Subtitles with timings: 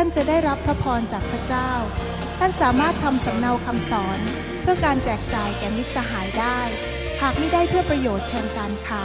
[0.00, 1.70] ท่านจะได้รับพระพรจากพระเจ้า
[2.38, 4.18] ท่านสามารถทำสำเนาคำสอน
[4.62, 6.60] เพื่อการแจกจ่ายแก่มิตรสหายได้
[7.22, 9.04] หากไม่ได้เพื่อประโยชน์เชิงการค้า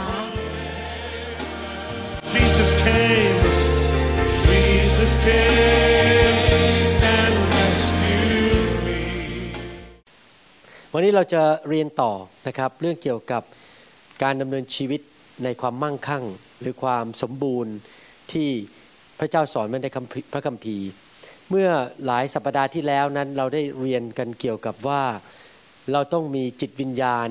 [2.34, 3.40] Jesus came,
[4.46, 6.38] Jesus came
[7.18, 8.98] and rescued me.
[10.92, 12.12] วันนี้เราจะเรียนต่อ
[12.46, 13.42] นะครับเรื่องเกี่ยวกับ
[14.22, 15.00] การดำเนินชีวิต
[15.44, 16.24] ในความมั่งคั่ง
[16.60, 17.74] หรือความสมบูรณ์
[18.34, 18.50] ที่
[19.18, 19.86] พระเจ้าสอนไว้ใน
[20.32, 20.88] พระคัมภีร์
[21.50, 21.68] เมื่อ
[22.06, 25.02] หลายสัปดาห์ที่แล้วนั้นเราได้เรียนกันเกี่ยวกับว่า
[25.92, 27.28] เราต้องมีจิตวิญญาณ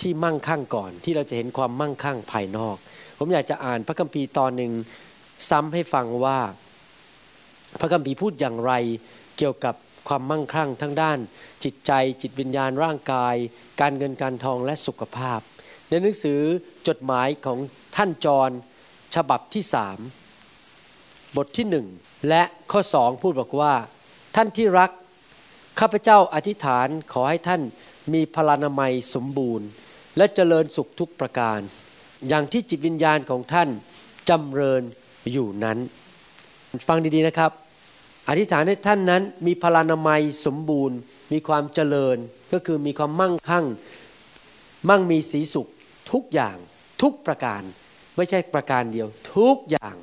[0.00, 2.76] ที่มั่งคั่งก่อน ที่เราจะเห็นความมั่งคั่งภายนอก
[3.18, 4.72] ผมอยากจะอ่านพระคัมภีร์ตอนหนึ่ง
[5.50, 6.38] ซ้ำให้ฟังว่า
[7.80, 8.72] พระคัมภีร์พูดอย่างไร
[9.38, 9.74] เกี่ยวกับ
[10.08, 11.18] ความมั่งคั่งทั้งด้าน
[11.64, 11.92] จิตใจ
[12.22, 13.34] จิตวิญญาณร่างกาย
[13.80, 15.40] การเงินการทองและสุขภาพ
[15.88, 16.40] ในหนังสือ
[16.88, 17.58] จดหมายของ
[17.96, 18.50] ท่านจร
[19.14, 19.98] ฉบับที่สาม
[21.36, 21.86] บทที่หนึ่ง
[22.28, 23.74] และข้อสองพูดบอกว่า
[24.36, 24.90] ท่านที่รัก
[25.80, 27.62] ข้าพเจ้าอธิษฐานขอให้ท่าน
[28.14, 29.66] มีพลานามัยสมบูรณ์
[30.16, 31.58] และเจริญสุขทุกประการ
[32.28, 33.68] อย่างที่จิตวิญญาณของท่าน
[34.28, 34.82] จำเริญ
[35.32, 35.78] อยู่นั้น
[36.88, 37.50] ฟังดีๆนะครับ
[38.28, 40.96] อธิษฐานให้ท่านนั้นมีพลานามัยสมบูรณ์
[41.32, 42.16] มีความเจริญ
[42.52, 43.66] ก็คือมีความมั่งคั่ง
[44.88, 45.68] มั่งมีสีสุข
[46.12, 46.56] ทุกอย่าง
[47.02, 47.62] ทุกประการ
[48.16, 49.96] ไม่ใช่ประการเดียวทุกอย่าง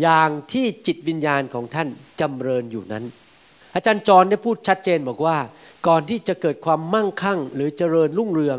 [0.00, 1.88] อย่างที่จิตวิญญาณของท่าน
[2.20, 3.04] จำเริญอยู่นั้น
[3.74, 5.36] อาจารย์จรได้พูดชัดเจนบอกว่า
[5.86, 8.58] ก่อนที่จะเกิดความมั่งคั่ง หรือเจริญรุ่งเรือง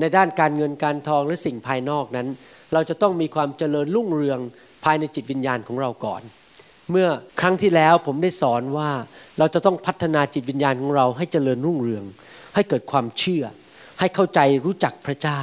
[0.00, 2.28] ในด้านการเงินการทองและสิ่งภายนอกนั้น
[2.72, 4.38] เราจะต้องมีความเจริญรุ่งเรือง
[4.84, 6.22] ภายในจิตวิญญาณของเราก่อน
[6.90, 7.08] เมื่อ
[7.40, 8.90] ครั้งที่แล้วผมได้สอนว่า
[9.38, 12.04] เราจะต้องพัฒนาจิตวิญญาณของเราให้เจริญรุ่งเรือง
[12.54, 13.44] ให้เกิดความเชื่อ
[14.00, 15.42] ให้เข้าใจรู้จักพระเจ้า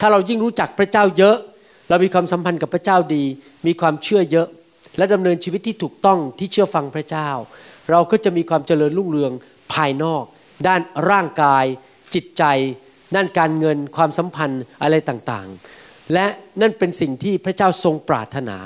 [0.00, 1.36] ถ้าเรายิ่งรู้จักพระเจ้าเยอะ
[1.88, 3.24] เรามีความสัมพันธ์กับพระเจ้าดี
[3.66, 4.48] มีความเชื่อเยอะ
[4.98, 7.28] และดำเนินชีวิตที่ถูกต้องที่เชื่อฟังพระเจ้า
[7.90, 9.32] เราก็จะมีความเจริญรุ่งเรือง
[9.72, 10.24] ภายนอก
[10.66, 11.64] ด้านร่างกาย
[12.14, 12.44] จิตใจ
[13.14, 16.26] ด้านการเงินความสัมพันธ์อะไรต่างๆ และ
[16.60, 18.56] นั่นเป็นสิ่งที่พระเจ้าทรงปรารถนา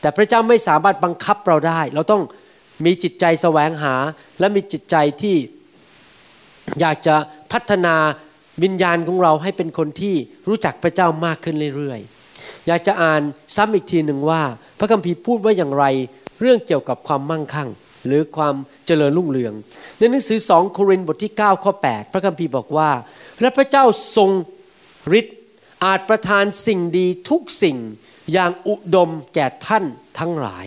[0.00, 2.22] แต่พระเจ้าไม่สามารถบังคับเราได้ เราต้อง
[2.84, 3.94] มีจิตใจแสวงหา
[4.40, 5.36] และมีจิตใจที่
[6.80, 7.16] อยากจะ
[7.52, 7.94] พัฒนา
[8.62, 10.14] วิญญาณของเราให้เป็นคนที่
[10.48, 12.21] รู้จักพระเจ้ามากขึ้นเรื่อยๆ
[12.66, 13.22] อยากจะอ่าน
[13.56, 14.42] ซ้ำอีกทีหนึ่งว่า
[14.78, 15.84] พระคัมภีร์พูดว่าอย่างไร
[16.40, 17.68] เรื่องเกี่ยวกับความมั่งคั่ง
[18.06, 18.54] หรือความ
[18.86, 19.54] เจริญรุ่งเรือง
[19.98, 22.90] ในหนังสือสองโครินธ์บทที่ 9 ข้อ 8 พระคัมภีร์บอกว่า
[23.40, 23.84] และพระเจ้า
[24.16, 24.30] ทรง
[25.18, 25.36] ฤทธิ์
[25.84, 27.76] อาจประทานสิ่งดีทุกสิ่ง
[28.32, 29.84] อย่างอุดมแก่ท่าน
[30.18, 30.66] ทั้งหลาย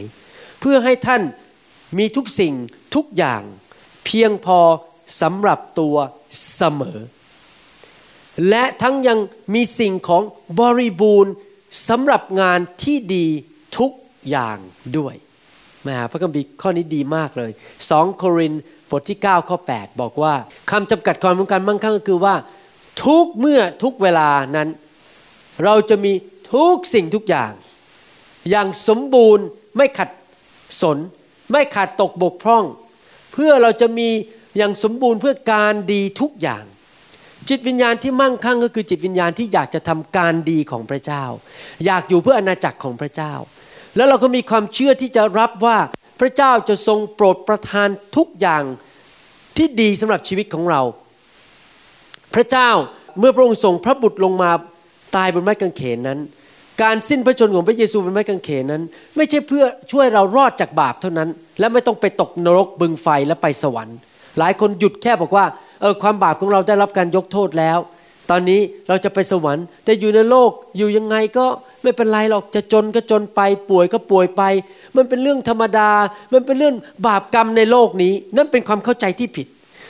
[0.59, 1.21] เพื่อให้ท่าน
[1.97, 2.53] มีทุกสิ่ง
[2.95, 3.41] ทุกอย่าง
[4.05, 4.59] เพียงพอ
[5.21, 5.95] สำหรับตัว
[6.55, 6.99] เสมอ
[8.49, 9.19] และทั้งยัง
[9.53, 10.23] มีสิ่งของ
[10.59, 11.33] บริบูรณ์
[11.89, 13.27] สำหรับงานที่ดี
[13.77, 13.91] ทุก
[14.29, 14.57] อย่าง
[14.97, 15.15] ด้วย
[15.83, 17.51] แม่พระคัมภีร์ข้อนี้ดีมากเลย
[17.85, 20.33] 2 โครินธ์บทที่ 9 ข้อ 8 บอกว่า
[20.71, 22.35] คำจำกัดความของการมั่งคั่งก็คือว่า
[23.05, 24.69] ทุกเมื่อทุกเวลานั้น
[25.63, 26.13] เราจะมี
[26.53, 27.51] ทุกสิ่งทุกอย่าง
[28.49, 29.45] อย่างสมบูรณ์
[29.77, 30.09] ไม่ขัด
[30.81, 30.97] สน
[31.51, 32.63] ไม่ขาดตกบกพร่อง
[33.33, 34.09] เพื่อเราจะมี
[34.57, 36.63] อย่างสมบูรณ์เพื่อการดีทุกอย่าง
[37.49, 41.23] จิตวิญญาณที่มั่งคั่งก็คือจิตวิญญาณที่อยากจะทำการดีของพระเจ้า
[41.85, 43.33] อยากอยู่เพื่ออาณาจักรของพระเจ้า
[43.95, 45.77] แล้วเราก็มีความเชื่อที่จะรับว่า
[46.19, 48.63] พระเจ้าจะทรงโปรดประทานทุกอย่าง
[49.57, 50.81] ที่ดีสำหรับชีวิตของเรา
[52.35, 52.69] พระเจ้า
[53.19, 54.51] เมื่อพระองค์ทรงพระบุตรลงมา
[55.15, 56.19] ตายบนไม้กางเขนนั้น
[56.81, 58.83] การสิ้นพระชนม์ของพระเยซูบนไม้กางเขนนั้น
[59.15, 61.29] ไม่ใช่เพื่อช่วยเรารอดจากบาปเท่านั้น
[61.59, 63.97] และไม่ต้องไปตกนรกบึงไฟและไปสวรรค์
[64.39, 65.45] หลายคนหยุดแค่บอกว่า
[65.81, 67.79] เออความบาปของเราได้รับการยกโทษแล้ว
[68.29, 71.45] ตอนนี้เราจะไปสวรรค์แต่อยู่ในโลกอยู่ยังไงก็
[71.83, 74.41] ไม่เป็นไรหรอกจะจนก็จนไปป่วยก็ป่วยไป
[74.95, 75.89] มันเป็นเรื่องธรรมดา
[76.33, 76.75] มันเป็นเรื่อง
[77.07, 79.47] บาปกรรมในโลกนี้ นั่นเป็นความเข้าใจที่ผิด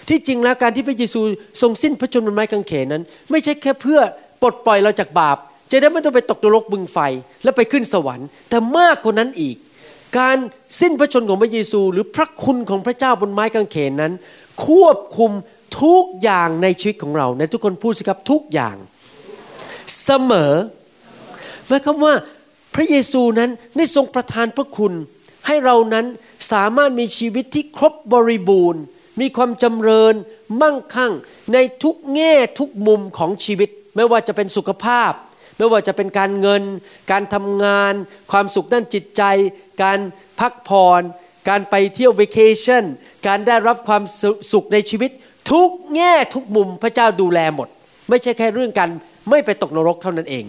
[0.09, 1.19] ที่จริงแล้วการที่พระเยซู
[1.61, 3.99] ทรงสิ้นพระชนม์บนไม้กางเขนนั้น ไม่ใช่แค่เพื่อ
[4.41, 5.37] ปลดปล่อยเราจากบาป
[5.71, 6.97] จะได้ไม่ต้องไปตกนรกบึงไฟ
[7.43, 9.55] และไปขึ้นสวรรค์ แต่มากกว่านั้นอีก
[10.19, 10.37] การ
[10.81, 14.13] สิ้นพระชนม์ของพระเยซู หรือพระคุณของพระเจ้าบนไม้กางเขนนั้น
[14.65, 15.31] ควบคุม
[15.81, 18.75] ทุกอย่างในชีวิตของเรา ในทุกคนพูดสิครับทุกอย่าง
[20.03, 20.53] เสมอ
[21.67, 22.13] หมายความว่า
[22.75, 24.93] พระเยซูนั้นได้ทรงประทานพระคุณ
[25.47, 26.05] ให้เรานั้น
[26.51, 28.81] สามารถมีชีวิตที่ครบบริบูรณ์
[29.21, 30.13] มีความจำเริญ
[30.61, 31.13] มั่งคั่ง
[31.53, 35.11] ในทุกแง่ทุกมุมของชีวิต ไม่ว่าจะเป็นสุขภาพ
[35.57, 36.63] ไม่ว่าจะเป็นการเงิน
[37.11, 37.93] การทำงาน
[38.31, 39.23] ความสุขด้านจิตใจ
[39.83, 39.99] การ
[40.39, 41.01] พักผ่อน
[41.49, 42.83] การไปเที่ยววีเคชั่น
[43.27, 44.03] การได้รับความ
[44.51, 45.11] สุขในชีวิต
[45.51, 47.67] ทุกแง่ทุกมุมพระเจ้าดูแลหมด
[48.09, 48.89] ไม่ใช่แค่เรื่องการ
[49.29, 50.43] ไม่ไปตกนรกเท่านั้นเอง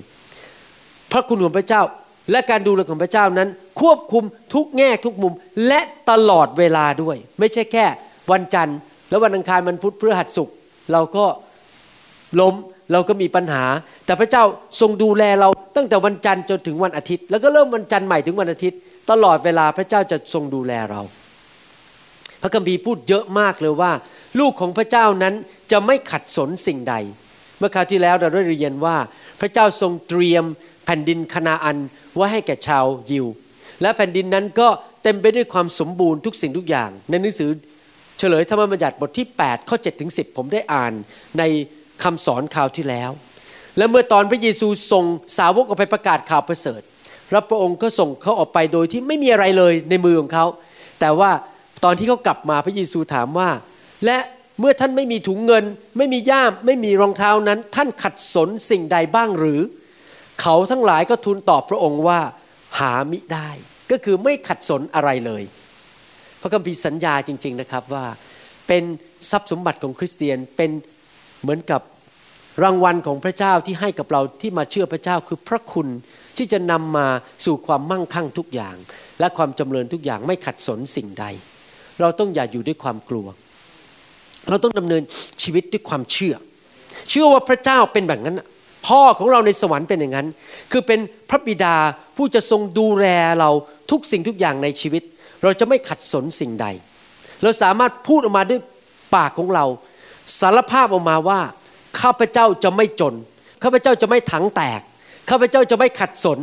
[1.13, 1.83] พระคุณของพระเจ้า
[2.31, 3.49] และการดูแลของพระเจ้านั้น
[3.81, 5.33] ควบคุมทุกแง่ทุกมุม
[5.69, 7.87] และตลอดเวลาด้วย ไม่ใช่แค่
[8.33, 8.79] วันจันทร์
[9.09, 10.55] แล้ววันอังคารมันพุธพฤหัสศุกร์
[10.93, 11.25] เราก็
[12.41, 12.55] ล้ม
[12.93, 13.65] เราก็มีปัญหา
[14.07, 14.45] แต่พระเจ้า
[14.81, 18.79] ทรงดูแลเราตั้งแต่วันจันทร์จนถึงวันอาทิตย์ แล้วก็เริ่มวันจันทร์ใหม่ถึงวันอาทิตย์
[19.11, 21.01] ตลอดเวลาพระเจ้าจะทรงดูแลเรา
[22.43, 23.93] พระคัมภีร์พูดเยอะมากเลยว่า
[24.41, 25.35] ลูกของพระเจ้านั้น
[25.73, 26.95] จะไม่ขัดสนสิ่งใด
[27.59, 28.97] เมื่อคราวที่แล้วเราได้เรียนว่า
[29.41, 30.45] พระเจ้าทรงเตรียม
[30.85, 31.77] แผ่นดินคณาอัน
[32.15, 33.27] ไว้ให้แก่ชาวยิว
[33.83, 34.69] และแผ่นดินนั้นก็
[35.03, 37.51] เต็มไปด้วยความสมบูรณ์ทุกสิ่งทุกอย่าง ในหนังสือ
[38.19, 40.93] เฉลยธรรมบัญญัติบทที่ 8 ข้อ7ถึง10 ผมได้อ่าน
[41.39, 41.43] ใน
[42.03, 43.11] คำสอนข่าวที่แล้ว
[43.77, 45.05] และเมื่อตอนพระเยซูส่ง
[45.39, 46.81] สาวกออกไปประกาศข่าวประเสริฐ
[47.35, 50.47] รับพระองค์ก็ส่งเขาออกไปโดยที่ไม่มีอะไรเลยในมือของเขา
[51.01, 51.31] แต่ว่า
[51.85, 53.49] ตอนที่เขากลับมาพระเยซูถามว่า
[54.05, 54.19] และ
[54.61, 55.65] เมื่อท่านไม่มีถุงเงิน
[55.99, 59.61] ไม่มีย่าม ไม่มีรองเท้านั้น ท่านขัดสนสิ่งใดบ้างหรือ
[60.41, 62.21] เขาทั้งหลายก็ทูลตอบพระองค์ว่า
[62.79, 63.51] หามิได้
[63.91, 65.43] ก็คือไม่ขัดสนอะไรเลย
[66.41, 68.05] พระคัมภีร์สัญญาจริง ๆนะครับว่า
[68.69, 68.83] เป็น
[69.31, 70.71] ทรัพย์สมบัติของคริสเตียนเป็น
[71.43, 71.81] เหมือนกับ
[72.65, 75.89] รางวัลของพระเจ้าที่ให้กับเราที่มาเชื่อพระเจ้าคือพระคุณ
[76.37, 77.07] ที่จะนำมา
[77.45, 78.77] สู่ความมั่งคั่งทุกอย่าง
[79.21, 81.25] และความจำเริญทุกอย่างไม่ขัดสนสิ่งใด
[82.01, 83.27] เราต้องอย่าอยู่ด้วยความกลัว
[84.51, 85.03] เราต้องดำเนิน
[85.43, 86.35] ชีวิตด้วยความเชื่อ
[87.09, 88.41] เชื่อว่าพระเจ้าเป็นแบบนั้น
[88.87, 90.29] พ่อของเราในสวรรค์เป็นอย่างนั้น
[90.73, 91.01] คือเป็น
[91.31, 91.77] พระบิดา
[92.17, 93.07] ผู้จะทรงดูแล
[93.41, 93.51] เรา
[93.91, 95.03] ทุกสิ่งทุกอย่างในชีวิต
[95.43, 96.67] เราจะไม่ขัดสนสิ่งใด
[97.43, 98.61] เราสามารถพูดออกมาด้วย
[99.15, 99.65] ปากของเรา
[100.41, 101.41] สารภาพออกมาว่า
[102.01, 103.15] ข้าพเจ้าจะไม่จน
[103.63, 104.81] ข้าพเจ้าจะไม่ถังแตก
[105.31, 106.39] ข้าพเจ้าจะไม่ขัดสน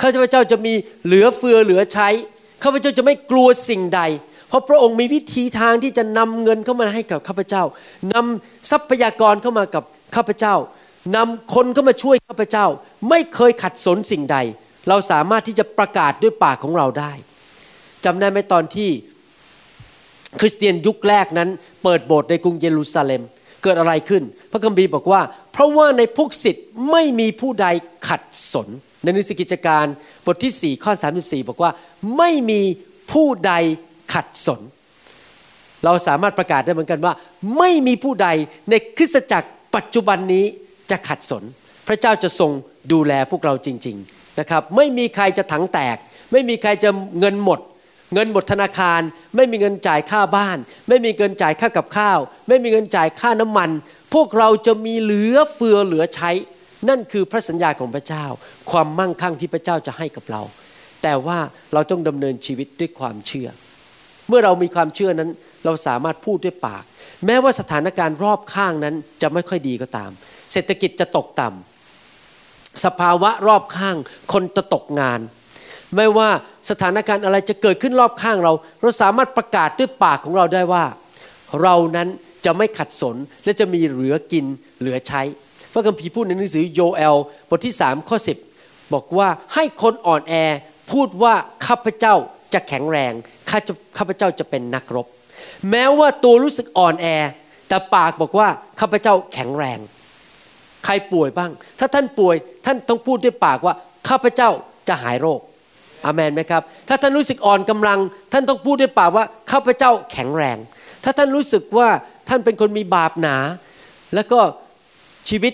[0.00, 0.72] ข้าพเจ้าจะมี
[1.04, 2.08] เหลือเฟือเหลือใช้
[2.62, 4.00] ข้าพเจ้าจะไม่กลัวสิ่งใด
[4.48, 7.62] เพราะพระองค์มีวิธีทางที่จะนำเงินเข้ามาให้กับข้าพเจ้า
[8.14, 9.84] นำทรัพยากรเข้ามากับ
[10.14, 10.54] ข้าพเจ้า
[11.16, 12.66] นำคนเข้ามาช่วยข้าพเจ้า
[13.08, 14.36] ไม่เคยขัดสนสิ่งใด
[14.88, 17.12] เราสามารถที่จะประกาศด้วยปากของเราได้
[18.04, 18.90] จำได้ไหมตอนที่
[20.40, 21.48] คริสเตียนยุคแรกนั้น
[21.82, 23.22] เปิดโบสถ์ในกรุงเยรูซาเล็ม
[23.62, 24.22] เกิดอะไรขึ้น
[24.52, 25.20] พระคัมภีร์บอกว่า
[25.52, 27.66] เพราะว่าในพวกสิทธิ์ไม่มีผู้ใด
[28.08, 28.22] ขัด
[28.52, 28.68] สน
[29.02, 29.84] ในหนังสือกิจการ
[30.26, 31.70] บทที่4ข้อ34 บอกว่า
[32.18, 32.62] ไม่มี
[33.12, 33.52] ผู้ใด
[34.12, 34.60] ขัดสน
[35.84, 37.12] เราสามารถประกาศได้เหมือนกันว่า
[37.58, 38.28] ไม่มีผู้ใด
[38.70, 40.44] ในคริสตจักรปัจจุบันนี้
[40.90, 41.42] จะขัดสน
[41.88, 42.50] พระเจ้าจะทรง
[42.92, 45.96] ดูแลพวกเราจริง ๆนะครับ ไม่มีใครจะถังแตก
[46.32, 46.90] ไม่มีใครจะ
[47.20, 47.60] เงินหมด
[48.14, 49.00] เงินหมดธนาคาร
[49.36, 50.58] ไม่มีเงินจ่ายค่าบ้าน
[50.88, 52.18] ไม่มีเงินจ่ายค่ากับข้าว
[52.48, 53.70] ไม่มีเงินจ่ายค่าน้ำมัน
[54.14, 56.30] พวกเราจะมีเหลือเฟือเหลือใช้
[56.88, 58.24] นั่นคือพระสัญญาของพระเจ้า
[58.70, 60.42] ความมั่งคั่งที่พระเจ้าจะให้กับเรา
[61.02, 61.38] แต่ว่า
[61.72, 63.48] เราต้องดำเนินชีวิตด้วยความเชื่อ
[64.28, 65.30] เมื่อเรามีความเชื่อนั้น
[65.64, 66.82] เราสามารถพูดด้วยปาก
[67.26, 70.10] แม้ว่าสถานการณ์รอบข้างนั้นจะไม่ค่อยดีก็ตาม
[70.52, 73.96] เศรษฐกิจจะตกต่ำสภาวะรอบข้าง
[74.32, 75.20] คนจะตกงาน
[75.96, 76.30] ไม่ว่า
[76.70, 78.52] สถานการณ์อะไรจะเกิดขึ้นรอบข้างเรา
[78.82, 80.84] เราสามารถประกาศด้วยปากของเราได้ว่า
[81.62, 82.08] เรานั้น
[82.44, 84.44] จะไม่ขัดสนและจะมีเหลือกิน
[84.80, 85.22] เหลือใช้
[85.72, 87.16] พระคัมภีร์พูดในหนังสือโยเอล
[87.48, 88.36] บทที่สามข้อสิบ
[88.94, 90.34] บอกว่าให้คนอ่อนแอ
[90.92, 91.34] พูดว่า
[91.66, 92.14] ข้าพเจ้า
[92.54, 93.12] จะแข็งแรง
[93.98, 95.06] ข้าพเจ้าจะเป็นนักรบ
[95.70, 97.06] แม้ว่าตัวรู้สึกอ่อนแอ
[97.68, 98.48] แต่ปากบอกว่า
[98.80, 99.78] ข้าพเจ้าแข็งแรง
[100.84, 102.36] ใครป่วยบ้าง ถ้าท่านป่วย
[102.66, 103.74] ท่านต้องพูดด้วยปากว่า
[104.08, 104.50] ข้าพเจ้า
[104.88, 105.40] จะหายโรค
[106.04, 107.98] อเมนไหมครับ ถ้าท่านรู้สึกอ่อนกำลัง
[108.32, 110.58] ท่านต้องพูดด้วยปากว่าข้าพเจ้าแข็งแรง
[111.04, 111.88] ถ้าท่านรู้สึกว่า
[112.28, 113.36] ท่านเป็นคนมีบาปหนา
[114.14, 114.38] แล้วก็
[115.28, 115.52] ชีวิต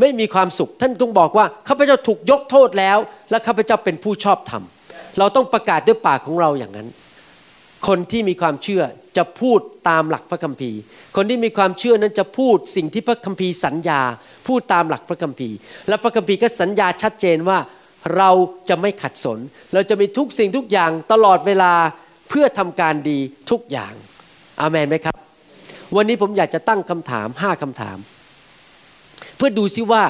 [0.00, 2.98] ไม่มีความสุข ท่านต้องบอกว่าข้าพเจ้าถูกยกโทษแล้ว
[3.30, 4.62] และข้าพเจ้าเป็นผู้ชอบธรรม
[5.18, 6.88] เราต้องประกาศด้วยปากของเราอย่างนั้น
[7.86, 8.82] คนที่มีความเชื่อ
[9.16, 10.78] จะพูดตามหลักพระคัมภีร์
[11.16, 14.00] คนที่มีความเชื่อนั้นจะพูดสิ่งที่พระคัมภีร์สัญญา
[14.46, 15.56] พูดตามหลักพระคัมภีร์
[15.88, 17.58] และพระคัมภีร์ก็สัญญาชัดเจนว่า
[18.16, 18.30] เรา
[18.68, 19.38] จะไม่ขัดสน
[19.74, 21.72] เราจะมีทุกสิ่งทุกอย่างตลอดเวลา
[22.28, 23.18] เพื่อทำการดี
[23.50, 23.94] ทุกอย่าง
[24.60, 25.14] อามันไหมครับ
[25.96, 27.98] วันนี้ผมอยากจะตั้งคำถามห้าคำถาม
[29.36, 30.02] เพื่อดูซิว่า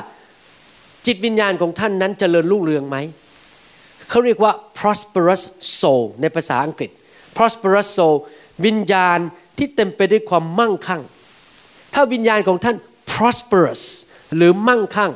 [1.07, 2.97] จิตวิญญาณของท่านนั้นจเจริญรุ่งเรืองไหม
[4.11, 5.43] เขาเรียกว่า prosperous
[5.81, 6.91] soul ในภาษาอังกฤษ
[7.37, 8.17] prosperous soul
[8.67, 9.19] วิญญาณ
[9.59, 11.03] ที่เต็มไปด้วยความมั่งคั่ง
[11.95, 12.77] ถ้าวิญญาณของท่าน
[13.13, 13.83] prosperous
[14.37, 15.13] หรือมั่งคั่ง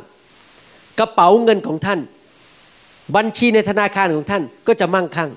[0.98, 2.00] กระเป๋าเงินของท่าน
[3.16, 5.30] บัญชีในธนาคารของท่านก็จะมั่งคั่ง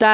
[0.00, 0.12] แต่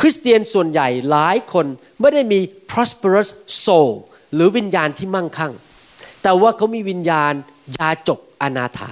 [0.00, 1.66] คริสเตียนส่วนใหญ่หลายคน
[2.00, 3.28] ไม่ได้มี prosperous
[3.64, 3.90] soul
[4.34, 5.52] หรือวิญญาณที่มั่งคั่ง
[6.22, 7.32] แต่ว่าเขามีวิญญาณ
[7.78, 8.90] ยาจกอนาถา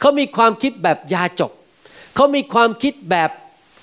[0.00, 1.52] เขามีความคิดแบบยาจก
[2.14, 3.30] เขามีความคิดแบบ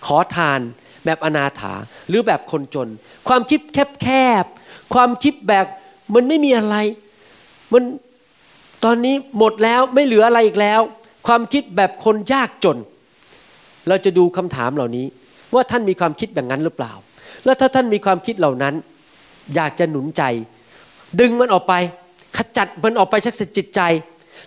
[0.05, 0.60] ขอทาน
[1.06, 1.74] แบบอนาถา
[2.10, 2.89] หรือแบบคนจน
[3.27, 4.08] ความคิดแค
[4.44, 5.66] บๆความคิดแบบ
[6.16, 6.75] มันไม่มีอะไร
[7.74, 7.84] มัน
[8.84, 10.82] ตอนนี้หมดแล้วไม่เหลืออะไรอีกแล้ว
[11.27, 12.77] ความคิดแบบคนยากจน
[13.88, 15.06] เราจะดูคำถามเหล่านี้
[15.54, 16.94] ว่าท่านมีความคิดแบบนั้นหรือเปล่า
[17.46, 18.74] แล้วถ้าท่านมีความคิดเหล่านั้น
[19.56, 20.24] อยากจะหนุนใจ
[21.20, 21.74] ดึงมันออกไป
[22.38, 23.82] ขจัดมันออกไปชักจิตใจ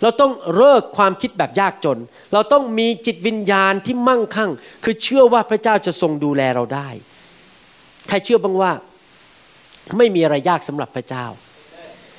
[0.02, 1.98] เราต้องเลิกความคิดแบบยากจน
[2.32, 4.50] เราต้องมีจิตวิญญาณที่มั่งคั่ง
[4.84, 6.88] คือเชื่อว่าพระเจ้าจะทรงดูแลเราได้
[8.08, 8.72] ใครเชื่อบ้างว่า
[9.98, 11.24] ไม่มีอะไรยากสำหรับพระเจ้า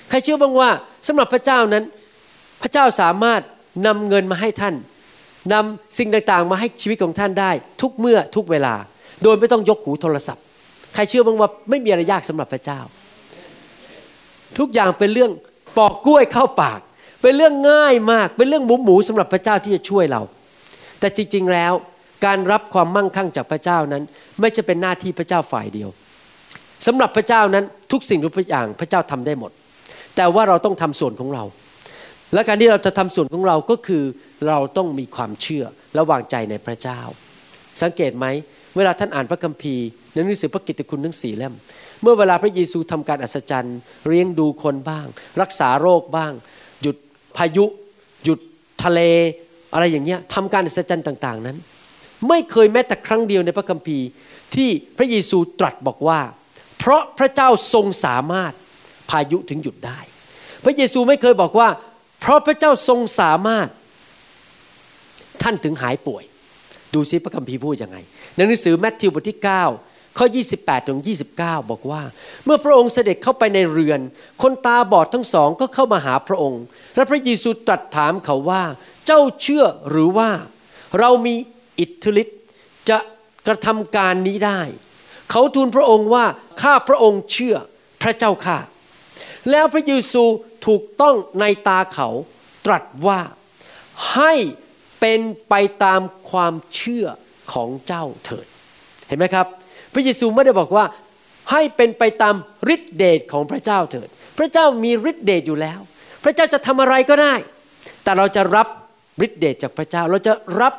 [0.10, 0.70] ใครเชื่อบ้างว่า
[1.08, 1.84] สำหรับพระเจ้านั้น
[2.62, 3.42] พระเจ้าสามารถ
[3.88, 4.76] นำเงินมาให้ท่าน
[5.54, 8.76] นำสิ่งต่างๆ มาให้ชีวิตของท่านได้ ทุกเมื่อทุกเวลา
[9.24, 10.44] โดยไม่ต้องยกหูโทรศัพท์
[10.94, 12.80] ใครเชื่อบ้างว่าไม่มีอะไรยากสำหรับพระเจ้า
[14.58, 15.32] ทุกอย่างเป็นเรื่อง
[15.78, 16.80] ปอกกล้วยเข้าปาก
[17.22, 20.22] เป็นเรื่องง่ายมาก เป็นเรื่องหมูหมูสำหรับพระเจ้าที่จะช่วยเรา
[21.00, 21.74] แต่จริง ๆ แล้ว
[22.26, 24.04] การรับความมั่งคั่งจากพระเจ้านั้น
[24.40, 25.90] ไม่ใช่เป็นหน้าที่พระเจ้าฝ่ายเดียว
[26.86, 29.52] สำหรับพระเจ้านั้นทุกสิ่งทุกอย่างพระเจ้าทำได้หมด
[30.16, 31.44] แต่ว่าเราต้องทำส่วนของเรา
[32.34, 34.04] และการที่เราจะทำส่วนของเราก็คือ
[34.48, 37.00] เราต้องมีความเชื่อและวางใจในพระเจ้า
[37.82, 38.26] สังเกตไหม
[38.76, 41.54] เวลาท่านอ่านพระคัมภีร์ในหนังสือพระกิตติคุณทั้งสี่เล่ม
[42.02, 45.06] เมื่อเวลาพระเยซูทำการอัศจรรย์เลี้ยงดูคนบ้าง
[45.42, 46.34] รักษาโรคบ้าง
[47.38, 47.66] พายุ
[48.24, 48.40] หยุด
[48.84, 49.00] ทะเล
[49.74, 51.58] อะไรอย่างเงี้ยทำการอัศจรรย์ต่าง ๆ นั้น
[52.30, 54.08] ไม่เคยแม้แต่ครั้งเดียวในพระคัมภีร์
[54.56, 56.20] ที่พระเยซูตรัสบอกว่า
[56.80, 58.54] เพราะพระเจ้าทรงสามารถ
[59.10, 60.00] พายุถึงหยุดได้
[60.64, 61.70] พระเยซูไม่เคยบอกว่า
[62.20, 63.68] เพราะพระเจ้าทรงสามารถ
[65.42, 66.24] ท่านถึงหายป่วย
[66.94, 67.98] ดูซิพระคัมภีร์พูดยังไง
[68.36, 70.26] ในหนังสือแมทธิวบทที่ 9 ข้อ
[70.58, 71.00] 28 ถึง
[71.34, 72.02] 29 บอกว่า
[72.46, 74.00] เมื่อพระองค์เสด็จเข้าไปในเรือน
[74.42, 76.64] คนตาบอดทั้งสองก็เข้ามาหาพระองค์
[76.96, 78.64] และพระเยซูตรัสถามเขาว่า
[79.06, 80.30] เจ้าเชื่อหรือว่า
[81.00, 81.36] เรามี
[81.80, 82.40] อิทธิฤทธิ์
[82.90, 82.98] จะ
[83.48, 84.62] กระทำการนี้ได้
[85.32, 86.26] เขาทูลพระองค์ว่า
[86.62, 87.56] ข้าพระองค์เชื่อ
[88.02, 88.58] พระเจ้าข้า
[89.52, 90.24] แล้วพระเยซู
[90.68, 92.08] ถูกต้องในตาเขา
[92.66, 93.20] ตรัสว่า
[94.14, 94.34] ให้
[95.00, 95.54] เป็นไป
[95.84, 96.02] ตาม
[96.32, 97.06] ความเชื่อ
[97.54, 98.46] ของเจ้าเถิด
[99.08, 99.48] เห็นไหมครับ
[99.94, 100.86] พระเยซูไม่ได้บอกว่า
[101.52, 102.36] ให้เป็นไปตาม
[102.76, 104.08] ฤทธิเดชของพระเจ้าเถิด
[104.38, 105.80] พระเจ้ามีฤทธิเดชอยู่แล้ว
[106.24, 107.34] พระเจ้าจะทำอะไรก็ได้
[108.04, 108.68] แต่เราจะรับ
[109.26, 110.74] ฤทธิเดชจากพระเจ้า เราจะรับ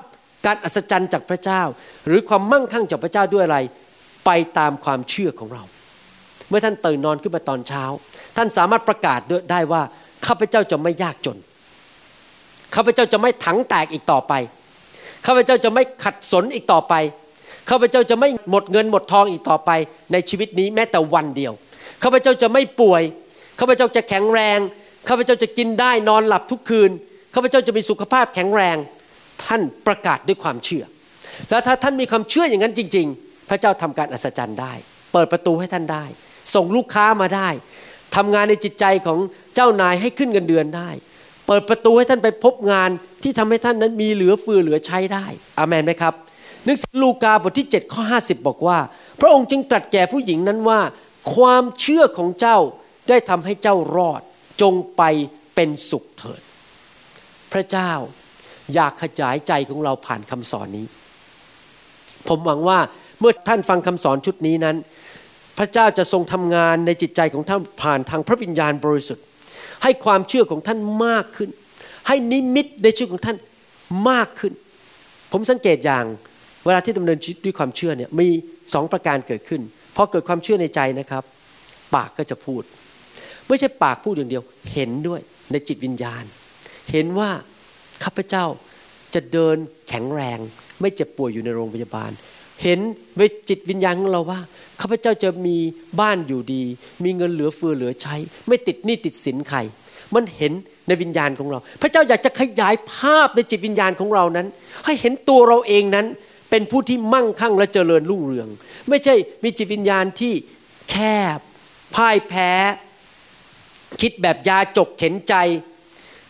[0.47, 1.62] การอัศจรรย์จากพระเจ้า
[2.07, 3.59] หรือความมั่งคั่งจากพระเจ้าด้วยอะไร
[4.26, 5.62] ไปตามความเชื่อของเรา
[6.49, 7.85] เมื่อท่านตื่นนอนขึ้นมาตอนเช้า
[8.37, 9.83] ท่านสามารถประกาศได้ว่า
[10.26, 11.38] ข้าพเจ้าจะไม่ยากจน
[12.75, 14.33] ข้าพเจ้าจะไม่ถังแตกอีกต่อไป
[15.26, 16.95] ข้าพเจ้าจะไม่ขัดสนอีกต่อไป
[17.71, 19.71] ข้าพเจ้าจะไม่หมดเงินหมดทองอีกต่อไป
[20.12, 21.52] ในชีวิตนี้แม้แต่วันเดียว
[22.02, 23.02] ข้าพเจ้าจะไม่ป่วย
[23.61, 24.59] ข้าพเจ้าจะแข็งแรง
[25.09, 26.90] ข้าพเจ้าจะกินได้นอนหลับทุกคืน
[27.35, 28.76] ข้าพเจ้าจะมีสุขภาพแข็งแรง
[29.45, 30.85] ท่านประกาศด้วยความเชื่อ
[31.50, 34.73] แล้วถ้าท่านมีความเชื่ออย่างนั้นจริง ๆ พระเจ้าทำการอัศจรรย์ได้
[35.12, 36.04] เปิดประตูให้ท่านได้
[36.54, 37.49] ส่งลูกค้ามาได้
[38.16, 39.19] ทำงานในจิตใจของ
[39.54, 40.90] เจ้านายให้ขึ้นเงินเดือนได้
[41.47, 42.90] เปิดประตูให้ท่านไปพบงาน
[43.23, 45.26] ที่ทำให้ท่านนั้นมีเหลือเฟือเหลือใช้ได้
[45.59, 46.14] อามนไหมครับ
[46.64, 48.78] หนังสือลูกาบทที่7ข้อ50 บอกว่า
[49.21, 50.81] พระองค์จึงตรัสแก่ผู้หญิงนั้นว่า
[51.35, 52.59] ความเชื่อของเจ้า
[53.09, 54.21] ได้ทำให้เจ้ารอด
[54.62, 55.02] จงไป
[55.54, 56.40] เป็นสุขเถิด
[57.52, 57.90] พระเจ้า
[58.75, 60.87] อยากขยายใจของเราผ่านคำสอนนี้
[62.28, 62.78] ผมหวังว่า
[63.21, 64.76] เมื่อท่านฟังคำสอนชุดนี้นั้น
[65.59, 69.25] พระเจ้าจะทรงทำงานในจิตใจของท่านผ่านทางพระวิญญาณบริสุทธิ์
[69.83, 71.50] ให้ความเชื่อของท่านมากขึ้น
[72.07, 73.37] ให้นิมิตในชีวิตของท่าน
[74.11, 74.52] มากขึ้น
[75.33, 76.04] ผมสังเกตอย่าง
[76.64, 78.28] เวลาที่ดำเนินชีวิตด้วยความเชื่อเนี่ยมี
[78.75, 79.62] สองประการเกิดขึ้น
[79.97, 81.23] พอเกิดความเชื่อในใจนะครับ
[81.95, 82.62] ปากก็จะพูด
[83.49, 84.42] ไม่ใช่ปากพูดอย่างเดียว
[84.73, 85.21] เห็นด้วย
[85.52, 86.25] ในจิตวิญญาณ
[86.92, 87.31] เห็นว่า
[88.04, 88.45] ข้าพเจ้า
[89.14, 89.57] จะเดิน
[89.88, 90.38] แข็งแรง
[90.81, 92.11] ไม่เจ็บป่วยอยู่ในโรงพยาบาล
[92.62, 92.81] เห็น
[93.19, 94.40] ในจิตวิญญาณของเราว่า
[94.81, 95.57] ข้าพเจ้าจะมี
[96.00, 96.62] บ้านอยู่ดี
[97.04, 98.16] มีเงินเหลือเฟือเหลือใช้
[98.49, 99.59] ไม่ติดหนี้ติดสินใคร
[100.14, 100.52] มันเห็น
[100.88, 104.47] ในวิญญาณของเรา พระเจ้าอยากจะขยายภาพในจิตวิญญาณของเรานั้น
[104.85, 106.07] ให้เห็นตัวเราเองนั้น
[106.52, 108.49] เป็นผู้ที่มั่งคั่งและเจริญรุ่งเรือง
[108.88, 110.35] ไม่ใช่มีจิตวิญญาณที่
[110.90, 110.97] แค
[111.37, 111.38] บ
[111.94, 112.50] พ่ายแพ้
[114.00, 115.35] คิดแบบยาจกเข็นใจ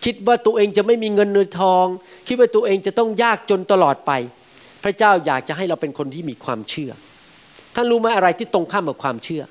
[0.04, 1.86] คิดว่าตัวเองจะไม่มีเงินเนทอง
[2.28, 4.12] คิดว่าตัวเองจะต้องยากจนตลอดไป
[4.84, 6.92] พระเจ้าอยากจะให้เราเป็นคนที่มีความเชื่อ
[7.74, 9.42] ท่านรู้ไหมอะไรที่ตรงข้ามกับความเชื่อ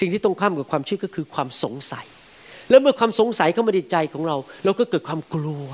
[0.00, 2.06] สิ่งที่ตรงข้ามกับความเชื่อก็คือความสงสัย
[2.70, 5.66] แล้วเมื่อความสงสัยเข้ามาในใจของเรา เราก็เกิดความกลัว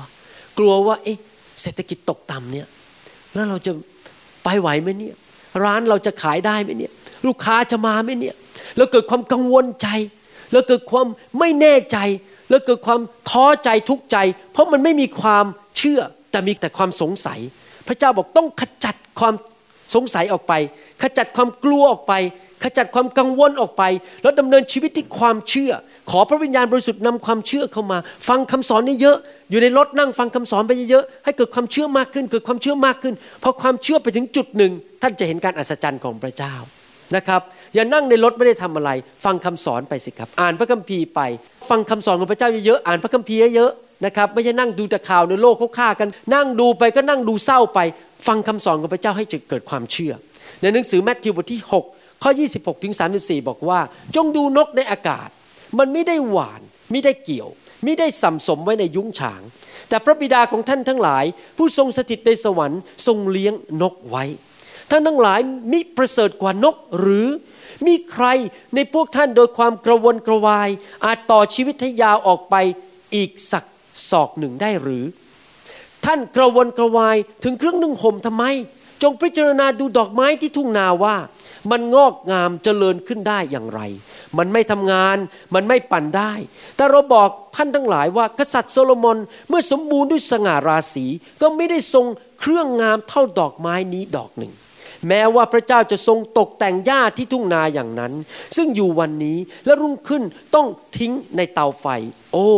[0.57, 1.17] กลัวว่าเอ๊ะ
[1.61, 2.67] เศรษฐกิจตกต่ำเนี่ย
[3.33, 3.71] แล้วเราจะ
[4.45, 5.15] ไปไหวไหมเนี่ย
[5.63, 6.91] ร้านเราจะขายได้ไหมเนี่ย
[7.27, 8.35] ลูกค้าจะมาไหมเนี่ย
[8.77, 9.87] แล้วเกิดความกังวลใจ
[10.51, 11.07] แล้วเกิดความ
[11.39, 11.97] ไม่แน่ใจ
[12.49, 14.17] แล้วเกิดความท้อใจทุกข์ใจ
[14.51, 15.45] เพราะมันไม่มีความ
[15.77, 17.39] เชื่อแต่มีแต่ความสงสัย
[17.87, 19.33] พระเจ้าบอกต้องขจัดความ
[19.95, 20.53] สงสัยออกไป
[21.01, 22.13] ขจัดความกลัวออกไป
[22.65, 23.83] ขจัดความกังวลออกไป
[24.23, 25.71] แล้วดำเนินชีวิตที่ความเชื่อ
[26.11, 27.97] ขอพระวิญญาณบริสุทธิ์นำความเชื่อเข้ามา
[28.29, 29.17] ฟังคำสอนนี่เยอะ
[29.49, 36.53] อยู่ในรถนั่งฟังคำสอนไปเยอะๆให้เกิดความเชื่อมากขึ้น เกิดความเชื่อมากขึ้นพอความเชื่อไปถึงจุดหนึ่ง ท่านจะเห็นการอัศจรรย์ของพระเจ้า
[37.15, 37.41] นะครับ
[37.73, 38.89] อย่านั่งในรถไม่ได้ทำอะไร
[39.25, 41.21] ฟังคำสอนไปสิครับ อ่านพระคัมภีร์ไป
[41.69, 47.79] ฟังคำสอนของพระเจ้าเยอะๆอ่านพระคัมภีร์เยอะๆนะครับไม่ใช่นั่งดูแต่ข่าวในโลกเขาฆ่ากัน นั่งดูไปก็นั่งดูเศร้าไป
[48.27, 50.13] ฟังคำสอนของพระเจ้าให้เกิดความเชื่อ
[50.61, 51.94] ในหนังสือแมทธิวบทที่ 6
[52.27, 53.79] ข้อ 26ถึง34 บอกว่า
[54.15, 55.29] จงดูนกในอากาศ
[55.77, 57.49] มันไม่ได้หวานไม่ได้เกี่ยว
[57.83, 59.41] ไม่ได้สัมสมไว้ในยุ้งฉาง
[59.89, 61.25] แต่พระบิดาของท่านทั้งหลาย
[61.57, 64.23] ผู้ทรงสถิตในสวรรค์ทรงเลี้ยงนกไว้
[64.91, 65.39] ท่านทั้งหลาย
[65.71, 67.27] มิประเสริฐกว่านกหรือ
[67.87, 68.25] มีใคร
[68.75, 70.69] ในพวกท่านโดยความกระวนกระวาย
[71.05, 72.55] อาจต่อชีวิตให้ยาวออกไป
[73.15, 73.65] อีกสัก
[74.09, 75.03] ศอกหนึ่งได้หรือ
[76.05, 78.45] ท่านกระวนกระวายถึงเครื่องนึ่งห่มทำไม
[79.01, 81.15] จงพิจารณาดูดอกไม้ที่ทุ่งนาว่า
[81.71, 83.81] มันงอกงามเจริญขึ้นได้อย่างไร
[84.37, 85.17] มันไม่ทำงาน
[85.55, 86.33] มันไม่ปั่นได้
[86.75, 89.17] แต่เราบอกท่านทั้งหลายว่า กษัตริย์โซโลมอน
[89.49, 91.05] เมื่อสมบูรณ์ด้วยสง่าราศี
[91.41, 92.05] ก็ไม่ได้ทรง
[92.39, 94.53] เครื่องงามเท่าดอกไม้นี้ดอกหนึ่ง
[95.07, 98.13] แม้ว่าพระเจ้าจะทรงตกแต่งหญ้าที่ทุ่งนาอย่างนั้น
[98.55, 100.23] ซึ่งอยู่วันนี้และรุ่งขึ้น
[100.55, 101.85] ต้องทิ้งในเตาไฟ
[102.33, 102.49] โอ้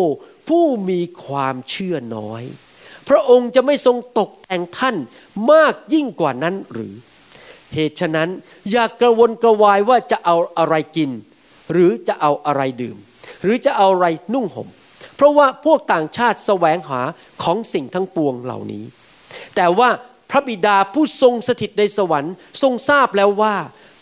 [0.47, 2.43] ผู้มีความเชื่อน้อย
[3.09, 4.95] พระองค์จะไม่ทรงตกแต่งท่าน
[5.51, 6.93] มากยิ่งกว่านั้นหรือ
[7.73, 8.29] เหตุฉะนั้น
[8.71, 11.11] อย่ากระวนกระวายว่าจะเอาอะไรกิน
[11.71, 12.97] หรือจะเอาอะไรดื่ม
[13.43, 14.67] หรือจะเอาอะไรนุ่งห่ม
[15.15, 17.01] เพราะว่าพวกต่างชาติแสวงหา
[17.43, 18.83] ของสิ่งทั้งปวงเหล่านี้
[19.55, 19.89] แต่ว่า
[20.29, 23.55] พระบิดาผู้ทรงสถิตในสวรรค์ทรงทราบแล้วว่า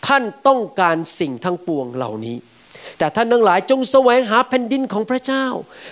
[0.07, 2.37] ท่านต้องการสิ่งทั้งปวงเหล่านี้
[2.97, 5.45] แต่ท่านทั้งหลายจงแสวงหาแผ่นดินของพระเจ้า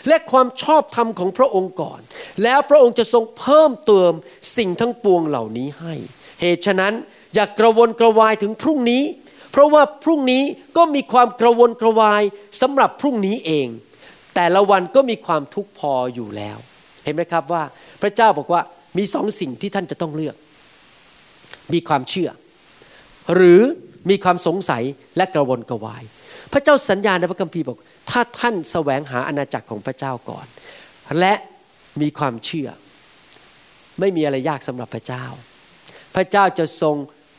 [0.07, 2.01] และความชอบธรรมของพระองค์ก่อน
[2.43, 4.11] แล้วพระองค์จะทรงเพิ่มเติม
[4.57, 5.93] สิ่งทั้งปวงเหล่านี้ให้
[6.41, 6.93] เหตุฉะนั้น
[7.35, 9.03] อย่ากกระวนกระวายถึงพรุ่งนี้
[9.51, 10.43] เพราะว่าพรุ่งนี้
[10.77, 12.23] ก็มีความกระวนกระวาย
[12.61, 13.67] สำหรับพรุ่งนี้เอง
[14.35, 16.57] แต่ละวันก็มีความทุกข์พออยู่แล้ว
[17.03, 17.63] เห็นไหมครับว่า
[18.01, 18.61] พระเจ้าบอกว่า
[18.97, 20.35] มีสองสิ่งที่ท่านจะต้องเลือก
[21.73, 22.29] มีความเชื่อ
[23.35, 23.61] หรือ
[24.09, 24.83] มีความสงสัย
[25.17, 26.03] และกระวนกระวาย
[26.53, 27.77] พระเจ้าสัญญาในพระคัมภีร์บอก
[28.09, 30.45] ถ้าท่านแสวงหาอาณาจักรของพระเจ้าก่อน
[31.19, 31.33] และ
[32.01, 32.69] มีความเชื่อ
[33.99, 35.25] ไม่มีอะไรยากสำหรับพระเจ้า
[36.15, 36.95] พระเจ้าจะทรง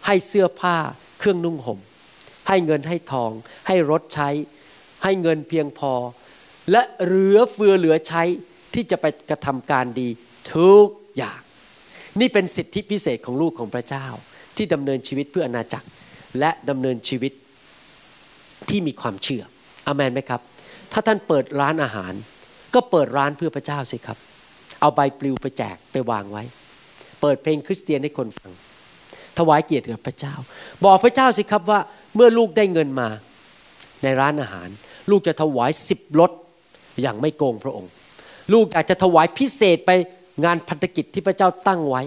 [0.06, 0.76] ให้เสื้อผ้า
[1.18, 1.78] เครื่องนุ่งห่ม
[2.48, 3.30] ให้เงินให้ทอง
[3.66, 4.28] ให้รถใช้
[5.04, 5.92] ให้เงินเพียงพอ
[6.70, 8.22] และเหลือเฟือเหลือใช้
[8.74, 10.08] ที่จะไปกระทำการดี
[10.54, 11.40] ทุกอย่าง
[12.20, 14.06] นี่เป็นสิทธิพิเศษของลูกของพระเจ้า
[14.56, 15.88] ที่ดำเนินชีวิตเพื่ออนาจักร
[16.38, 17.32] และดำเนินชีวิต
[18.68, 19.42] ที่มีความเชื่อ
[19.86, 20.40] อเมนไหมครับ
[20.92, 22.12] ถ้าท่านเปิดร้านอาหาร
[22.74, 24.18] ก็เปิดร้านเพื่อพระเจ้าสิครับ
[24.80, 26.42] เอาใบปลิวไปแจกไปวางไว้
[27.20, 28.52] เปิดเพลงคริสเตียนให้คนฟัง
[29.38, 30.34] ถวายเกียรติกับพระเจ้า
[30.84, 31.80] บอกพระเจ้าสิครับว่า
[32.14, 33.08] เมื่อลูกได้เงินมา
[34.02, 34.68] ในร้านอาหาร
[35.10, 36.30] ลูกจะถวายสิบรถ
[37.02, 37.90] อย่างไม่โกงพระองค์
[38.52, 39.90] ลูกอยากจะถวายพิเศษไป
[40.44, 42.02] งานพันธกิจที่พระเจ้าตั้งไว้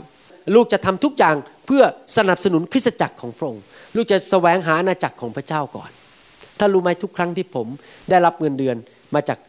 [0.55, 1.83] ลูกจะทำทุกอย่างเพื่อ
[2.17, 3.63] สนับสนุนคริสตจักรของพระองค์
[3.95, 5.91] ลูกจะแสวงหาอาณาจักรของพระเจ้าก่อน
[6.59, 7.67] ถ้ารู้ไหมทุกครั้งที่ผม
[8.09, 8.75] ได้รับเงินเดือน
[9.15, 9.39] มาจาก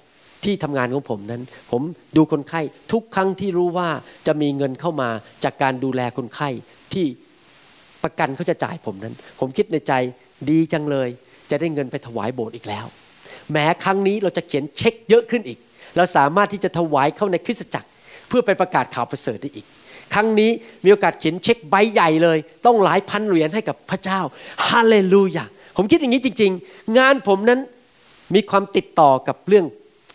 [0.44, 1.83] ที่ทำงานของผมนั้น ผม
[2.16, 2.61] ดูคนไข้
[2.92, 3.88] ทุกครั้งที่รู้ว่า
[4.27, 5.09] จะมีเงินเข้ามา
[5.44, 6.49] จากการดูแลคนไข้
[6.92, 7.07] ที่
[8.03, 9.92] ประกันเขาจะจ่ายผมนั้น ผมคิดในใจ
[10.51, 11.09] ดีจังเลย
[11.51, 12.87] จะได้เงินไปถวายโบสถ์อีกแล้ว
[13.53, 15.59] แม้ครั้งนี้เราจะเขียนเช็คเยอะขึ้นอีก
[15.97, 17.88] เราสามารถที่จะถวายเข้าในคริสตจักร
[18.29, 19.66] เพื่อไปประกาศข่าวประเสริฐได้อีก
[20.14, 20.51] ครั้งนี้
[20.85, 24.21] มีโอกาสเขียนเช็คใบใหญ่เลย ต้องหลายพันเหรียญให้กับพระเจ้า
[24.68, 25.44] ฮาเลลูยา
[25.79, 27.61] ผมคิดอย่างนี้จริง ๆ งานผมนั้น
[28.35, 29.64] มีความติดต่อกับเรื่อง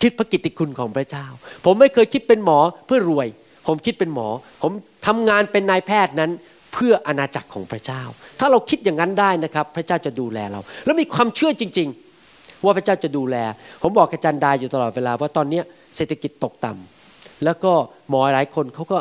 [0.01, 1.25] คิดพระกิตติคุณของพระเจ้า
[1.65, 3.27] ผมไม่เคยคิดเป็นหมอเพื่อรวย
[3.67, 4.27] ผมคิดเป็นหมอ
[4.61, 4.71] ผม
[5.07, 6.31] ทำงานเป็นนายแพทย์นั้น
[6.73, 8.01] เพื่ออาณาจักรของพระเจ้า
[8.39, 11.89] ถ้าเราคิดอย่างนั้นได้นะครับ พระเจ้าจะดูแลเรา แล้วมีความเชื่อจริง
[12.25, 13.35] ๆ ว่าพระเจ้าจะดูแล
[13.81, 15.61] ผมบอกอาจารย์ดาอยู่ตลอดเวลาว่าตอนนี้
[15.95, 17.71] เศรษฐกิจตกต่ำแล้วก็
[18.09, 18.99] หมอหลายคนเขาก็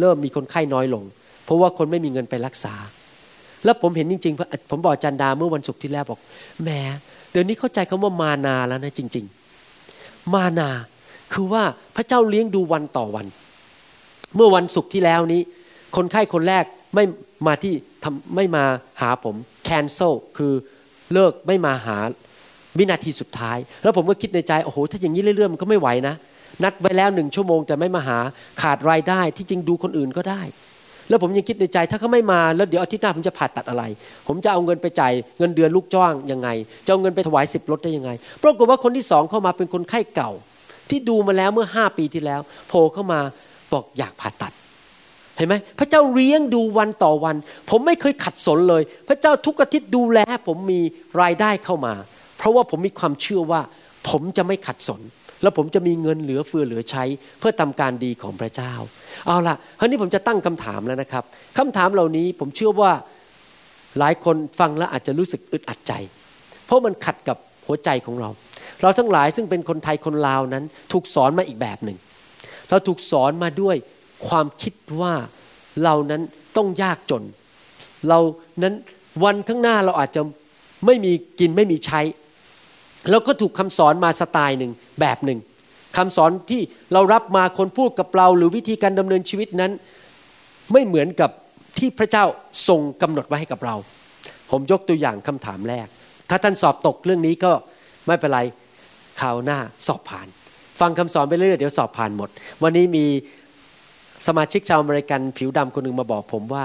[0.00, 1.02] เริ่มมีคนไข้น้อยลง
[1.44, 2.74] เพราะว่าคนไม่มีเงินไปรักษา
[3.64, 6.18] แล้วผมเห็นจริงๆ ผมบอกจารย์ดาเมื่อวันศุกร์ที่แล้วบอก
[6.62, 6.70] แหม
[7.30, 9.24] เดี๋ยวนี้เข้าใจคำว่ามานาแล้วนะจริง
[9.78, 10.70] ๆ มานา
[11.32, 11.62] คือว่า
[11.96, 13.26] พระเจ้าเลี้ยงดูวันต่อวัน
[14.36, 15.40] เมื่อวันศุกร์ที่แล้วนี้
[15.96, 17.04] คนไข้คนแรกไม่
[17.46, 18.64] มาที่ทำไม่มา
[19.00, 19.34] หาผม
[19.68, 20.52] cancel คือ
[21.12, 21.98] เลิกไม่มาหา
[22.78, 26.14] วินาทีสุดท้าย แล้วผมก็คิดในใจโอ้โหถ้าอย่างนี้เรื่อยๆมันก็ไม่ไหวนะ
[26.62, 28.18] นัดไว้แล้วหนึ่งชั่วโมงแต่ไม่มาหา
[28.62, 30.42] ขาดรายได้ที่จริงดูคนอื่นก็ได้
[31.10, 33.84] แล้วผมยังคิดในใจถ้าเขาไม่มาแล้วเดี๋ยวอาทิตย์หน้าผมจะผ่าตัดอะไร
[34.26, 36.48] ผมจะเอาเงินไปจ่ายเงินเดือนลูกจ้างยังไง
[36.84, 38.10] จะเอาเงินไปถวายสิบรถได้ยังไง
[38.42, 40.30] ปรากฏว่าคนที่สองเข้ามาเป็นคนไข้เก่า
[40.90, 43.20] ที่ดูมาแล้วเมื่อห้าปีที่แล้วโผล่เข้ามา
[43.72, 44.52] บอกอยากผ่าตัด
[45.36, 47.36] เห็นไหมพระเจ้าเลี้ยงดูวันต่อวัน
[47.70, 50.80] ผมไม่เคยขัดสนเลย พระเจ้าทุกอาทิตย์ดูแลผมมี
[51.22, 51.94] รายได้เข้ามา
[52.38, 53.60] เพราะว่าผมมีความเชื่อว่า
[54.08, 55.00] ผมจะไม่ขัดสน
[55.42, 57.04] แล้วผมจะมีเงินเหลือเฟือเหลือใช้
[57.38, 58.72] เพื่อทำการดีของพระเจ้า
[59.26, 61.24] เอาล่ะคราวนี้ผมจะตั้งคำถามแล้วนะครับ
[61.58, 62.92] คำถามเหล่านี้ผมเชื่อว่า
[63.98, 65.92] หลายคนฟังแล้วอาจจะรู้สึกอึดอัดใจ
[66.66, 68.30] เพราะมันขัดกับหัวใจของเรา
[68.82, 71.98] เราทั้งหลายซึ่งเป็นคนไทยคนลาวนั้น ถูกสอนมาอีกแบบหนึ่ง
[72.70, 73.76] เราถูกสอนมาด้วย
[74.28, 75.14] ความคิดว่า
[75.84, 76.22] เรานั้น
[76.56, 77.22] ต้องยากจน
[78.08, 78.18] เรา
[78.62, 78.74] นั้น
[79.24, 80.22] วันข้างหน้าเราอาจจะ
[80.86, 82.00] ไม่มีกินไม่มีใช้
[83.10, 85.38] แล้วก็ถูกคำสอนมาสไตล์หนึ่งแบบหนึ่ง
[85.96, 86.60] คำสอนที่
[86.92, 89.72] เรารับมาคนพูดกับเรา หรือวิธีการดำเนินชีวิตนั้น
[90.72, 91.30] ไม่เหมือนกับ
[91.78, 92.24] ที่พระเจ้า
[92.68, 93.76] ทรงกำหนดไว้ให้กับเรา
[94.50, 95.86] ผมยกตัวอย่างคำถามแรก
[96.30, 97.52] ถ้าท่านสอบตกเรื่องนี้ก็
[98.06, 98.40] ไม่เป็นไร
[99.20, 100.26] คราวหน้าสอบผ่าน
[100.80, 102.28] ฟังคำสอนไปเรื่อยเดี๋ยวสอบผ่านหมด
[102.62, 103.06] วันนี้มี
[104.26, 106.64] สมาชิกชาวอเมริกันผิวดำคนหนึ่งมาบอกผมว่า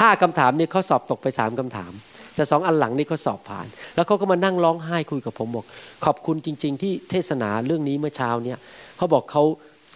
[0.00, 1.92] ห้าคำถามนี่เขาสอบตกไปสามคำถาม
[2.34, 5.66] แต่สองอันหลังนี่เขาสอบผ่าน แล้วเขาก็มานั่งร้องไห้คุยกับผมบอก
[6.04, 8.58] ขอบคุณจริง ๆ ที่เทศนาเรื่องนี้เมื่อเช้าเนี่ย
[8.96, 9.44] เขาบอกเขา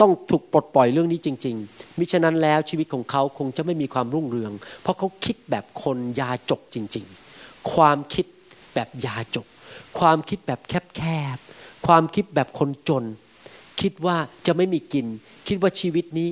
[0.01, 7.07] ต้องถูกปลดปล่อยเรื่องนี้จริง ๆ มิฉะนั้นแล้วชีวิตของเขาคงจะไม่มีความรุ่งเรือง เพราะเขาคิดแบบคนยาจกจริง
[7.39, 8.27] ๆ ความคิด
[8.75, 9.47] แบบยาจก
[9.99, 11.03] ความคิดแบบแค
[11.37, 13.05] บๆ ความคิดแบบคนจน
[13.81, 15.07] คิดว่าจะไม่มีกิน
[15.49, 16.29] คิดว่าชีวิตนี้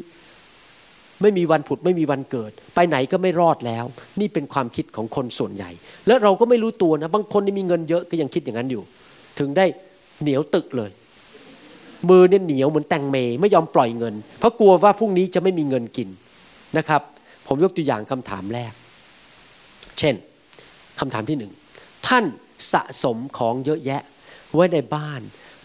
[1.25, 3.85] ไม่มีวันผุดไม่มีวันเกิด ไปไหนก็ไม่รอดแล้ว
[4.21, 5.71] นี่เป็นความคิดของคนส่วนใหญ่
[6.07, 8.83] และเราก็ไม่รู้ตัวนะ บางคนนี่มีเงินเยอะก็ยังคิดอย่างนั้นอยู่
[9.39, 9.67] ถึงได้
[10.23, 10.91] เหนียวตึกเลย
[12.09, 16.09] มือเนี่ยเหนียวเหมือนแตงเมไม่ยอมปล่อยเงิน เพราะกลัวว่าพรุ่งนี้จะไม่มีเงินกิน
[16.79, 17.03] นะครับ
[17.47, 18.73] ผมยกตัวอย่างคำถามแรก
[19.99, 20.15] เช่น
[21.01, 21.53] คำถามที่หนึ่ง
[22.07, 22.25] ท่าน
[22.73, 24.03] สะสมของเยอะแยะ
[24.55, 25.21] ไว้ในบ้าน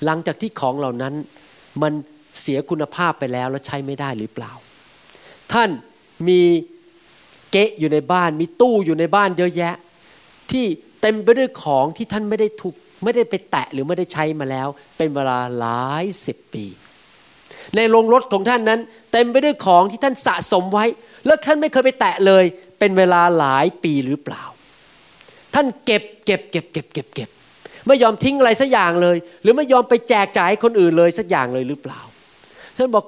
[0.05, 1.13] หลังจากที่ของเหล่านั้น
[1.81, 1.93] มัน
[2.41, 4.51] เสียคุณภาพไปแล้วแล้วใช้ไม่ได้หรือเปล่า
[5.53, 5.69] ท่าน
[6.27, 6.41] มี
[7.51, 9.75] เกะอยู่ในบ้านมีตู้อยู่ในบ้านเยอะแยะ
[10.51, 10.65] ที่
[11.01, 16.65] เต็มไปด้วยของที่ท่านไม่ได้ถูกไม่ได้ไปแตะหรือไม่ได้ใช้มาแล้ว เป็นเวลาหลายสิบปี
[17.75, 18.79] ในโรงรถของท่านนั้น
[19.11, 20.85] เต็มไปด้วยของที่ท่านสะสมไว้
[21.25, 22.43] แล้วท่านไม่เคยไปแตะเลย
[22.79, 24.43] เป็นเวลาหลายปีหรือเปล่า
[25.53, 27.29] ท่านเก็บเก็บเก็บเก็บเก็บเก็บ
[27.87, 31.99] ไม่ยอมทิ้งอะไรสักอย่างเลย หรือไม่ยอมไปแจกจ่ายให้คนอื่นเลยสักอย่างเลยหรือเปล่า
[32.77, 33.05] ท่านบอก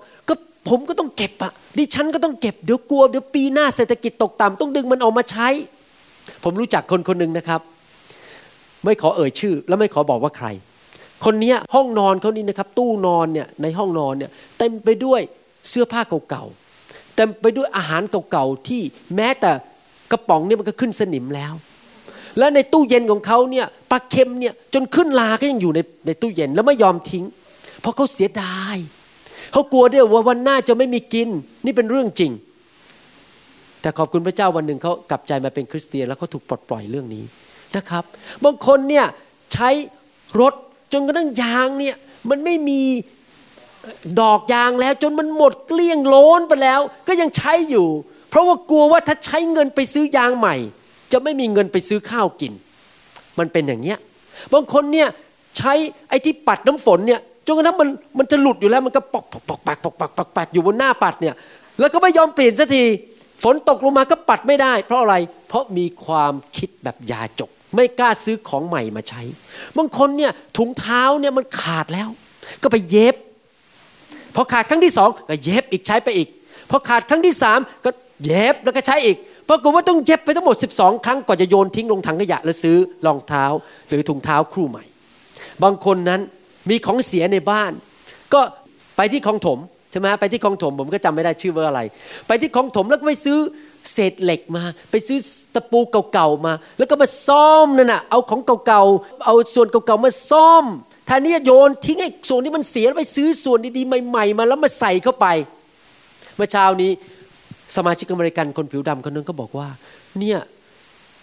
[0.69, 5.47] ผมก็ต้องเก็บอะดิฉันก็ต้องเก็บเดี๋ยวกลัวเดี๋ยวปีหน้าเศรษฐกิจตกต่ำต้องดึงมันออกมาใช้
[6.43, 7.61] ผมรู้จักคนคนหนึ่งนะครับ
[8.83, 10.47] ไม่ขอเอ่ยชื่อ แล้วไม่ขอบอกว่าใคร
[11.25, 15.21] คนนี้ห้องนอนเขานี่นะครับ ตู้นอนเนี่ยในห้องนอนเนี่ยเต็มไปด้วย
[15.69, 18.81] เสื้อผ้าเก่าๆเต็มไปด้วยอาหารเก่าๆที่
[19.15, 19.51] แม้แต่
[20.11, 21.53] กระป๋องเนี่ยมันก็ขึ้นสนิมแล้ว
[22.37, 27.23] และในตู้เย็นของเขาเนี่ยปลาเค็มเนี่ยจนขึ้นลาก็ยังอยู่ในในตู้เย็นแล้วไม่ยอมทิ้ง
[27.81, 31.29] เพราะเขาเสียดายเขากลัวด้วยว่าวันหน้าจะไม่มีกิน
[31.65, 32.31] นี่เป็นเรื่องจริง
[33.81, 37.23] แต่ขอบคุณพระเจ้าวันหนึ่งเขากลับใจมาเป็นคริสเตียนแล้วเขาถูกปลดปล่อยเรื่องนี้
[37.75, 38.03] นะครับ
[38.43, 39.05] บางคนเนี่ย
[39.53, 39.69] ใช้
[40.41, 40.53] รถ
[40.93, 41.95] จนกระทั่งยางเนี่ย
[42.29, 42.81] มันไม่มี
[44.21, 47.87] ดอกยางแล้วจนมันหมดเกลี้ยงโล้นไปแล้ว ก็ยังใช้อยู่
[48.29, 50.55] เพราะว่ากลัวว่าถ้าใช้เงินไปซื้อยางใหม่
[51.11, 52.53] จะไม่มีเงินไปซื้อข้าวกิน
[53.39, 53.97] มันเป็นอย่างเนี้ย
[54.53, 55.07] บางคนเนี่ย
[55.57, 55.73] ใช้
[56.09, 61.35] ไอ้ที่ปัดน้ำฝนเนี่ย จนกระทั่งมันมันจะหลุดอยู่แล้วมันก็ปอกปอกปอกปอกปอกปอกปอกปอกอยู่บนหน้าปัดเนี่ย
[61.79, 62.83] แล้วก็ไม่ยอมเปลี่ยนสักที
[63.43, 65.15] ฝนตกลงมาก็ปัดไม่ได้ เพราะอะไร
[65.47, 69.21] เพราะมีความคิดแบบยาจก ไม่กล้าซื้อของใหม่มาใช้
[69.77, 72.09] บางคนเนี่ยถุงเท้าเนี่ยมันขาดแล้ว
[72.61, 73.15] ก็ไปเย็บ
[74.35, 76.27] พอขาดครั้งที่สองก็เย็บอีกใช้ไปอีก
[76.69, 77.89] พอขาดครั้งที่สามก็
[78.23, 79.17] เย็บแล้วก็ใช้อีก
[79.49, 83.45] ปรากฏว่าต้องเย็บไปทั้งหมด 12 ครั้งก่อนจะโยนทิ้งลงถังขยะแล้วซื้อรองเท้า
[83.87, 84.83] หรือถุงเท้าคู่ใหม่
[85.63, 86.21] บางคนนั้น
[86.69, 87.71] มีของเสียในบ้าน
[88.33, 88.41] ก็
[88.97, 89.59] ไปที่คลองถม
[89.91, 91.81] ใช่ไหมไปที่คลองถมผมก็จำไม่ได้ชื่อว่าอะไร
[92.27, 93.37] ไปที่คลองถมแล้วก็ไปซื้อ
[93.93, 95.17] เศษเหล็กมา ไปซื้อ
[95.55, 95.79] ตะปู
[96.13, 100.65] เก่าๆมา แล้วก็มาซ่อมนั่นน่ะเอาของเก่าๆเอาส่วนเก่าๆมาซ่อม
[101.05, 105.27] แทนที่โยนทิ้งไอ้ส่วนที่มันเสียแล้วไปซื้อส่วนดีๆใหม่ๆมาแล้วมาใส่เข้าไป
[106.35, 106.91] เมื่อเช้านี้
[107.75, 109.67] สมาชิกอเมริกันคนผิวดำคนนึงก็บอกว่า
[110.19, 110.39] เนี่ย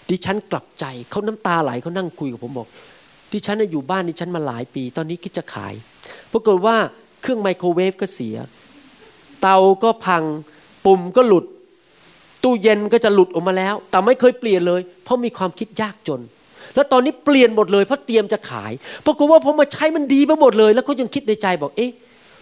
[0.09, 2.69] ดิฉันกลับใจเขาน้ำตาไหลเขานั่งคุยกับผมบอก
[3.33, 5.75] ดิฉันอยู่บ้านดิฉันมาหลายปี ตอนนี้คิดจะขาย
[6.33, 6.77] ปรากฏว่า
[7.23, 8.37] เครื่องไมโครเวฟก็เสีย
[9.43, 10.23] เตาก็พัง
[10.85, 11.45] ปุ่มก็หลุด
[12.43, 16.21] ตู้เย็นก็จะหลุดออกมาแล้ว แต่ไม่เคยเปลี่ยนเลย เพราะมีความคิดยากจน
[16.75, 18.73] แล้วตอนนี้เปลี่ยนหมดเลยเพราะเตรียมจะขาย
[19.07, 21.91] ปรากฏว่าพอมาใช้มันดีไปหมดเลย แล้วก็ยังคิดในใจบอกเอ๊ะ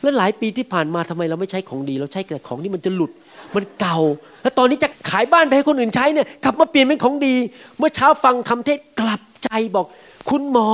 [0.03, 3.11] แล้วหลายปีที่ผ่านมาทำไมเราไม่ใช้ของดี เราใช้แต่ของที่มันจะหลุด
[3.57, 3.99] มันเก่า
[4.43, 7.35] แล้วตอนนี้จะขายบ้านไปให้คนอื่นใช้เนี่ยกลับมาเปลี่ยนเป็นของดี
[7.79, 9.87] เมื่อเช้าฟังคำเทศกลับใจบอก
[10.31, 10.71] คุณหมอ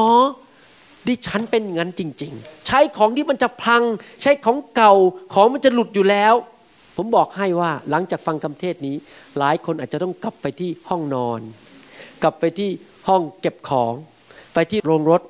[1.07, 3.83] ดิฉันเป็นงั้นจริง ๆ ใช้ของที่มันจะพัง
[4.23, 4.95] ใช้ของเก่า
[5.35, 6.35] ของมันจะหลุดอยู่แล้ว
[6.97, 8.97] ผมบอกให้ว่าหลังจากฟังคำเทศนี้
[9.39, 11.41] หลายคนอาจจะต้องกลับไปที่ห้องนอน
[12.23, 12.71] กลับไปที่
[13.09, 13.93] ห้องเก็บของ
[14.55, 15.23] ไปที่โรงรถ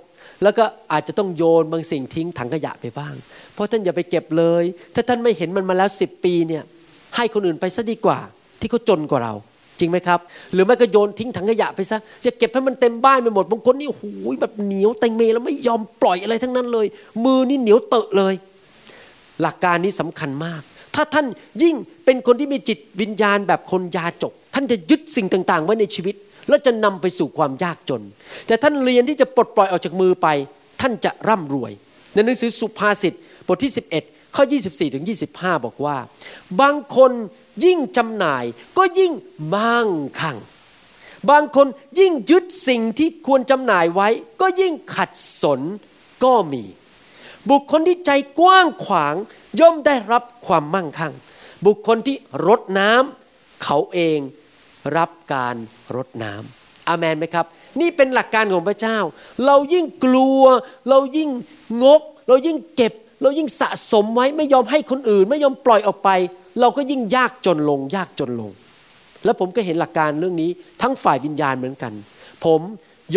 [0.42, 3.14] แล้วก็อาจจะต้องโยนบางสิ่งทิ้งถังขยะไปบ้าง
[3.54, 6.62] เพราะท่านอย่าไปเก็บเลย ถ้าท่านไม่เห็นมันมาแล้วสิบปีเนี่ย
[7.16, 8.18] ให้คนอื่นไปซะดีกว่า
[8.60, 9.34] ที่เขาจนกว่าเรา
[9.82, 10.20] จริงไหมครับ
[10.52, 14.04] หรือไม่ก็โยนทิ้งถังขยะไปซะจะเก็บให้มันเต็มบ้านไปหมดบางคนนี่โอ้โห
[14.40, 16.86] แบบเหนียวเต็งเมแล้วไม่ยอมปล่อยอะไรทั้งนั้นเลย
[17.24, 18.34] มือนี่เหนียวเตอะเลย
[19.40, 20.62] หลักการนี้สำคัญมาก
[20.94, 21.26] ถ้าท่าน
[21.62, 26.14] ยิ่งเป็นคนที่มีจิตวิญญาณแบบคนยาจก ท่านจะยึดสิ่งต่างๆไว้ในชีวิต
[26.48, 28.02] แล้วจะนำไปสู่ความยากจน
[28.46, 30.28] แต่ท่านเรียนที่จะปลดปล่อยออกจากมือไป
[30.80, 31.72] ท่านจะร่ำรวย
[32.14, 33.14] ในหนังสือสุภาษิต
[33.46, 35.96] บทที่ 11ข้อ 24ถึง25 บอกว่า
[36.60, 37.12] บางคน
[37.64, 38.44] ยิ่งจำหน่าย
[38.78, 39.12] ก็ยิ่ง
[39.54, 39.88] มั่ง
[40.20, 40.38] คั่ง
[41.30, 41.66] บางคน
[41.98, 44.08] ยิ่งยึดสิ่งที่ควรจำหน่ายไว้
[44.40, 45.10] ก็ยิ่งขัด
[45.42, 45.60] สน
[46.24, 46.64] ก็มี
[47.50, 48.10] บุคคลที่ใจ
[48.40, 49.14] กว้างขวาง
[49.60, 51.12] ย่อมได้รับความมั่งคั่ง
[51.66, 54.18] บุคคลที่รดน้ำเขาเอง
[54.96, 55.56] รับการ
[55.96, 57.46] รดน้ำอาเมนไหมครับ
[57.80, 58.98] นี่เป็นหลักการของพระเจ้า
[59.46, 60.42] เรายิ่งกลัว
[60.88, 61.30] เรายิ่ง
[61.82, 66.10] งก เรายิ่งเก็บ เรายิ่งสะสมไว้ไม่ยอมให้คนอื่น ไม่ยอมปล่อยออกไป
[66.60, 68.50] เราก็ยิ่งยากจนลง ยากจนลง
[69.24, 70.50] แล้วผมก็เห็นหลักการเรื่องนี้
[70.82, 71.92] ทั้งฝ่ายวิญญาณเหมือนกัน
[72.44, 72.60] ผม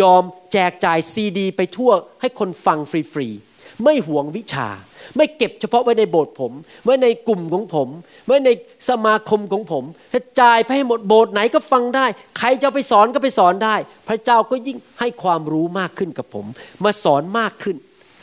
[0.00, 1.90] ยอมแจกจ่ายซีดี ไปทั่ว
[2.20, 4.68] ให้คนฟังฟรีๆไม่หวงวิชา
[5.16, 6.52] ไม่เก็บเฉพาะไว้ในโบสถ์ผม
[6.84, 7.88] ไว้ในกลุ่มของผม
[8.26, 8.50] ไว้ใน
[8.88, 12.06] สมาคมของผมถ้าจ่ายไปให้หมดโบสถ์ไหนก็ฟังได้
[12.38, 13.76] ใครจะไปสอนก็ไปสอนได้
[14.08, 16.46] พระเจ้าก็ยิ่งให้ความรู้มากขึ้นกับผม
[16.84, 17.76] มาสอนมากขึ้น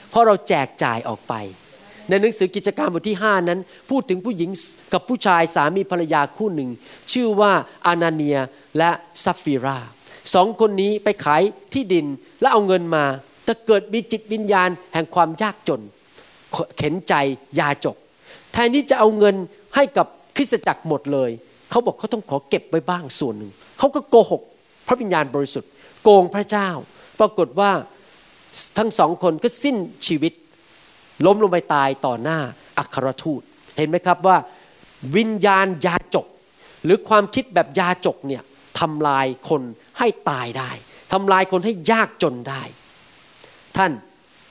[0.10, 1.34] เพราะเราแจกจ่ายออกไป
[2.10, 4.50] ในหนังสือกิจการบทที่ 5 นั้น พูดถึงผู้หญิง
[4.94, 6.70] กับผู้ชายสามีภรรยาคู่หนึ่ง
[7.12, 7.52] ชื่อว่า
[7.88, 8.38] อานาเนีย
[8.78, 8.90] และ
[9.24, 9.80] ซัฟฟิรา
[10.34, 11.42] สองคนนี้ไปขาย
[11.74, 12.06] ที่ดิน
[12.42, 13.06] แล้วเอาเงินมา
[13.44, 15.82] แต่เกิดมีจิตวิญญาณแห่งความยากจน
[16.78, 17.14] เข็นใจ
[17.60, 17.96] ยาจก
[18.54, 19.36] แทนที่จะเอาเงิน
[19.76, 21.30] ให้กับคริสตจักรหมดเลย
[21.70, 24.42] เขาบอกเขาต้องขอเก็บไว้บ้างส่วนหนึ่ง เขาก็โกหก
[24.88, 25.70] พระวิญญาณบริสุทธิ์
[26.04, 26.70] โกงพระเจ้า
[27.20, 27.72] ปรากฏว่า
[28.78, 29.76] ทั้งสองคนก็สิ้น
[30.08, 30.34] ชีวิต
[31.26, 32.40] ล้มลงไปตายต่อหน้า
[32.78, 33.42] อัครทูต
[33.78, 34.38] เห็นไหมครับว่า
[35.16, 36.28] วิญญาณยาจก
[36.84, 38.44] หรือความคิดแบบยาจกเนี่ย
[38.80, 39.62] ทำลายคน
[40.00, 40.72] ให้ตายได้
[41.14, 42.64] ทำลายคนให้ยากจนได้
[43.78, 43.92] ท่าน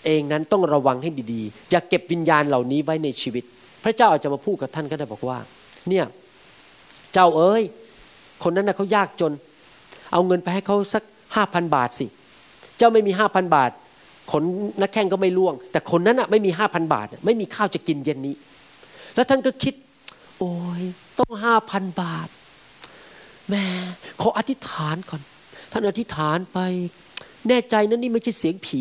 [0.05, 3.45] เองนั้นต้องระวังให้ดีๆ อย่าเก็บวิญญาณเหล่านี้ไว้ในชีวิต
[3.85, 5.39] พระเจ้าอาจจะมาพูดกับท่านก็ได้บอกว่า
[5.89, 6.05] เนี่ย
[7.13, 7.63] เจ้าเอ้ย
[8.43, 9.33] คนนั้นนะเขายากจน
[10.13, 11.03] เอาเงินไปให้เขาสัก
[11.35, 12.07] ห้าพันบาทสิ
[12.79, 13.71] เจ้าไม่มีห้าพันบาท
[14.31, 14.43] ขน
[14.81, 18.35] นักแข่งก็ไม่ล่วง แต่คนนั้นอะไม่มีห้าพันบาท ไม่มีข้าวจะกินเย็นนี้
[19.15, 19.75] แล้วท่านก็คิด
[20.39, 20.83] โอ้ย
[21.19, 22.29] ต้องห้าพันบาท
[23.51, 23.65] แม่
[24.21, 25.21] ขออธิษฐานก่อน
[25.73, 26.59] ท่านอธิษฐานไป
[27.49, 28.81] แน่ใจนะนี่ไม่ใช่เสียงผี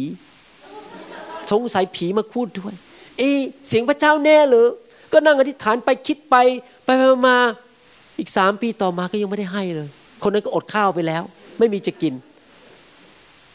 [1.51, 2.73] สงสัยผีมาพูดด้วย
[3.17, 3.23] เอ
[3.67, 4.67] เสียงพระเจ้าแน่เลย
[5.13, 6.36] ก็นั่งอธิษฐานไปคิดไป
[6.86, 6.89] ไป
[7.27, 7.38] มา
[8.19, 9.89] อีกสามปีต่อมาก็ยังไม่ได้ให้เลย
[10.23, 11.23] คนนั้นก็อดข้าวไปแล้ว
[11.60, 12.13] ไม่มีจะกิน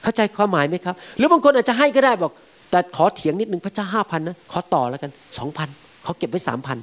[0.03, 2.33] เข้าใจความหมายไหมครับ หรือบางคนอาจจะให้ก็ได้บอก
[2.71, 5.69] แต่ขอเถียงนิดนึงพระเจ้าห้าพันนะขอต่อแล้วกันสองพัน
[6.05, 6.79] เขาเก็บไว้สามพัน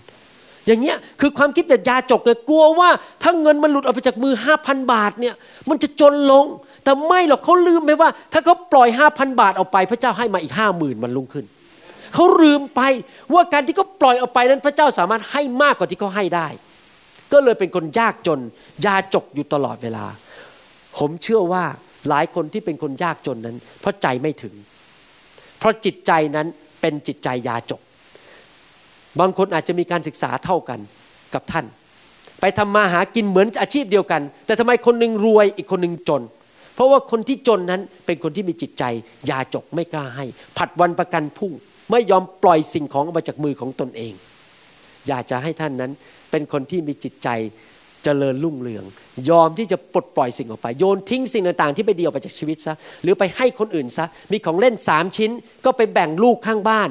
[0.68, 2.90] อย่างเงี้ยคือความคิดแบบยาจกเลยกลัวว่า
[3.24, 5.36] ถ้าเงินมันหลุดออกไปจากมือห้าพันบาทเนี่ย
[5.70, 6.46] มันจะจนลง
[6.84, 11.46] แต่ไม่หรอกเขาลืมไปว่า ถ้าเขาปล่อยห้าพันบาทออกไป พระเจ้าให้มาอีกห้าหมื่นมันลุงขึ้น
[12.14, 12.82] เขาลืมไป
[13.34, 16.48] ว่าการที่เขาปล่อยออกไปนั้นพระเจ้าสามารถให้มากกว่าที่เขาให้ได้
[17.32, 18.40] ก็เลยเป็นคนยากจน
[18.86, 20.06] ยาจกอยู่ตลอดเวลา
[20.98, 21.66] ผมเชื่อว่า
[22.10, 24.54] หลายคนที่เป็นคนยากจนนั้น เพราะใจไม่ถึง
[25.60, 26.48] เพราะจิตใจนั้น
[26.82, 27.82] เป็นจิตใจยาจก
[29.20, 30.80] บางคนอาจจะมีการศึกษาเท่ากัน
[31.34, 31.66] กับท่าน
[32.40, 36.22] ไปทำมาหากินเหมือนอาชีพเดียวกัน แต่ทำไมคนหนึ่งรวยอีกคนหนึ่งจน
[36.76, 38.84] เพราะว่าคนที่จนนั้นเป็นคนที่มีจิตใจ
[39.30, 40.26] ยาจกไม่กล้าให้
[40.58, 41.52] ผัดวันประกันพรุ่ง
[41.92, 44.14] ไม่ยอมปล่อยสิ่งของออกมาจากมือของตนเอง
[45.08, 45.92] อยากจะให้ท่านนั้น
[46.32, 47.30] เป็นคนที่มีจิตใจ
[48.08, 48.84] จริญรุ่งเรือง
[49.30, 55.32] ยอมที่จะปลดปล่อยสิ่งออกไป โยนทิ้งสิ่งต่างๆ ที่ไม่ดีออกไปจากชีวิตซะหรือไปให้คนอื่นซะมีของเล่นสามชิ้น
[55.66, 56.90] ก็ไปแบ่งลูกข้างบ้าน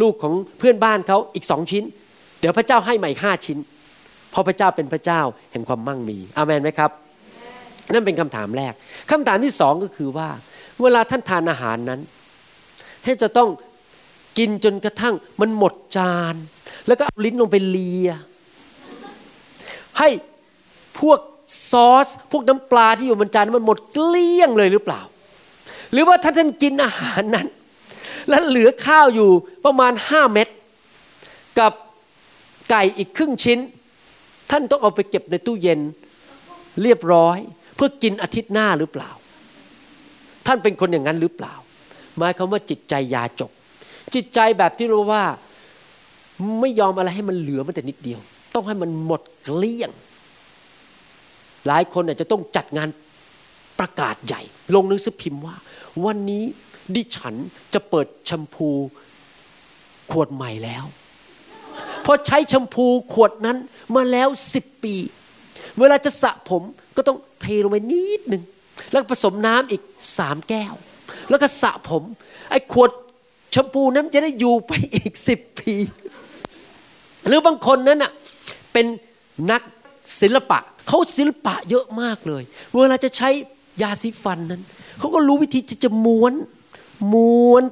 [0.00, 1.84] ลูกของเพื่อนบ้านเขาอีกสองชิ้น
[2.40, 3.58] เดี๋ยวพระเจ้าให้ใหม่ห้าชิ้น
[4.30, 5.20] เพราะพระเจ้าเป็นพระเจ้า
[5.52, 6.90] แห่งความมั่งมีอามันไหมครับ
[7.92, 8.72] นั่นเป็นคำถามแรก
[9.10, 10.28] คำถามที่สองก็คือว่า
[10.82, 12.00] เวลาท่านทานอาหารนั้น
[13.04, 13.48] ให้จะต้อง
[14.38, 16.34] กินจนกระทั่งมันหมดจาน
[16.86, 18.10] แล้วก็เอาลิ้นลงไปเลีย
[19.98, 20.08] ให้
[21.00, 21.18] พวก
[21.70, 25.00] ซอส พวกน้ำปลาที่อยู่บนจานมันหมดเกลี้ยงเลยหรือเปล่า
[25.92, 27.46] หรือว่าถ้านท่านกินอาหารนั้น
[28.28, 29.30] แล้วเหลือข้าวอยู่
[29.64, 30.48] ประมาณห้าเม็ด
[31.58, 31.72] กับ
[32.70, 33.58] ไก่อีกครึ่งชิ้น
[34.50, 35.80] ท่านต้องเอาไปเก็บในตู้เย็น
[36.82, 37.38] เรียบร้อย
[37.76, 39.10] เพื่อกินอาทิตย์หน้าหรือเปล่า
[40.46, 41.54] ท่านเป็นคนอย่างนั้นหรือเปล่า
[42.18, 43.50] หมายความว่าจิตใจยาจก
[44.14, 45.22] จิตใจแบบที่รู้ว่า
[46.60, 48.20] ไม่ยอมอะไรให้มันเหลือมันแต่นิดเดียว
[48.54, 49.90] ต้องให้มันหมดเกลี้ยง
[51.66, 52.88] หลายคนอาจจะต้องจัดงาน
[53.78, 54.42] ประกาศใหญ่
[54.74, 55.56] ลงหนังสือพิมพ์ว่า
[56.04, 56.44] วันนี้
[56.94, 57.34] ดิฉัน
[57.74, 58.68] จะเปิดแชมพู
[60.10, 60.84] ขวดใหม่แล้ว
[62.02, 63.56] เพราะใช้แชมพูขวดนั้น
[63.94, 64.94] มาแล้วสิบปี
[65.78, 66.62] เวลาจะสระผม
[66.96, 68.42] ก็ต้องเทลงไปนิดหนึ่ง
[68.92, 69.82] แล้วผสมน้ำอีก
[70.18, 70.74] สามแก้ว
[71.30, 72.02] แล้วก็สระผม
[72.50, 72.90] ไอ้ขวด
[73.52, 75.72] แชมพูนั้นจะได้อยู่ไปอีกสิบปี
[77.26, 78.12] หรือบางคนนั้นอะ
[78.72, 78.86] เป็น
[79.50, 79.62] นัก
[80.20, 82.42] ศิลปะ เขาศิลปะเยอะมากเลย
[82.76, 83.28] เวลาจะใช้
[83.82, 84.62] ยาสีฟันนั้น
[84.98, 86.32] เขาก็รู้วิธีที่จะม้วน
[87.12, 87.62] ม้วน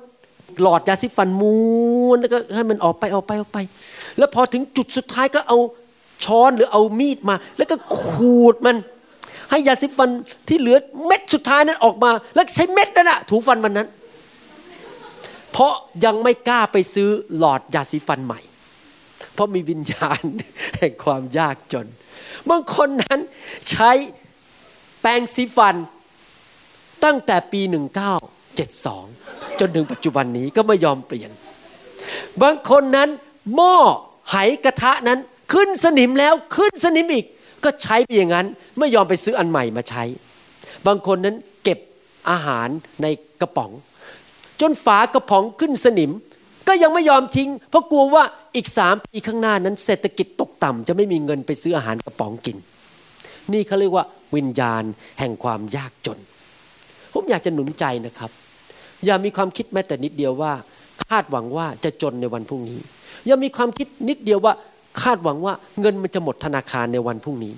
[0.62, 3.58] หลอดยาสีฟันม้วนแล้วก็ให้มันออกไปออกไปออกไป
[4.18, 5.58] แล้วพอถึงจุดสุดท้ายก็เอา
[6.24, 8.76] ช้อนหรือเอามีดมา แล้วก็ขูดมัน
[9.50, 10.08] ให้ยาสีฟัน
[10.48, 13.88] ที่เหลือเม็ดสุดท้ายนั้นออกมา แล้วใช้เม็ดนั่นอะถูฟันวันนั้น
[15.52, 15.74] เพราะ
[16.04, 18.40] ยังไม่กล้าไปซื้อหลอดยาสีฟันใหม่
[19.34, 20.22] เพราะมีวิญญาณ
[20.78, 21.86] แห่งความยากจน
[22.50, 23.20] บางคนนั้น
[23.70, 23.90] ใช้
[25.00, 25.76] แปรงสีฟัน
[27.04, 27.60] ตั้งแต่ปี
[28.40, 31.30] 1972 จนถึงปัจจุบันนี้ก็ไม่ยอมเปลี่ยน
[32.42, 33.08] บางคนนั้น
[33.54, 33.76] หม้อ
[34.30, 35.18] ไหกระทะนั้น
[35.52, 37.26] ขึ้นสนิมแล้วขึ้นสนิมอีก
[37.64, 38.46] ก็ใช้ไปอย่างนั้น
[38.78, 40.04] ไม่ยอมไปซื้ออันใหม่มาใช้
[40.86, 41.78] บางคนนั้นเก็บ
[42.30, 42.68] อาหาร
[43.02, 43.06] ใน
[43.40, 43.70] กระป๋อง
[44.60, 46.10] จนฝากระป๋องขึ้นสนิม
[46.68, 48.24] ก็ยังไม่ยอมทิ้ง เพราะกลัวว่า
[48.56, 52.56] อีกสามปีข้างหน้านั้นเศรษฐกิจตกต่ำจะไม่มีเงินไปซื้ออาหารกระป๋องกิน
[53.52, 54.04] นี่เขาเรียกว่า
[54.36, 54.84] วิญญาณ
[55.18, 56.18] แห่งความยากจน
[57.12, 58.30] ผมอยากจะหนุนใจนะครับ
[59.04, 60.52] อย่ามีความคิดแม้แต่นิดเดียวว่า
[61.04, 62.80] คาดหวังว่าจะจนในวันพรุ่งนี้
[63.26, 64.54] อย่ามีความคิดนิดเดียวว่า
[65.02, 67.52] คาดหวังว่าเงินมันจะหมดธนาคารในวันพรุ่งนี้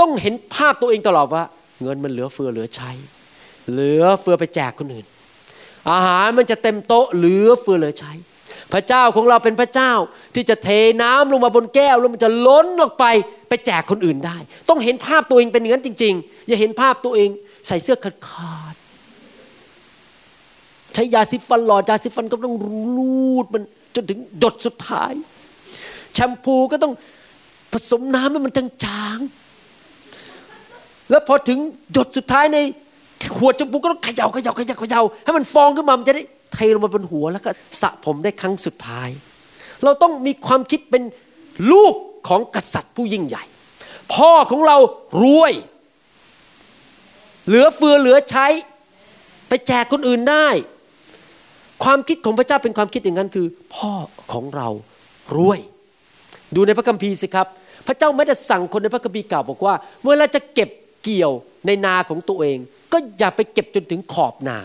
[0.00, 1.44] ต้องเห็นภาพตัวเองตลอดว่า
[1.82, 2.90] เงินมันเหลือเฟือเหลือใช้
[3.70, 5.06] เหลือเฟือไปแจกคนอื่น
[5.90, 8.12] อาหารมันจะเต็มโต๊ะเหลือเฟือเหลือใช้
[8.72, 9.92] พระเจ้าของเราเป็นพระเจ้า
[10.34, 10.68] ที่จะเท
[11.02, 13.04] น้ำลงมาบนแก้วแล้วมันจะล้นออกไป
[13.48, 14.36] ไปแจกคนอื่นได้
[14.68, 17.28] ต้องเห็นภาพตัวเองเป็นอย่างนั้นจริง ๆ อย่าเห็นภาพตัวเอง
[17.66, 18.74] ใส่เสื้อขาดขาด
[20.94, 22.56] ใช้ยาสีฟันหลอดยาสีฟันก็ต้อง
[22.96, 23.62] รูดมัน
[23.94, 25.12] จนถึงหยดสุดท้าย
[26.14, 26.92] แชมพูก็ต้อง
[27.72, 31.58] ผสมน้ำให้มันจางๆแล้วพอถึง
[31.92, 32.58] หยดสุดท้ายใน
[33.36, 36.24] ขวดแชมพูก็ต้องเขย่าเขย่าเขย่าเขย่าให้มันฟองขึ้นมามันจะได้
[36.56, 39.08] เทลงมาบนหัวแล้วก็สระผมได้ครั้งสุดท้าย
[39.84, 41.02] เราต้องมีความคิดเป็น
[41.72, 41.94] ลูก
[42.28, 43.44] ของกษัตริย์ผู้ยิ่งใหญ่
[44.14, 44.76] พ่อของเรา
[45.22, 45.52] รวย
[47.46, 48.46] เหลือเฟือเหลือใช้
[49.48, 50.48] ไปแจกคนอื่นได้
[51.84, 53.92] ความคิดของพระเจ้าเป็นความคิดอย่างนั้นคือ พ่อ
[54.32, 54.68] ของเรา
[55.36, 55.60] รวย
[56.54, 57.46] ดูในพระคัมภีร์สิครับ
[57.86, 60.70] พระเจ้าไม่ได้สั่งคนในพระคัมภีร์กล่าวบอกว่า เมื่อเราจะเก็บ
[61.02, 61.32] เกี่ยว
[61.66, 62.58] ในนาของตัวเอง
[62.92, 64.58] ก็อย่าไปเก็บจนถึงขอบนา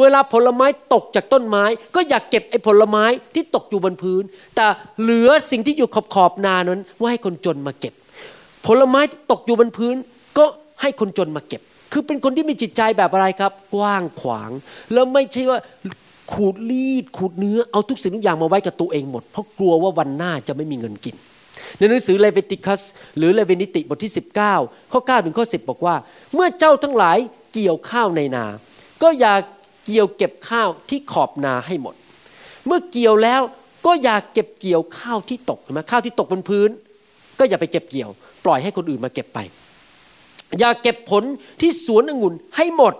[0.00, 3.04] เวลาผลไม้ตกจากต้นไม้ ก็อย่าเก็บไอ้ผลไม้
[3.34, 4.22] ที่ตกอยู่บนพื้น
[4.56, 4.66] แต่
[5.00, 7.94] เหลือสิ่งที่อยู่ขอบขอบนานั้นว่าให้คนจนมาเก็บ
[8.66, 9.94] ผลไม้ที่ตกอยู่บนพื้น
[10.38, 10.44] ก็
[10.82, 11.60] ให้คนจนมาเก็บ
[11.92, 14.50] คือเป็นคนที่มีจิตใจแบบอะไรครับ กว้างขวาง
[14.92, 15.60] แล้วไม่ใช่ว่า
[16.32, 21.14] ขูดรีดขูดเนื้อเอาทุกสิ่งทุกอย่างมาไว้กับตัวเองหมด เพราะกลัวว่าวันหน้าจะไม่มีเงินกิน
[21.78, 22.80] ในหนังสือเลเวติคัส
[23.16, 24.12] หรือเลเวนิติบทที่
[24.52, 25.94] 19 ข้อ 9 ถึงข้อ 10 บอกว่า
[26.34, 27.18] เมื่อเจ้าทั้งหลาย
[27.54, 28.44] เกี่ยวข้าวในนา
[29.02, 29.34] ก็อย่า
[29.84, 31.94] เกี่ยวเก็บข้าวที่ขอบนาให้หมด
[32.66, 33.42] เมื่อเกี่ยวแล้ว
[33.86, 36.70] ก็อย่าเก็บเกี่ยวข้าวที่ตกนะข้าวที่ตกบนพื้น
[37.38, 38.10] ก็อย่าไปเก็บเกี่ยว
[38.44, 39.38] ปล่อยให้คนอื่นมาเก็บไป
[40.58, 41.22] อย่าเก็บผล
[41.60, 42.94] ที่สวนองุ่นให้หมด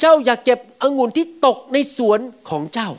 [0.00, 2.18] เจ้าอย่าเก็บองุ่นที่ตกในสวน
[2.50, 2.90] ของเจ้า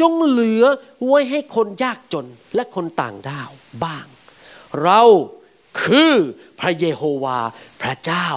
[0.00, 0.64] จงเหลือ
[1.06, 3.50] ไว้ให้คนยากจนและคนต่างด้าว
[3.84, 4.06] บ้าง
[4.82, 5.02] เรา
[5.82, 6.14] คือ
[6.60, 7.38] พระเยโฮวา
[7.82, 8.28] พระเจ้า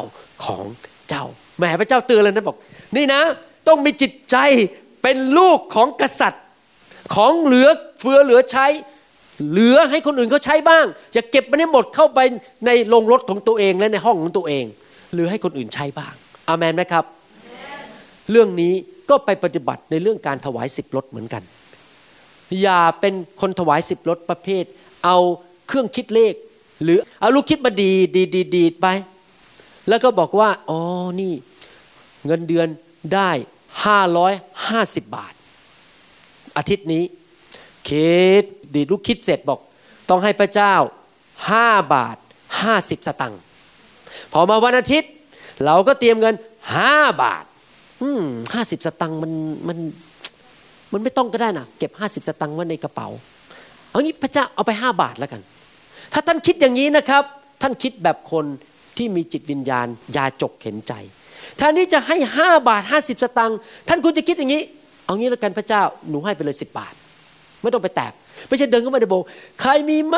[0.45, 0.63] ของ
[1.09, 1.25] เจ้า
[1.57, 2.57] แหมพระเจ้าเตือนเลยนะบอก
[2.95, 3.21] นี่นะ
[3.71, 4.37] ต้องมีจิตใจ
[5.03, 6.43] เป็นลูกของกษัตริย์
[7.15, 7.67] ของเหลือ
[7.99, 8.67] เฟือเหลือใช้
[9.51, 12.19] เหลือให้คนอื่นเขาใช้บ้าง อย่าเก็บมันให้หมดเข้าไป
[12.65, 14.65] ในโรงรถของตัวเองและในห้องของตัวเอง
[15.13, 16.13] หลือให้คนอื่นใช้บ้าง
[16.47, 17.05] อามันไหมครับ
[18.31, 18.73] เรื่องนี้
[19.09, 21.43] ก็ไปปฏิบัติในเรื่องการถวายสิบรถเหมือนกัน
[22.61, 24.63] อย่าเป็นคนถวายสิบรถประเภท
[25.05, 25.17] เอา
[25.67, 26.33] เครื่องคิดเลข
[26.83, 28.87] หรือเอาลูกคิดมาดีดีดีดีไป
[29.89, 30.79] แล้วก็บอกว่า อ๋อ
[31.21, 31.33] นี่
[32.25, 32.67] เงินเดือน
[33.13, 33.29] ได้
[33.85, 34.33] ห้าร้อย
[34.67, 35.33] ห้าสิบบาท
[36.57, 37.03] อาทิตย์นี้
[37.89, 38.43] คิด
[38.73, 39.59] ดีลูกคิดเสร็จบอก
[40.09, 40.73] ต้องให้พระเจ้า
[41.49, 42.17] ห้าบาท
[42.61, 43.41] ห้าสิบสตังค์
[44.33, 45.11] พอมาวันอาทิตย์
[45.65, 46.35] เราก็เตรียมเงิน
[46.75, 47.45] ห้าบาท
[48.53, 49.31] ห้าสิบสตังค์มัน
[49.67, 49.77] มัน
[50.93, 53.07] มันไม่ต้องก็ได้นะเก็บห้าสิบสตังค์ไว้ในกระเป๋า
[53.89, 55.41] เอางี้พระเจ้าเอาไปห้าบาทแล้วกัน
[56.13, 57.23] ถ้าท่านคิดอย่างนี้นะครับ
[57.61, 58.45] ท่านคิดแบบคน
[58.97, 60.93] ที่มีจิตวิญญาณยาจกเข็นใจ
[61.57, 64.61] แทนที่จะให้ห้าบาทห้าสิบสตังค์ท่านควรจะคิดอย่างนี้
[65.05, 66.93] เอางี้แล้วกันพระเจ้าหนูให้ไปเลยสิบบาท
[67.61, 68.13] ไม่ต้องไปแตก
[68.47, 69.27] ไม่ใช่เดินเข้ามาในโบสถ์
[69.61, 70.17] ใครมีไหม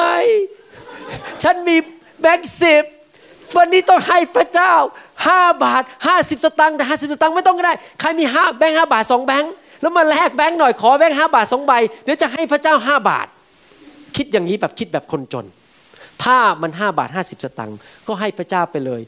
[1.44, 1.76] ฉันมี
[2.22, 2.84] แบงค์สิบ
[3.58, 4.74] วันนี้ต้องให้พระเจ้า
[5.28, 9.52] ห้าบาทห้าสิบสตังค์แต่ห้าสิบสตังค์ไม่ต้องก็ได้ ใครมีห้าแบงค์ห้าบาทสองแบงค์
[9.82, 13.28] แล้วมาแลกแบงค์หน่อยขอแบงค์ห้าบาทสองใบเดี๋ยวจะให้พระเจ้าห้าบาท
[14.16, 15.46] คิดอย่างนี้แบบคิดแบบคนจน
[16.24, 19.02] ถ้ามันห้าบาทห้าสิบสตังค์ก็ให้พระเจ้าไปเลย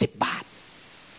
[0.00, 0.42] สิบบาท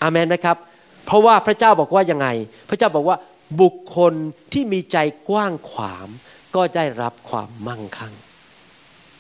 [0.02, 0.58] อาเมนไหมครับ
[1.06, 2.28] เพราะว่าพระเจ้าบอกว่ายังไง
[2.70, 3.18] พระเจ้าบอกว่า
[3.62, 4.14] บุคคล
[4.54, 4.98] ที่มีใจ
[5.30, 6.08] กว้างขวาง
[6.56, 8.14] ก็ได้รับความมั่งคั่ง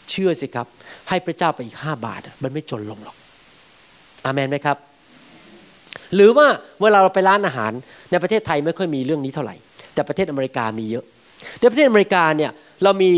[0.09, 0.67] เชื่อสิครับ
[1.09, 3.15] ให้พระเจ้าไปอีกห้าบาท มันไม่จนลงหรอก
[4.25, 4.77] อาเมนไหมครับ
[6.15, 6.47] หรือว่า
[6.82, 7.71] เวลาเราไปร้านอาหาร
[8.11, 9.55] ในประเทศไทยไม่ค่อยมีเรื่องนี้เท่าไหร่
[9.93, 11.05] แต่ประเทศอเมริกามีเยอะ
[11.59, 12.51] ในประเทศอเมริกาเนี่ย
[12.84, 13.11] เรามี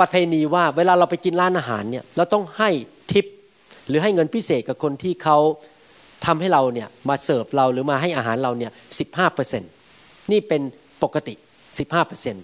[0.00, 2.70] ประเพณีว่าเวลาเราไปกินร้านอาหารเนี่ยเราต้องให้
[3.12, 3.26] ทิป
[3.88, 5.38] หรือให้เงินพิเศษกับคนที่เขา
[6.26, 9.62] ทำให้เราเนี่ยมาเสิร์ฟเราหรือมาให้อาหารเราเนี่ยสิบห้าเปอร์เซ็น
[10.32, 10.62] นี่เป็น
[11.02, 11.34] ปกติ
[11.78, 12.36] สิบห้าเปอร์เซ็น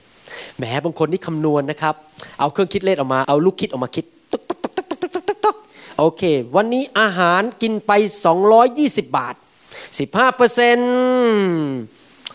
[0.57, 1.95] แหมบางคนนี่คำนวณนะครับ
[2.41, 5.57] เอาเครื่องคิดเลขออกมาเอาลูกคิดออกมาคิดตึกตึกตึกตึกตึกตึกตึก
[5.99, 6.23] โอเค
[6.57, 7.93] วันนี้อาหารกินไป
[8.55, 9.35] 220 บาท
[9.87, 10.91] 15เปอร์เซ็นต์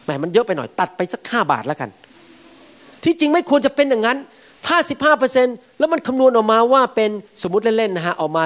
[0.03, 1.89] แหมมันเยอะไปหน่อยตัดไปสัก 5 บาทแล้วกัน
[3.03, 4.17] ที่จริงไม่ควรจะเป็นอย่างนั้น
[4.67, 8.43] ถ้า 15เปอร์เซ็นต์แล้วมันคำนวณออกมาว่าเป็นสมมติเล่นๆนะฮะออกมา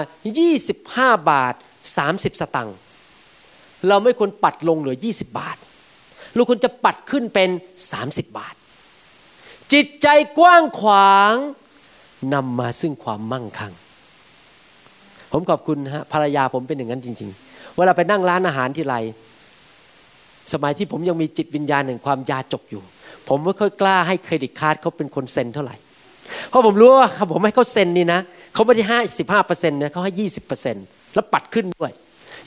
[0.64, 1.54] 25 บาท
[1.97, 2.78] 30 สตังค์
[3.88, 5.57] เราไม่ควรปัดลงเหลือ 20 บาท
[6.34, 7.49] เราควรจะปัดขึ้นเป็น
[7.91, 8.55] 30 บาท
[9.73, 10.07] จิตใจ
[10.39, 11.34] กว้างขวาง
[12.34, 13.73] นำมาซึ่งความมั่งคั่ง
[15.32, 18.95] ผมขอบคุณฮะภรรยาผมเป็นอย่างนั้นจริง ๆ เวลาไปนั่งร้านอาหารที่ไร
[20.53, 22.84] สมัยที่ผมยังมีจิตวิญญาณแห่งความยาจกอยู่
[23.27, 25.75] ผมไม่ค่อยกล้าให้เครดิตการ์ดเขาเป็นคนเซ็นเท่าไหร่
[26.49, 28.19] เพราะผมรู้ว่าผมให้เขาเซ็นนี่นะ
[28.53, 31.91] เขาไม่ได้ให้สิบห้าเปอร์เซ็นต์นะเขาให้ยี่สิบเปอร์เซ็นต์แล้วปัดขึ้นด้วย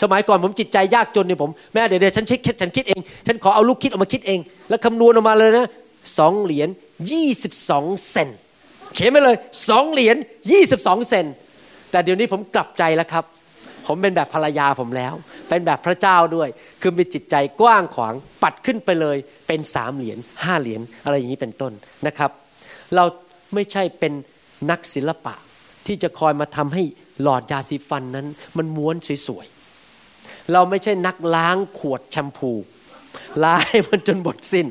[0.03, 5.67] สมัยก่อนผมจิตใจยากจนเนี่ยผมแม่เดี๋ยวฉันคิดฉันคิดเอง ฉันขอเอาลูกคิดออกมาคิดเอง แล้วคำนวณออกมาเลยนะ
[6.19, 6.69] สองเหรียญ
[7.11, 8.29] ยี่สิบสองเซน
[8.95, 9.37] เขียนไปเลย
[9.69, 10.17] สองเหรียญ
[10.53, 11.27] ยี่สิบสองเซน
[11.91, 13.25] แต่เดี๋ยวนี้ผมกลับใจแล้วครับ
[13.87, 15.15] ผมเป็นแบบภรรยาผมแล้ว
[15.49, 16.49] เป็นแบบพระเจ้าด้วย
[16.83, 21.73] คือมีจิตใจกว้างขวางปัดขึ้นไปเลย เป็นสามเหรียญห้าเหรียญอะไรอย่างนี้เป็นต้น
[22.07, 22.31] นะครับ
[22.95, 23.05] เรา
[23.55, 24.13] ไม่ใช่เป็น
[24.71, 25.35] นักศิลปะ
[25.87, 26.83] ที่จะคอยมาทำให้
[27.23, 28.27] หลอดยาสีฟันนั้น
[28.57, 28.97] มันม้วน
[29.29, 29.47] สวย
[30.53, 32.53] เราไม่ใช่นักล้างขวดแชมพู
[33.45, 34.67] ล้างมันจนหมดสิ้น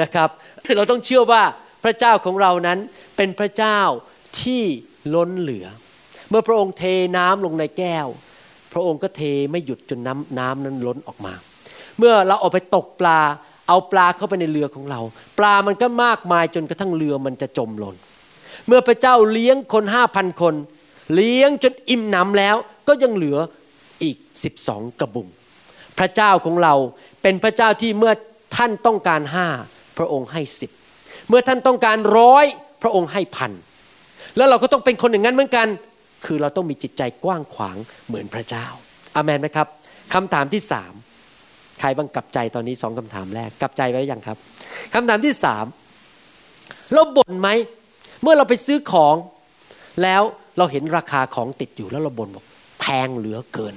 [0.00, 0.28] นะครับ
[0.76, 1.42] เราต้องเชื่อว่า
[1.84, 2.78] พระเจ้าของเรานั้น
[3.16, 3.80] เป็นพระเจ้า
[4.40, 4.62] ที่
[5.14, 5.66] ล้นเหลือ
[6.30, 6.84] เมื่อพระองค์เท
[7.16, 8.06] น้ำลงในแก้ว
[8.72, 11.34] พระองค์ก็เทไม่หยุดจนน้ำน้ำนั้นล้นออกมา
[11.98, 13.20] เมื่อเราออกไปตกปลา
[13.68, 15.00] เอาปลาเข้าไปในเรือของเรา
[15.38, 17.94] ปลามันก็มากมายจนกระทั่งเรือมันจะจมลง
[18.66, 20.54] เมื่อพระเจ้าเลี้ยงคนห้าพันคน
[21.14, 22.56] เลี้ยงจนอิ่มหนำแล้ว
[22.88, 23.38] ก็ยังเหลือ
[24.04, 25.28] อีกสิบสองกระบุง
[25.98, 26.74] พระเจ้าของเรา
[27.22, 28.12] เป็นพระเจ้าที่เมื่อ
[28.56, 29.46] ท่านต้องการห้า
[29.98, 30.70] พระองค์ให้สิบ
[31.28, 32.46] เมื่อท่านต้องการร้อย
[32.82, 33.52] พระองค์ให้พัน
[34.36, 35.68] แล้วเราก็ต้องเป็นคนอย่างนั้นเหมือนกัน
[36.24, 37.76] คือเราต้องมีจิตใจกว้างขวาง
[38.08, 38.66] เหมือนพระเจ้า
[39.14, 39.68] อามันไหมครับ
[40.14, 40.92] คำถามที่สาม
[41.80, 44.36] ใครบ้างกลับใจตอนนี้สองคำถามแรกกลับใจไว้หรือยังครับ
[44.94, 45.64] คำถามที่สาม
[46.92, 47.48] เราบ่นไหม
[48.22, 49.16] เมื่อเราไปซื้อของ
[50.02, 50.22] แล้ว
[50.58, 52.44] เราเห็นราคาของติดอยู่แล้วเราบ่นบอก
[52.80, 53.74] แพงเหลือเกิน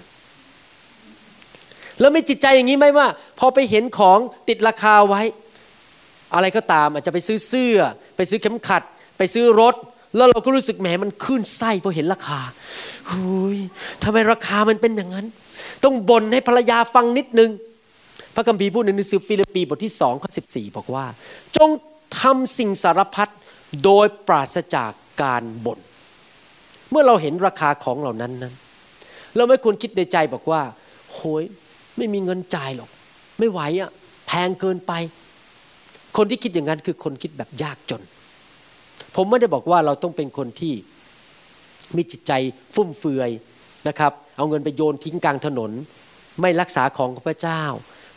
[1.99, 3.07] แล้วมีจิตใจอย่างนี้ไหมว่า
[3.39, 4.19] พอไปเห็นของ
[4.49, 5.21] ติดราคาไว้
[6.33, 7.77] อะไรก็ตามอาจจะไปซื้อเสื้อ
[8.17, 8.83] ไปซื้อเข็มขัด
[9.17, 9.75] ไปซื้อรถ
[10.15, 12.39] แล้วเราก็รู้สึกแหมมันขึ้นไส้พอเห็นราคา
[13.09, 13.57] หุย
[14.03, 15.25] ทำไมราคามันเป็นอย่างนั้น
[15.83, 17.49] ต้องบ่นให้ภรรยาฟังนิดนึง
[18.35, 21.05] พระคัมภีร์พูดในหนังสือฟิลิปปีบทที่สองข้อสิบสี่บอกว่า
[21.57, 21.69] จง
[22.21, 23.29] ทำสิ่งสารพัด
[23.83, 24.91] โดยปราศจาก
[25.21, 25.79] การบน่น
[26.91, 28.53] เมื่อเราเห็นราคาของเหล่านั้นนั้น
[29.35, 30.61] เราไม่ควรคิดในใจบอกว่า
[31.13, 31.43] โหย
[31.97, 32.89] ไม่มีเงินจ่ายหรอก
[33.39, 33.89] ไม่ไหวอะ่ะ
[34.27, 34.93] แพงเกินไป
[36.17, 38.01] คนที่คิดอย่างนั้นคือคนคิดแบบยากจน
[39.15, 40.73] ผมไม่ได้บอกว่าเราต้องเป็นคนที่
[41.95, 42.31] มีจิตใจ
[42.75, 43.29] ฟุ่มเฟือย
[43.87, 45.71] นะครับ เอาเงินไปโยนทิ้งกลางถนน
[46.41, 47.63] ไม่รักษาของของพระเจ้า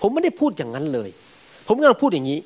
[0.01, 1.09] ผมไม่ได้พูดอย่างนั้นเลย
[1.66, 2.41] ผมกำลังพูดอย่างนี้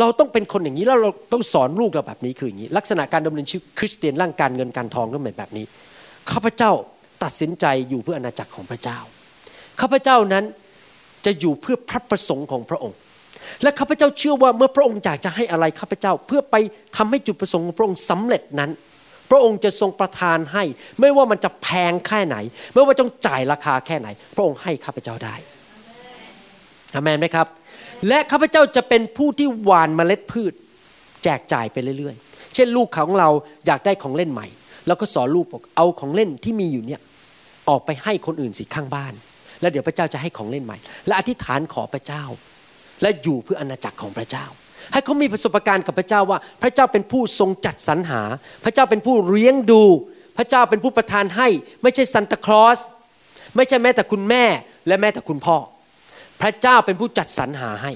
[0.00, 5.64] เราต้องเป็นคนอย่างนี้แล้วเราต้องสอนลูกเราแบบนี้คืออย่างนี้ ลักษณะการดำเนินชีวิตคริสเตียนร่างการเงินการทองต้องเป็นแบบนี้
[6.30, 6.72] ข้าพเจ้า
[7.22, 8.98] ตัดสินใจอยู่เพื่ออาณาจักรของพระเจ้า
[9.80, 10.44] ข้าพเจ้านั้น
[11.24, 12.96] จะอยู่เพื่อพระประสงค์ของพระองค์
[13.62, 16.56] และข้าพเจ้าเชื่อว่าเมื่อพระองค์อยากจะให้อะไรข้าพเจ้าเพื่อไป
[16.96, 18.70] ทำให้จุดประสงค์ของพระองค์สำเร็จนั้น
[19.30, 20.64] พระองค์จะทรงประทานให้
[21.00, 22.36] ไม่ว่ามันจะแพงแค่ไหน
[22.72, 25.34] ไม่ว่าต้องจ่ายราคาแค่ไหน พระองค์ให้ข้าพเจ้าได้
[26.94, 27.46] อเมนไหมครับ
[28.08, 30.52] และข้าพเจ้าจะเป็นผู้ที่หว่านเมล็ดพืช
[31.24, 33.28] แจกจ่ายไปเรื่อยๆ เช่นลูกของเรา
[33.66, 34.46] อยากได้ของเล่นใหม่
[34.86, 37.00] แล้วก็สอนลูกบอกเอาของเล่นที่มีอยู่เนี่ย
[37.68, 39.14] ออกไปให้คนอื่นสิข้างบ้าน
[39.60, 42.24] แล้วเดี๋ยวพระเจ้าจะให้ของเล่นใหม่ และอธิษฐานขอพระเจ้า
[43.02, 44.46] และอยู่เพื่ออาณาจักรของพระเจ้า
[44.92, 48.22] ให้เขามีประสบการณ์กับพระเจ้าว่า พระเจ้าเป็นผู้ทรงจัดสรรหา
[48.64, 49.82] พระเจ้าเป็นผู้เลี้ยงดู
[50.38, 51.48] พระเจ้าเป็นผู้ประทานให้
[51.82, 52.78] ไม่ใช่ซันตาคลอส
[53.56, 54.44] ไม่ใช่แม้แต่คุณแม่
[54.86, 55.56] และแม้แต่คุณพ่อ
[56.42, 57.92] พระเจ้าเป็นผู้จัดสรรหาให้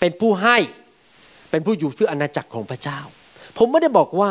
[0.00, 0.58] เป็นผู้ให้
[1.50, 3.00] เป็นผู้อยู่เพื่ออาณาจักรของพระเจ้า
[3.58, 4.30] ผมไม่ได้บอกว่า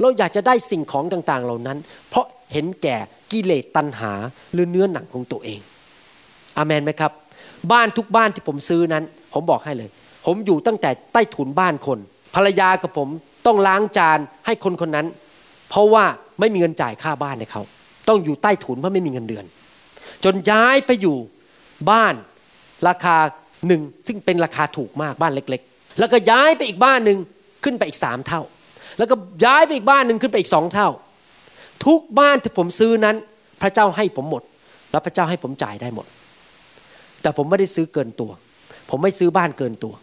[0.00, 1.78] เราอยากจะได้สิ่งของต่างๆเหล่านั้น
[2.08, 2.96] เพราะเห็นแก่
[3.32, 4.12] กิเลสตัณหา
[4.52, 5.60] หรือเนื้อหนังของตัวเอง
[6.56, 7.12] อามนไหมครับ
[7.72, 9.88] บ้านทุกบ้านที่ผมซื้อนั้น ผมบอกให้เลย
[10.26, 11.98] ผมอยู่ตั้งแต่ใต้ถุนบ้านคน
[12.34, 13.08] ภรรยากับผม
[13.46, 15.06] ต้องล้างจานให้คนคนนั้น
[15.68, 16.04] เพราะว่า
[16.40, 17.62] ไม่มีเงินจ่ายค่าบ้านให้เขา
[18.08, 19.44] ต้องอยู่ใต้ถุนเพราะไม่มีเงินเดือน
[20.24, 21.16] จนย้ายไปอยู่
[21.90, 22.14] บ้าน
[22.88, 23.16] ราคา
[23.66, 27.18] หนึ่งซึ่งเป็นราคาถูกมากบ้านเล็ก ๆ แล้วก็ย้ายไปอีกบ้านหนึ่ง
[27.64, 28.42] ขึ้นไปอีกสามเท่า
[28.98, 30.88] แล้วก็ย้ายไปอีกบ้านหนึ่งขึ้นไปอีกสองเท่า
[31.86, 33.16] ทุกบ้านที่ผมซื้อนั้น
[33.62, 34.42] พระเจ้าให้ผมหมด
[34.90, 36.06] แล้วพระเจ้าให้ผมจ่ายได้หมด
[37.24, 38.30] แต่ผมไม่ได้ซื้อเกินตัว
[38.90, 39.94] ผมไม่ซื้อบ้านเกินตัว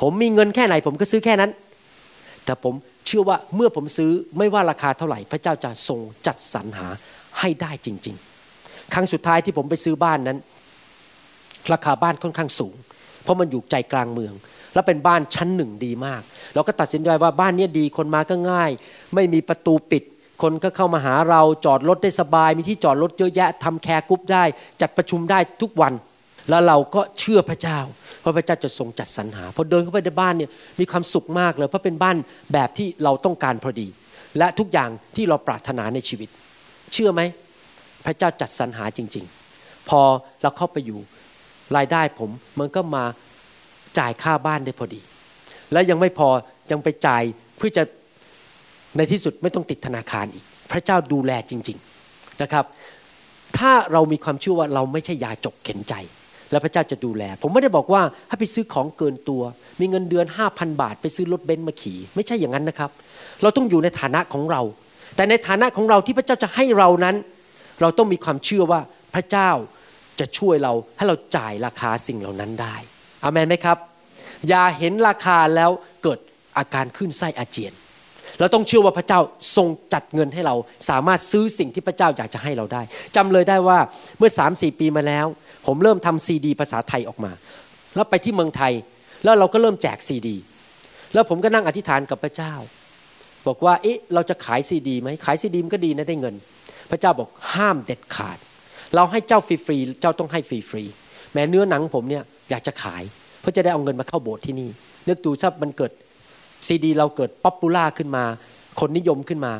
[0.00, 1.50] ผมมีเงินแค่ไหน ผมก็ซื้อแค่นั้น
[2.44, 2.74] แต่ผม
[3.06, 6.88] เชื่อว่าเมื่อผมซื้อไม่ว่าราคาเท่าไหร่ พระเจ้าจะทรงจัดสรรหา
[7.40, 8.16] ให้ได้จริง
[8.54, 10.38] ๆ ครั้งสุดท้ายที่ผมไปซื้อบ้านนั้น
[11.72, 12.74] ราคาบ้านค่อนข้างสูง
[13.22, 14.34] เพราะมันอยู่ใจกลางเมือง
[14.74, 16.22] แล้วเป็นบ้านชั้นหนึ่งดีมาก
[16.54, 18.70] เราก็ตัดสินใจว่าบ้านนี้ดีคนมาก็ง่าย
[19.14, 20.02] ไม่มีประตูปิด
[20.42, 24.44] คนก็เข้ามาหาเราจอดรถได้สบาย มีที่จอดรถเยอะแยะทำ care group ได้
[24.80, 25.92] จัดประชุมได้ทุกวัน
[26.50, 27.78] แล้วเราก็เชื่อพระเจ้า
[28.20, 32.16] เพราะพระเจ้าจะทรงจัดสรรหาพอเดินเข้าไปในบ้านเนี่ยมีความสุขมากเลยเพราะเป็นบ้าน
[32.52, 33.88] แบบที่เราต้องการพอดี
[34.38, 36.28] และทุกอย่างที่เราปรารถนาในชีวิต
[36.92, 37.20] เชื่อไหม
[38.06, 39.24] พระเจ้าจัดสรรหาจริง
[39.56, 40.00] ๆ พอ
[40.42, 41.00] เราเข้าไปอยู่
[41.76, 43.04] รายได้ผมมันก็มา
[43.98, 45.00] จ่ายค่าบ้านได้พอดี
[45.72, 46.28] และยังไม่พอ
[46.70, 47.22] ยังไปจ่าย
[47.56, 47.82] เพื่อจะ
[48.96, 51.78] ในที่สุดไม่ต้องติดธนาคารอีก พระเจ้าดูแลจริง
[52.10, 52.64] ๆนะครับ
[53.58, 55.94] ถ้าเรามีความเชื่อว่าเราไม่ใช่ยาจกเข็นใจ
[56.50, 59.42] แล้วพระเจ้าจะดูแล ผมไม่ได้บอกว่าให้ไปซื้อของเกินตัว
[59.80, 62.90] มีเงินเดือน5,000 บาท ไปซื้อรถเบนซ์มาขี่ ไม่ใช่อย่างนั้นนะครับ
[63.42, 64.62] เราต้องอยู่ในฐานะของเรา
[65.16, 67.16] แต่ในฐานะของเราที่พระเจ้าจะให้เรานั้น
[67.80, 68.80] เราต้องมีความเชื่อว่า
[69.14, 69.50] พระเจ้า
[70.20, 72.76] จะช่วยเราให้เราจ่ายราคาสิ่งเหล่านั้นได้
[73.22, 73.78] อามนไหมครับ
[74.48, 75.70] อย่าเห็นราคาแล้ว
[76.02, 76.18] เกิด
[76.58, 77.72] อาการขึ้นไส้อาเจียน
[78.40, 79.20] เราต้องเชื่อว่าพระเจ้า
[79.56, 80.54] ทรงจัดเงินให้เรา
[80.88, 82.82] สามารถซื้อสิ่งที่พระเจ้าอยากจะให้เราได้
[83.16, 83.78] จำเลยได้ว่า
[84.18, 85.26] เมื่อสามสี่ปีมาแล้ว
[85.66, 87.32] ผมเริ่มทำซีดี ภาษาไทยออกมา
[87.94, 88.72] แล้วไปที่เมืองไทย
[89.24, 90.36] แล้วเราก็เริ่มแจกซีดี
[91.14, 92.54] แล้วผมก็นั่งอธิษฐานกับพระเจ้า
[93.46, 96.34] บอกว่าเอ๊ะเราจะขายซีดีไหมขายซีดีมันก็ดีนะได้เงิน
[96.90, 98.38] พระเจ้าบอกห้ามเด็ดขาด
[98.94, 103.02] เราให้เจ้าฟรีๆเจ้าต้องให้ฟรีๆแม้เนื้อหนังผมเนี่ยอยากจะขาย
[103.40, 104.68] เพื่อจะได้เอาเงินมาเข้าโบสถ์ที่นี่
[105.08, 105.92] นึกดูถ้ามันเกิด
[106.66, 108.24] ซีดีเราเกิด popular ขึ้นมา
[108.80, 109.52] คนนิยมขึ้นมา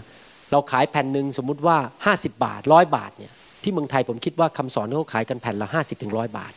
[0.53, 1.77] เราขายแผ่นหนึ่งสมมุติว่า
[2.13, 3.33] 50 บาทร้อยบาทเนี่ย
[3.63, 6.53] ที่เมืองไทยผมคิดว่าคำสอนเขาขายกันแผ่นละห้าสิบถึงร้อยบาท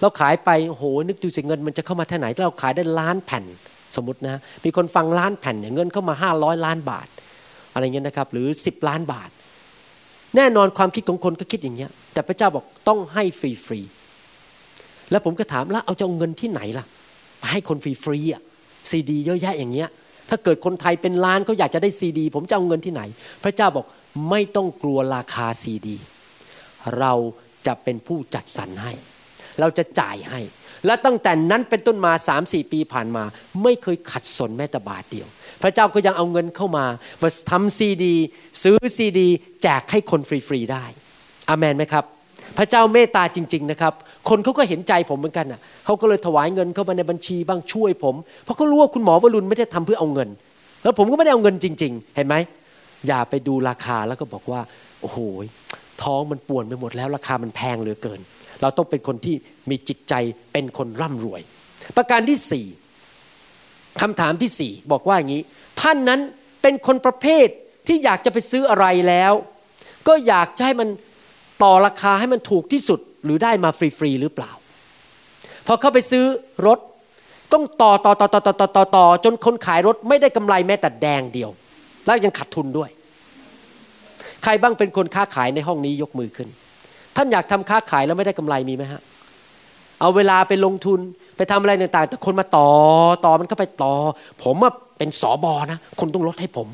[0.00, 3.44] เราขายไปโหนึกดูสิเงินมันจะเข้ามาที่ไหนถ้าเราขายได้ล้านแผ่น
[3.96, 7.08] สมมตินะมีคนฟังล้านแผ่นเนี่ยเงินเข้ามาห้าร้อยล้านบาท
[7.72, 9.30] อะไรเงี้ยนะครับ หรือ 10 ล้านบาท
[10.36, 16.84] แน่นอนความคิดของคนก็คิดอย่างเงี้ย แต่พระเจ้าบอกต้องให้ฟรีๆแล้วผมก็ถามแล้วเอาจะเอาเงินที่ไหนล่ะ
[17.50, 18.42] ให้คนฟรีๆอะ
[18.90, 19.88] ซีดีเยอะแยะอย่างเงี้ย
[20.28, 23.02] ถ้าเกิดคนไทยเป็นล้านเขาอยากจะได้ซีดี ผมจะเอาเงินที่ไหน
[23.44, 23.86] พระเจ้าบอก
[24.30, 25.96] ไม่ต้องกลัวราคาซีดี
[26.98, 27.12] เรา
[27.66, 28.92] จะเป็นผู้จัดสรรให้
[29.60, 30.40] เราจะจ่ายให้
[30.86, 33.24] และตั้งแต่นั้นเป็นต้นมา3าสี่ปีผ่านมา
[33.62, 35.28] ไม่เคยขัดสนแม้แต่บาทเดียว
[35.62, 36.86] พระเจ้าก็ยังเอาเงินเข้ามา
[37.22, 38.14] มาทำซีดี
[38.62, 39.28] ซื้อซีดี
[39.62, 40.84] แจกให้คนฟรีๆได้
[41.48, 42.04] อามนไหมครับ
[42.58, 43.94] พระเจ้าเมตตาจริง ๆนะครับ
[44.28, 48.14] คนเขาก็เห็นใจผมเหมือนกันอะเขาก็เลยถวายเงินเข้ามาในบัญชีบ้างช่วยผม
[48.44, 50.28] เพราะเขารู้ว่าคุณหมอวรุณไม่ได้ทำเพื่อเอาเงิน
[50.82, 52.36] แล้วผมก็ไม่ได้เอาเงินจริง ๆ เห็นไหม
[53.06, 54.60] อย่าไปดูราคาแล้วก็บอกว่า
[55.00, 55.18] โอ้โห
[56.02, 58.20] ท้องมันป่วนไปหมดแล้วราคามันแพงเหลือเกิน
[58.60, 59.34] เราต้องเป็นคนที่
[59.70, 60.14] มีจิตใจ
[60.52, 61.40] เป็นคนร่ำรวย
[61.96, 62.66] ประการที่สี่
[64.00, 65.42] คำถามที่สี่บอกว่าอย่างนี้
[65.80, 66.20] ท่านนั้น
[66.62, 67.46] เป็นคนประเภท
[67.86, 69.32] ที่อยากจะไปซื้ออะไรแล้ว
[70.08, 70.88] ก็อยากจะให้มัน
[71.62, 74.52] ต่อราคาให้มันถูกที่สุด หรือได้มาฟรีๆหรือเปล่า
[75.66, 76.24] พอเข้าไปซื้อ
[76.66, 76.78] รถ
[77.52, 81.50] ต้องต่อต่อต่อต่อต่อต่อต่อตอจนคนขายรถไม่ได้กำไรแม้แต่แดงเดียว
[82.06, 82.90] แล้วยังขาดทุนด้วย
[84.42, 86.48] ใครบ้างเป็นคนค้าขายในห้องนี้ยกมือขึ้น
[87.16, 89.00] ท่านอยากทำค้าขายแล้วไม่ได้กำไรมีไหมฮะ
[90.00, 91.00] เอาเวลาไปลงทุน
[91.36, 92.68] ไปทำอะไรต่างๆ แต่คนมาต่อ
[93.24, 93.92] ต่อมันก็ไปต่อ
[94.44, 96.68] ผมว่าเป็นสอบอนะคนต้องลดให้ผม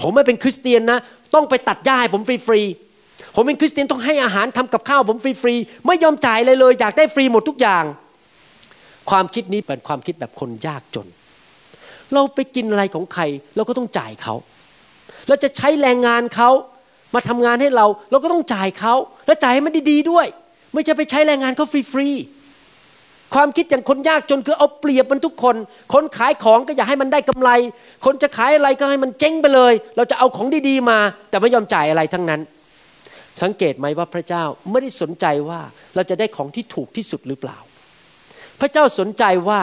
[0.00, 0.98] ผมไม่เป็นคริสเตียนนะ
[1.34, 2.89] ต้องไปตัดหญ้าให้ผมฟรีๆ
[3.34, 7.84] ผมเป็นคริสเตียนต้องให้อาหารทำกับข้าวผมฟรีๆไม่ยอมจ่ายเลยเลย อยากได้ฟรีหมดทุกอย่าง
[9.10, 11.06] ความคิดนี้เป็นความคิดแบบคนยากจน
[12.14, 13.22] เราไปกินอะไรของใคร
[13.56, 14.34] เราก็ต้องจ่ายเขา
[15.28, 16.50] เราจะใช้แรงงานเขา
[17.14, 18.94] มาทำงานให้เรา เราก็ต้องจ่ายเขา
[19.26, 20.26] แล้วจ่ายให้มันดีๆด้วย
[20.74, 25.56] ไม่ใช่ไปใช้แรงงานเขาฟรีๆความคิดอย่างคนยากจนคือเอาเปรียบมันทุกคน
[25.92, 27.50] คนขายของก็อยากให้มันได้กำไร
[28.04, 30.98] คนจะขายอะไรก็ให้มันเจ๊งไปเลย เราจะเอาของดีๆมา
[31.30, 32.40] แต่ไม่ยอมจ่ายอะไรทั้งนั้น
[33.42, 35.60] สังเกตไหมว่าพระเจ้าไม่ได้สนใจว่า
[35.94, 37.58] เราจะได้ของที่ถูกที่สุดหรือเปล่า
[38.60, 39.60] พระเจ้าสนใจว่า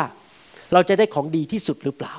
[0.73, 2.13] เราจะได้ของดีที่สุดหรือเปล่า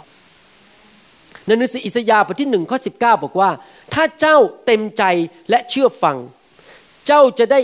[1.47, 3.51] ในหนังสืออิสยาห์บทที่หนึ่งข้อสิบเก้าบอกว่า
[3.95, 4.37] ถ้าเจ้า
[4.67, 5.05] เต็มใจ
[5.51, 6.17] และเชื่อฟัง
[7.07, 7.61] เจ้าจะได้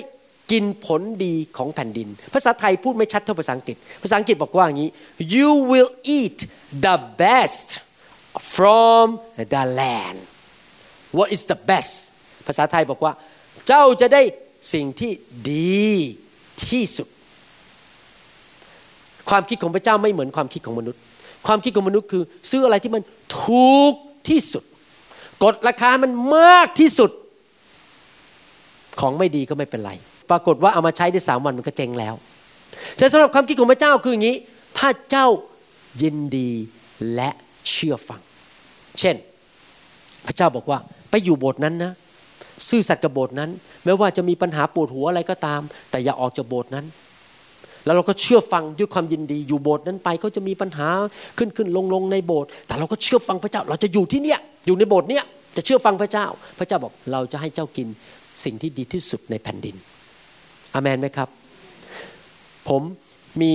[0.53, 4.91] กินผลดีของแผ่นดิน ภาษาไทยพูดไม่ชัดเท่าภาษาอังกฤษ ภาษาอังกฤษบอกว่าอย่างนี้
[5.37, 6.39] you will eat
[6.87, 7.69] the best
[8.55, 9.07] from
[9.55, 10.19] the land
[11.19, 11.93] what is the best
[12.47, 13.13] ภาษาไทยบอกว่า
[13.69, 14.23] เจ้าจะได้
[14.73, 15.13] สิ่งที่
[15.53, 15.89] ดี
[16.69, 17.09] ที่สุด
[19.31, 21.01] ความคิดของพระเจ้าไม่เหมือนความคิดของมนุษย์
[21.47, 23.03] ความคิดของมนุษย์คือ ซื้ออะไรที่มัน
[23.43, 23.95] ถูก
[24.29, 24.65] ที่สุด
[25.43, 27.11] กดราคามันมากที่สุด
[29.01, 29.93] ของไม่ดีก็ไม่เป็นไร
[30.31, 32.15] ปรากฏว่าเอามาใช้ได้สามวันมันก็เจ๊งแล้ว
[32.97, 34.37] แต่สำหรับความคิดของพระเจ้าคืออย่างนี้
[34.79, 35.27] ถ้าเจ้า
[36.03, 36.51] ยินดี
[37.15, 37.31] และ
[37.71, 38.21] เชื่อฟัง
[39.01, 39.17] เช่น
[40.27, 40.79] พระเจ้าบอกว่า
[41.11, 41.93] ไปอยู่โบสถ์นั้นนะ
[42.69, 43.51] ซื่อสัตย์กับโบสถ์นั้น
[43.85, 46.87] แม้ว่าจะมีปัญหาปวดหัวอะไรก็ตาม แต่อย่าออกจากโบสถ์นั้น
[47.85, 50.89] แล้วเราก็เชื่อฟังด้วยความยินดี อยู่โบสถ์นั้นไปก็จะมีปัญหา
[51.39, 55.25] ขึ้นขึ้นลงลงในโบสถ์แต่เราก็เชื่อฟังพระเจ้า เราจะอยู่ที่เนี่ยอยู่ในโบสถ์เนี้ย
[55.57, 56.27] จะเชื่อฟังพระเจ้า
[56.59, 57.89] พระเจ้าบอกเราจะให้เจ้ากิน
[58.45, 59.77] สิ่งที่ดีที่สุดในแผ่นดิน
[60.75, 61.29] อามนไหมครับ
[62.69, 62.83] ผม
[63.43, 63.55] มี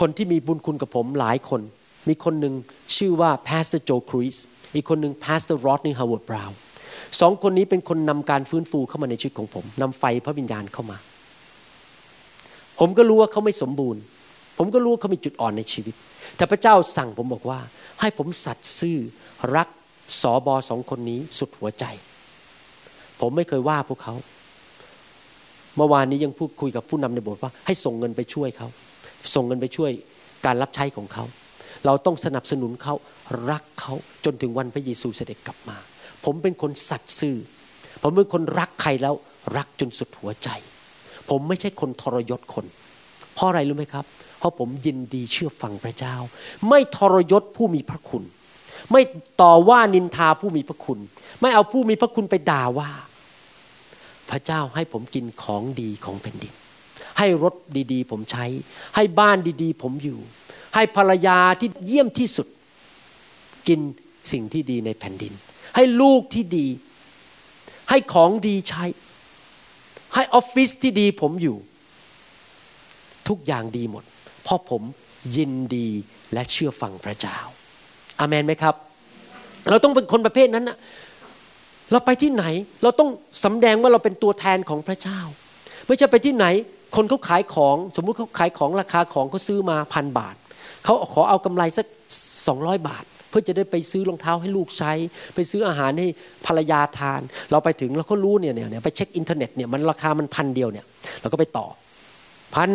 [0.00, 1.60] คนที่มีบุญคุณกับผมหลายคน
[2.08, 2.54] มีคนหนึ่ง
[2.96, 4.36] ชื่อว่า Pastor Joe Cruz
[4.74, 6.54] อีกคนหนึ่ง Pastor Rodney Howard Brown
[7.20, 10.98] สองคนนี้เป็นคนนำการฟื้นฟูเข้ามาในชีวิตของผมนำไฟพระวิญญาณเข้ามา
[12.78, 14.00] ผมก็รู้ว่าเขาไม่สมบูรณ์
[14.58, 15.94] ผมก็รู้ว่าเขามีจุดอ่อนในชีวิต
[16.36, 17.58] แต่พระเจ้าสั่งผมบอกว่า
[18.00, 18.98] ให้ผมสัตย์ซื่อ
[19.56, 19.68] รัก
[20.22, 21.84] สอบอสองคนนี้สุดหัวใจ
[23.20, 24.14] ผมไม่เคยว่าพวกเขา
[25.76, 28.68] เมื่อวานนี้ยังพูดคุยกับผู้นำในโบสถ์ว่า ให้ส่งเงินไปช่วยเขา
[29.34, 29.90] ส่งเงินไปช่วย
[30.46, 31.24] การรับใช้ของเขา
[31.86, 32.94] เราต้องสนับสนุนเขา
[33.50, 33.94] รักเขา
[34.24, 35.76] จนถึงวันพระเยซูเสด็จกลับมา
[36.24, 37.36] ผมเป็นคนสัตย์ซื่อ
[38.02, 39.14] ผมเป็นคนรักใครแล้ว
[39.56, 40.48] รักจนสุดหัวใจ
[41.30, 42.66] ผมไม่ใช่คนทรยศคน
[43.34, 44.04] เพราะอะไรรู้ไหมครับ
[44.38, 46.14] เพราะผมยินดีเชื่อฟังพระเจ้า
[46.68, 48.24] ไม่ทรยศผู้มีพระคุณ
[48.92, 49.02] ไม่
[49.42, 50.98] ต่อว่านินทาผู้มีพระคุณ
[51.40, 52.90] ไม่เอาผู้มีพระคุณไปด่าว่า
[54.30, 56.54] พระเจ้าให้ผมกินของดีของแผ่นดิน
[57.18, 57.54] ให้รถ
[57.92, 58.46] ดีๆ ผมใช้
[58.96, 60.18] ให้บ้านดีๆ ผมอยู่
[60.74, 62.46] ให้ภรรยาที่เยี่ยมที่สุด
[63.68, 63.80] กิน
[64.32, 65.32] สิ่งที่ดีในแผ่นดิน
[65.76, 66.66] ให้ลูกที่ดี
[67.90, 68.84] ให้ของดีใช้
[70.14, 71.56] ให้ออฟฟิศที่ดีผมอยู่
[73.28, 74.04] ทุกอย่างดีหมด
[74.42, 74.82] เพราะผม
[75.36, 75.88] ยินดี
[76.32, 77.38] และเชื่อฟังพระเจ้า
[78.18, 78.74] อาเมนไหมครับ
[79.68, 80.78] เราต้องเป็นคนประเภทนั้นนะ
[81.92, 82.44] เราไปที่ไหน
[82.82, 83.10] เราต้อง
[83.44, 85.20] สำแดงว่าเราเป็นตัวแทนของพระเจ้า
[85.86, 86.46] ไม่ใช่ไปที่ไหน
[86.96, 90.34] คนเขาขายของ สมมุติเขาขายของราคาของเขาซื้อมาพันบาท
[90.84, 91.86] เขาขอเอากำไรสัก
[92.46, 94.92] สองร้อยบาท เพื่อจะได้ไปซื้อรองเท้าให้ลูกใช้
[95.34, 96.08] ไปซื้ออาหารให้
[96.46, 97.20] ภรรยาทาน
[97.50, 100.84] เราไปถึงเราก็รู้เนี่ยเนี่ยไปเช็คอินเทอร์เน็ตเนี่ยมันราคามันพันเดียวเนี่ย
[101.20, 101.66] เราก็ไปต่อ
[102.54, 102.68] พัน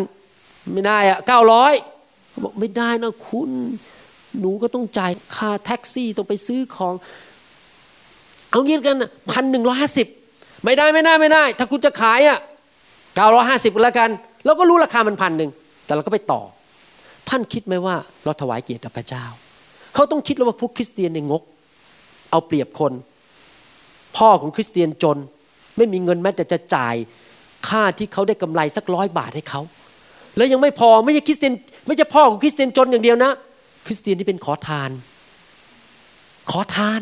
[0.73, 1.73] ไม่ได้อะเก้าร้อย
[2.43, 3.49] บอกไม่ได้นะคุณ
[4.39, 6.93] หนูก็ต้องจ่ายค่าแท็กซี่ต้องไปซื้อของ
[8.49, 8.97] เอางี้กัน
[9.31, 10.07] พันหนึ่งร้อยห้าสิบ
[10.65, 12.39] ไม่ได้ไม่ได้ไม่ได้ ถ้าคุณจะขายอะ
[13.15, 14.09] เก้าร้อยห้าสิบแล้วกัน
[14.45, 15.51] เราก็รู้ราคามันพันหนึ่ง
[15.85, 16.41] แต่เราก็ไปต่อ
[17.29, 17.95] ท่านคิดไหมว่า
[18.25, 19.25] เราถวายเกียรติพระเจ้า
[19.95, 21.43] เขาต้องคิดแล้วว่าพวกคริสเตียนในงก
[22.31, 22.93] เอาเปรียบคน
[24.17, 25.17] พ่อของคริสเตียนจน
[25.77, 26.95] ไม่มีเงินแม้แต่จะจ่าย
[27.67, 29.61] ค่าที่เขาได้กำไรสักร้อยบาทให้เขา
[30.37, 31.53] แล้วยังไม่พอไม่ใช่คริสเตียน
[31.87, 33.31] ไม่ใช่พ่อของคริสเตียนจนอย่างเดียวนะ
[33.85, 34.89] คริสเตียนที่เป็นขอทาน
[36.51, 37.01] ขอทาน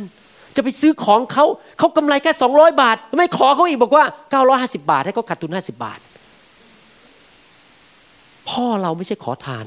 [0.56, 1.46] จะไปซื้อของเขา
[1.80, 6.00] เขากำไรแค่สองร้อยบาท ไม่ขอเขาอีกบอกว่าเก้าร้อยห้าสิบาทให้เขาขาดทุนห้าสิบาท
[8.50, 9.66] พ่อเราไม่ใช่ขอทาน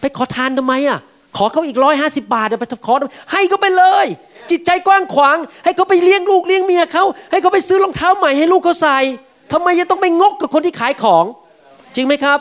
[0.00, 1.00] ไปขอทานทำไมอะ
[1.36, 2.94] ขอเขาอีกร้อยห้าสิบาทเดี๋ยวไปขอ
[3.32, 4.06] ให้เขาไปเลย
[4.50, 8.98] จิตใจกว้างขวาง ให้เขาไปเลี้ยงลูกเลี้ยงเมียเขาให้เขาไปซื้อรองเท้าใหม่ให้ลูกเขาใส่
[9.52, 11.24] ทำไมจะต้องไปงกกับคนที่ขายของ
[11.94, 12.38] จริงไหมครับ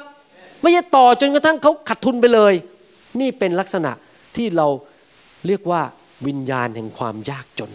[0.61, 2.53] ไม่ใช่ต่อจนกระทั่งเขาขาดทุนไปเลย
[3.19, 3.91] นี่เป็นลักษณะ
[4.35, 4.67] ที่เรา
[5.47, 5.81] เรียกว่า
[6.27, 7.71] วิญญาณแห่งความยากจน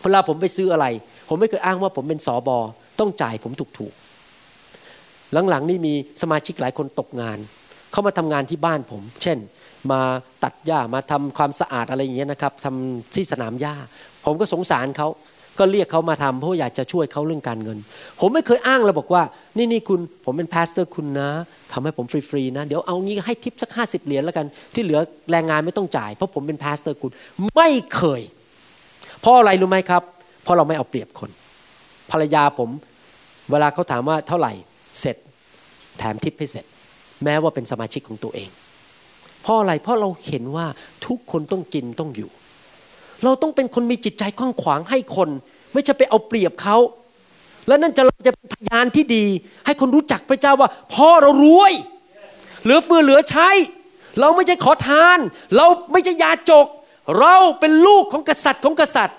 [0.00, 0.86] เวลาผมไปซื้ออะไร
[1.28, 2.58] ผมไม่เคยอ้างว่าผมเป็นสอบอ
[3.00, 7.38] ต้องจ่ายผมถูกๆหลังๆนี่มีสมาชิกหลายคนตกงาน
[7.92, 9.38] เขามาทำงานที่บ้านผม เช่น
[9.90, 10.00] มา
[10.44, 13.74] ตัดหญ้ามาทำความสะอาดอะไรอย่างเงี้ยนะครับทำที่สนามหญ้า
[14.24, 15.08] ผมก็สงสารเขา
[15.58, 17.78] ก็เรียกเขามาทำเพราะอยากจะช่วยเขาเรื่องการเงิน
[18.20, 19.22] ผมไม่เคยอ้างเลยบอกว่า
[19.56, 21.30] นี่นี่คุณผมเป็น pastor คุณนะ
[21.72, 27.12] ทำให้ผมฟรีๆนะ เดี๋ยวเอางี้ให้ทิปสักห้าสิบเหรียญแล้วกัน ที่เหลือแรงงานไม่ต้องจ่าย เพราะผมเป็น pastor คุณ
[27.56, 28.22] ไม่เคย
[29.20, 30.02] เพราะอะไรรู้ไหมครับ
[30.42, 31.30] เพราะเราไม่เอาเปรียบคน
[32.10, 32.70] ภรรยาผม
[33.50, 34.52] เวลาเขาถามว่าเท่าไหร่
[35.00, 35.16] เสร็จ
[35.98, 36.64] แถมทิปให้เสร็จ
[37.24, 38.50] แม้ว่าเป็นสมาชิกของตัวเอง
[39.42, 40.66] เพราะอะไรเพราะเราเห็นว่า
[41.06, 42.30] ทุกคนต้องกินต้องอยู่
[43.24, 45.28] เราต้องเป็นคนมีจิตใจกว้างขวางให้คน
[45.72, 46.76] ไม่ใช่ไปเอาเปรียบเขา
[47.68, 49.24] และนั่นจะเราจะเป็นพยานที่ดี
[49.66, 51.72] ให้คนรู้จักพระเจ้าว่า พ่อเรารวย
[52.62, 53.48] เหลือเฟือเหลือใช้
[54.20, 55.18] เราไม่ใช่ขอทาน
[55.56, 56.66] เราไม่ใช่ยาจก
[57.20, 59.18] เราเป็นลูกของกษัตริย์ของกษัตริย์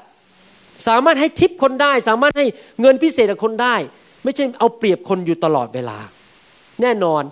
[0.87, 2.45] สามารถให้ทิปคนได้ สามารถให้
[2.81, 3.75] เงินพิเศษกับคนได้
[4.23, 5.97] ไม่ใช่เอาเปรียบคนอยู่ตลอดเวลา
[6.81, 7.23] แน่นอน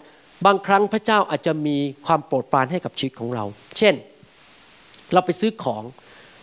[0.46, 3.46] บางครั้งพระเจ้าอาจจะมีความโปรดปรานให้กับชีวิตของเรา
[3.78, 3.96] เช่น
[5.14, 5.84] เราไปซื้อของ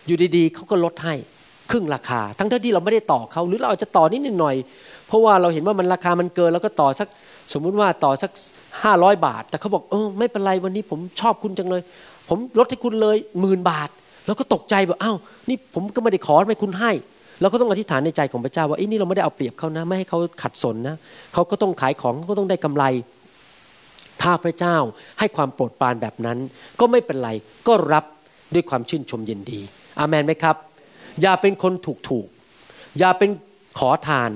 [0.07, 1.15] อยู่ดีๆเขาก็ลดให้
[1.71, 4.55] ครึ่งราคา ทั้งที่เราไม่ได้ต่อเขาหรือเราอาจจะต่อนิดหน่อย
[5.07, 7.07] เพราะว่าเราเห็นว่ามันราคามันเกินแล้วก็ต่อสัก
[7.53, 8.31] สมมุติว่าต่อสัก
[8.83, 11.81] ห้าร้อยบาท แต่เขาบอกเออไม่เป็นไรวันนี้ผมชอบคุณจังเลย
[12.29, 13.89] ผมลดให้คุณเลยหมื่นบาท
[14.25, 15.17] แล้วก็ตกใจแบบอ้าว
[15.49, 16.91] นี่ผมก็ไม่ได้ขอไม่คุณให้
[17.41, 20.95] เราก็ต้องอธิษฐานในใจของพระเจ้าว่าไอ้นี่เราไม่ได้เอาเปรียบเขานะ ไม่ให้เขาขัดสนนะ
[21.33, 22.83] เขาก็ต้องขายของเขาก็ต้องได้กำไร
[24.21, 24.77] ถ้าพระเจ้า
[25.19, 26.37] ให้ความโปรดปรานแบบนั้น
[26.79, 27.29] ก็ไม่เป็นไร
[27.67, 28.05] ก็รับ
[28.53, 29.59] ด้วยความชื่นชมยินดี
[29.99, 30.55] อามันไหมครับ
[31.21, 32.27] อย่าเป็นคนถูกถูก
[32.99, 33.29] อย่าเป็น
[33.79, 34.31] ขอทาน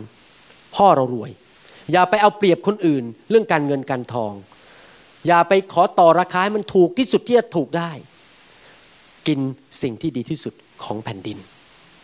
[0.75, 1.31] พ่อเรารวย
[1.91, 4.34] อย่าไปเอาเปรียบคนอื่น เรื่องการเงินการทอง
[5.27, 7.91] อย่าไปขอต่อราคาให้มันถูกที่สุดที่จะถูกได้
[9.27, 9.39] กิน
[9.81, 10.53] สิ่งที่ดีที่สุด
[10.84, 11.38] ของแผ่นดิน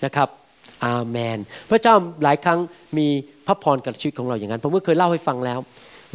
[0.05, 0.29] นะครับ
[0.85, 1.37] อาเมน
[1.69, 2.59] พระเจ้าหลายครั้ง
[2.97, 3.07] มี
[3.47, 5.59] พระพรกับชีวิตของเราอย่างนั้น ผมก็เคยเล่าให้ฟังแล้ว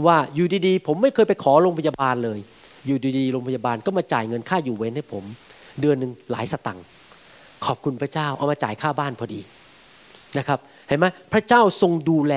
[0.06, 2.38] ว่าอยู่ดีๆ ผมไม่เคยไปขอโรงพยาบาลเลย
[2.86, 5.24] อยู่ดีๆโรงพยาบาลก็มาจ่ายเงินค่าอยู่เว้นให้ผม
[5.80, 6.84] เดือนหนึ่งหลายสตังค์
[7.66, 9.40] ขอบคุณพระเจ้าเอามาจ่ายค่าบ้านพอดี
[10.38, 12.34] นะครับเห็นไหมพระเจ้าทรงดูแล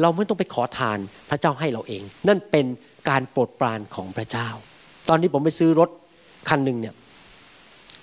[0.00, 0.98] เราไม่ต้องไปขอทาน
[1.30, 2.66] พระเจ้าให้เราเอง นั่นเป็น
[3.08, 4.48] การโปรดปรานของพระเจ้า
[5.08, 5.88] ตอนนี้ผมไปซื้อรถ
[6.48, 6.94] คันหนึ่งเนี่ย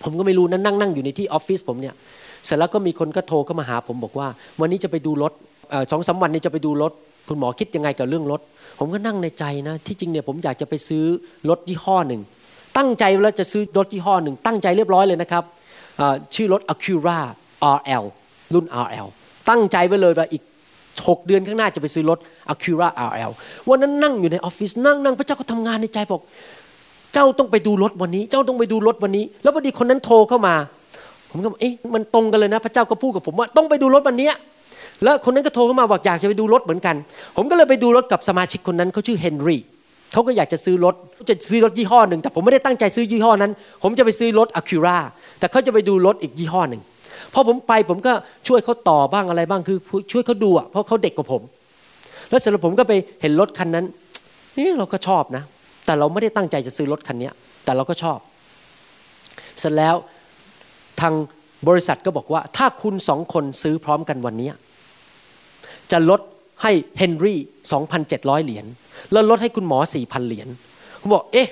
[0.03, 1.95] ผมก็ไม่รู้นั่นนั่งนั่งอยู่ในที่ออฟฟิศผมเนี่ย
[2.45, 4.27] เสร็จแล้วก็มีคนก็โทรเข้ามาหาผมบอกว่า
[4.59, 5.33] วันนี้จะไปดูรถ
[5.91, 6.91] สองสาวันนี้จะไปดูรถ
[7.29, 8.41] คุณหมอคิดยังไงกับเรื่องรถ
[8.77, 11.05] ผมก็นั่งในใจนะ ที่จริงเนี่ยผมอยากจะไปซื้อ
[11.49, 12.21] รถยี่ห้อหนึ่ง
[12.77, 15.43] ตั้งใจแล้วจะซื้อรถยี่ห้อหนึ่ง ตั้งใจเรียบร้อยเลยนะครับ
[16.35, 17.19] ชื่อรถ Acura
[17.77, 18.03] RL
[18.53, 19.07] รุ่น RL
[19.49, 20.43] ตั้งใจไว้เลยว่าอีก
[20.89, 22.19] 6 เดือนข้างหน้าจะไปซื้อรถ
[22.51, 23.31] Acura RL
[23.69, 26.21] วันนั้นนั่งอยู่ในออฟฟิศนั่งนั่งพระเจ้าก็ทำงานในใจบอก
[27.13, 30.55] เจ้าต้องไปดูรถวันนี้ เจ้าต้องไปดูรถวันนี้ แล้วพอดีคนนั้นโทรเข้ามา
[31.31, 34.29] ผมก็เอ๊ะมันตรงกันเลยนะ พระเจ้าก็พูดกับผมว่าต้องไปดูรถวันนี้
[35.03, 36.95] แล้วคนนั้นก็โทรเข้ามาบอกอยากจะไปดูรถเหมือนกัน
[37.37, 39.61] ผมก็เลยไปดูรถกับสมาชิกคนนั้นเขาชื่อเฮนรี่
[40.13, 40.95] เขาก็อยากจะซื้อรถ
[41.29, 43.51] จะซื้อรถยี่ห้อหนึ่งแต่ผมไม่ได้ตั้งใจซื้อยี่ห้อนั้น
[43.83, 44.97] ผมจะไปซื้อรถอะคิรา
[45.39, 46.81] แต่เขาจะไปดูรถอีกยี่ห้อหนึ่ง
[47.33, 48.13] พอผมไปผมก็
[48.47, 49.77] ช่วยเขาต่อบ้างอะไรบ้างคือ
[50.11, 51.41] ช่วยเขาดูอะเพราะเขาเด็กกว่าผม
[52.29, 53.85] แล้วเสร็จแล้วผมก็ไปเห็นรถคันนั้น
[54.57, 55.43] นี่เราก็ชอบนะ
[55.85, 57.29] แต่เราไม่ได้ตั้งใจจะซื้อรถคันนี้
[57.65, 58.19] แต่เราก็ชอบ
[59.59, 59.95] เสร็จแล้ว
[61.01, 61.13] ทาง
[61.67, 64.49] บริษัทก็บอกว่า ถ้าคุณสองคนซื้อพร้อมกันวันนี้
[65.91, 66.21] จะลด
[66.63, 67.39] ให้เฮนรี่
[67.91, 68.65] 2,700 เหรียญ
[69.11, 70.47] แล้วลดให้คุณหมอ 4,000 เหรียญ
[71.01, 71.49] ผมบอกเอ๊ะ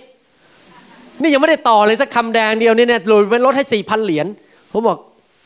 [1.22, 3.02] นี่ยังไม่ได้ต่อเลยสักคำแดงเดียวนี่เนี่ย
[3.46, 4.26] ลดให้ 4,000 เหรียญ
[4.72, 4.98] ผมบอก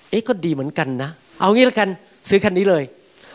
[0.10, 1.10] เอ๊ะก็ดีเหมือนกันนะ
[1.40, 1.90] เอางี้แล้วกัน
[2.30, 2.84] ซื้อคันนี้เลย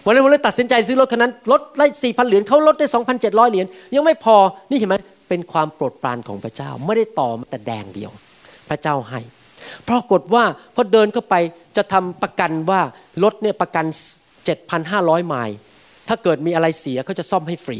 [0.04, 4.36] วันนั้นผมเลยตัดสินใจซื้อรถคันนั้นลดได้สี่พันเหรียญเขาลดได้สองพันเจ็ดร้อยเหรียญยังไม่พอ
[4.70, 4.96] นี่เห็นไหม
[5.28, 8.10] เป็นความโปรดปรานของพระเจ้าไม่ได้ต่อแต่แดงเดียว
[8.68, 9.20] พระเจ้าให้
[9.88, 10.44] ปรากฏว่า
[10.74, 11.34] พอเดินเข้าไป
[11.76, 12.80] จะทำประกันว่า
[13.22, 13.84] รถเนี่ยประกัน
[14.66, 15.56] 7,500 ไมล์
[16.08, 17.78] ถ้าเกิดมีอะไรเสียเขาจะซ่อมให้ฟรี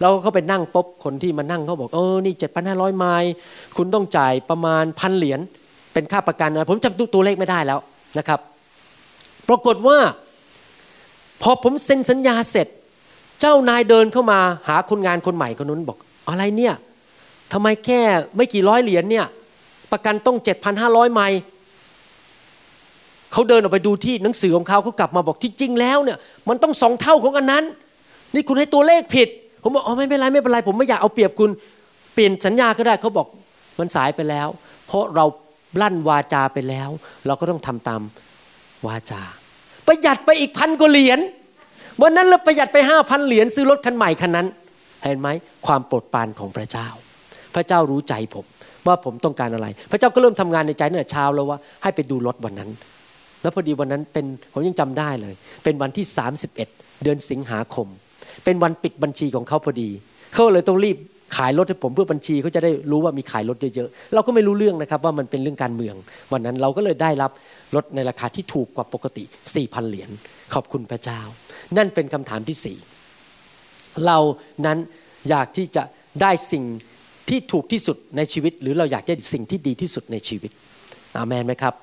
[0.00, 2.34] เราก็ไปนั่งปุ๊บคนที่มานั่งเขาบอกเออนี่
[2.66, 3.32] 7,500 ไมล์
[3.76, 5.40] คุณต้องจ่ายประมาณพันเหรียญ
[5.92, 7.78] เป็นค่าประกันนะผมจำตัวเลขไม่ได้แล้ว
[8.18, 8.40] นะครับ
[9.48, 9.98] ปรากฏว่า
[11.42, 12.68] พอผมเซ็นสัญญาเสร็จ
[13.40, 15.98] เจ้านายเดินเข้ามาหาคนงานคนใหม่คนนู้นบอก
[16.28, 16.74] อะไรเนี่ย
[17.52, 18.00] ทำไมแค่
[18.36, 19.26] ไม่กี่ร้อยเหรียญเนี่ย
[19.92, 21.40] ประกันต้องเจ็ดพันห้าร้อยไมล์
[23.32, 26.18] เขาเดินออกไปดูที่หนังสือของเขาเขากลับมาบอกที่จริงแล้วเนี่ย
[26.48, 27.64] มันต้องสองเท่าของอันนั้น
[28.34, 29.28] นี่คุณให้ตัวเลขผิด
[29.62, 31.50] ผมบอกอ๋อไม่เป็นไรไม่เป็นไรผมไม่อยากเอาเปรียบคุณ
[32.14, 33.26] เปลี่ยนสัญญาก็ได้เขาบอก
[33.78, 34.48] มันสายไปแล้ว
[34.86, 35.24] เพราะเรา
[35.82, 36.90] ลั่นวาจาไปแล้ว
[37.26, 38.02] เราก็ต้องทำตาม
[38.86, 39.22] วาจา
[39.86, 41.20] ประหยัดไปอีกพันกว่าเหรียญ
[42.02, 44.46] วันนั้นเราประหยัดไปห้าพันเหรียญซื้อรถคันใหม่คันนั้น
[45.02, 45.28] เห็นไหม
[45.66, 46.88] ความโปรดปรานของพระเจ้า
[47.54, 48.44] พระเจ้ารู้ใจผม
[48.86, 52.70] ว่าผมต้องการอะไร พระเจ้าก็เริ่มทำงานในใจเนื่อเช้าแล้วว่าให้ไปดูรถวันนั้น
[53.42, 55.34] แล้วพอดีวันนั้นเป็นผมยังจำได้เลย
[55.64, 56.04] เป็นวันที่
[56.54, 56.54] 31
[57.02, 57.86] เดือนสิงหาคม
[58.44, 59.88] เป็นวันปิดบัญชีของเขาพอดี
[60.32, 60.96] เขาเลยต้องรีบ
[61.36, 65.94] ขายรถให้ผมเพื่อบัญชีเขาจะได้รู้ว่ามีขายรถเยอะๆ เราก็ไม่รู้เรื่องนะครับว่ามันเป็นเรื่องการเมือง
[66.32, 67.30] วันนั้นเราก็เลยได้รับ
[67.76, 69.24] รถในราคาที่ถูกกว่าปกติ
[69.56, 70.10] 4,000 เหรียญ
[70.54, 71.20] ขอบคุณพระเจ้า
[71.76, 72.78] นั่นเป็นคำถามที่สี่
[74.06, 74.18] เรา
[74.66, 74.78] นั้น
[75.30, 75.82] อยากที่จะ
[76.22, 76.64] ได้สิ่ง
[77.28, 80.50] ที่ถูกที่สุดในชีวิต หรือเราอยากได้สิ่งที่ดีที่สุดในชีวิต
[81.16, 81.74] อามนไหมครับ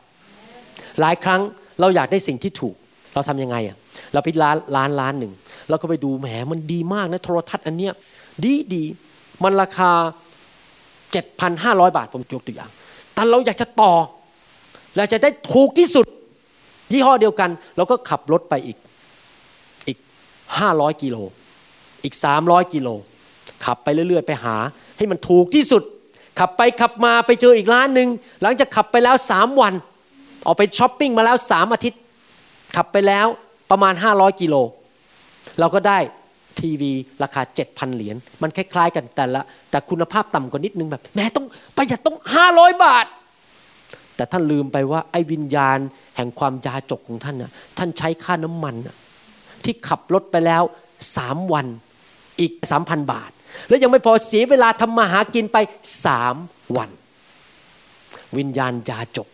[0.99, 1.41] หลายครั้ง
[1.79, 2.75] เราอยากได้สิ่งที่ถูก
[3.13, 3.77] เราทำยังไงอะ
[4.13, 5.33] เราไปร้านร้านร้านหนึ่ง
[5.69, 7.93] เราก็ไปดูแหมมันดีมากนะโทรทัศน์อันเนี้ย
[8.43, 8.83] ดีดี
[9.43, 9.91] มันราคา
[11.13, 12.71] 7,500 บาทผมยกตัวอย่าง
[13.13, 13.93] แต่เราอยากจะต่อ
[14.95, 16.05] เราจะได้ถูกที่สุด
[16.91, 18.77] ยี่ห้อเดียวกัน เราก็ขับรถไปอีก
[19.87, 19.97] อีก
[20.49, 21.17] 500 กิโล
[22.03, 22.87] อีก 300 กิโล
[23.65, 24.55] ขับไปเรื่อย ๆ ไปหา
[24.97, 25.83] ให้มันถูกที่สุด
[26.39, 28.09] ขับไปขับมาไปเจออีกร้านหนึ่ง
[28.41, 29.73] หลังจากขับไปแล้วสามวัน
[30.47, 31.99] ออกไปช้อปปิ้งมาแล้วสามอาทิตย์
[32.75, 33.27] ขับไปแล้ว
[33.71, 34.55] ประมาณ 500 กิโล
[35.59, 35.99] เราก็ได้
[36.59, 36.91] ทีวี
[37.23, 41.45] ราคา 7,000 เหรียญมันคล้ายๆ กันแต่ละ แต่คุณภาพต่ำกว่านิดนึงแบบแม้ต้อง
[41.75, 42.17] ประหยัดต้อง
[42.51, 43.05] 500 บาท
[44.15, 45.77] แต่ท่านลืมไปว่าไอ้วิญญาณ
[46.15, 48.95] แห่งความยาจกของท่านน่ะท่านใช้ค่าน้ำมันนะ
[49.63, 50.63] ที่ขับรถไปแล้ว
[51.15, 51.65] สามวัน
[52.39, 53.31] อีกสามพันบาท
[53.67, 55.57] แล้วยังไม่พอเสียเวลาทำมาหากินไป
[56.05, 56.35] สาม
[56.77, 56.89] วัน
[58.37, 59.27] วิญญาณยาจก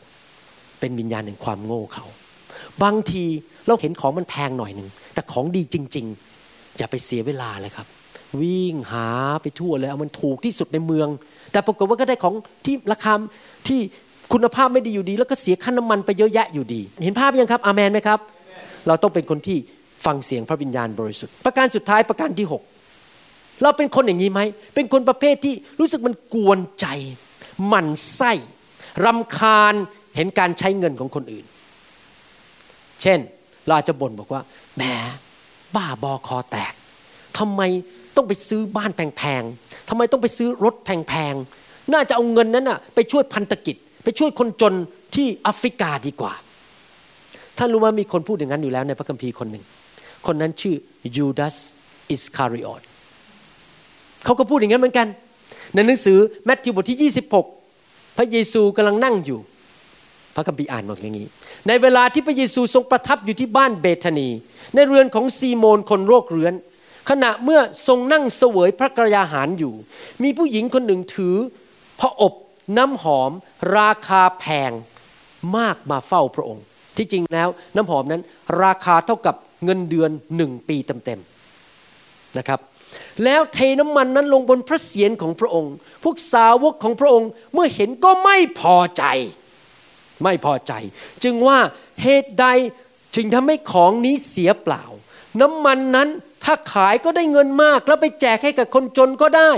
[0.83, 2.05] เป็นวิญญาณแห่งความโง่เขา
[2.83, 3.25] บางที
[3.67, 6.05] เราเห็นของมันแพงหน่อยหนึ่งแต่ของดีจริง
[6.41, 7.87] ๆ อย่าไปเสียเวลาเลยครับ
[8.41, 9.07] วิ่งหา
[9.41, 11.07] ไปทั่วเลยเอามันถูกที่สุดในเมือง
[11.51, 12.33] แต่ปรากฏว่าก็ได้ของ
[12.65, 13.13] ที่ราคา
[13.67, 13.79] ที่
[14.33, 18.19] คุณภาพไม่ดีอยู่ดี แล้วก็เสียค่าน้ำมันไปเยอะแยะอยู่ดี เห็นภาพยังครับ อาเมนไหมครับ
[18.87, 19.57] เราต้องเป็นคนที่
[20.05, 22.47] ฟังเสียงพระวิญญาณบริสุทธิ์ ประการสุดท้ายประการที่
[23.03, 24.41] 6 เราเป็นคนอย่างนี้ไหม
[24.75, 26.87] เป็นคนประเภทที่รู้สึกมันกวนใจ
[27.67, 28.31] หมั่นไส้
[29.05, 29.75] รำคาญ
[30.15, 31.45] เห็นการใช้เงินของคนอื่น
[33.01, 33.19] เช่น
[33.65, 34.41] เราอาจจะบ่นบอกว่า
[34.75, 34.83] แหม
[35.75, 36.73] บ้าบอคอแตก
[37.37, 37.61] ทำไม
[38.15, 44.73] ต้องไปซื้อบ้านแพงๆทำไมต้องไปซื้อรถแพงๆน่าจะเอาเงินนั้นน่ะไปช่วยพันธกิจ ไปช่วยคนจน
[45.15, 46.33] ที่แอฟริกาดีกว่า
[47.57, 49.63] ท่านรู้ว่ามีคนพูดอย่างนั้นอยู่แล้วในพระคัมภีร์คนหนึ่ง
[50.27, 50.75] คนนั้นชื่อ
[51.17, 51.55] ยูดาส
[52.09, 52.81] อิสคาริออต
[54.25, 55.07] เขาก็พูดอย่างนั้นเหมือนกัน
[55.73, 57.11] ในหนังสือแมทธิวบทที่
[57.63, 59.39] 26 พระเยซูกำลังนั่งอยู่
[60.35, 61.27] พระคัมภีร์อ่านบอกอย่างนี้
[61.67, 64.29] ในเวลาที่พระเยซูทรงประทับอยู่ที่บ้านเบธานี
[64.75, 66.53] ในเรือนของซีโมนคนโรคเรื้อน
[67.09, 69.73] ขณะเมื่อทรงนั่งเสวยพระกรยาหารอยู่
[70.23, 71.35] มีผู้หญิงคนหนึ่งถือ
[71.99, 72.33] พระอบ
[72.77, 73.31] น้ำหอม
[73.77, 74.71] ราคาแพง
[75.57, 76.63] มากมาเฝ้าพระองค์
[76.97, 78.21] ที่จริงแล้วน้ำหอมนั้น
[78.63, 82.59] ราคาเท่ากับเงินเดือนหนึ่งปีเต็มๆนะครับ
[83.23, 85.73] แล้วเทน้ำมันนั้นลงบนพระเศียรของพระองค์
[86.03, 89.03] พวกสาวกของพระองค์เมื่อเห็นก็ไม่พอใจ
[90.23, 90.73] ไม่พอใจ
[91.23, 91.59] จึงว่า
[92.03, 92.47] เหตุใด
[93.15, 94.83] จึงทำให้ของนี้เสียเปล่า
[95.41, 96.09] น้ำมันนั้น
[96.43, 99.51] ถ้าขายก็ได้เงินมาก แล้วไปแจกให้กับคนจนก็ได้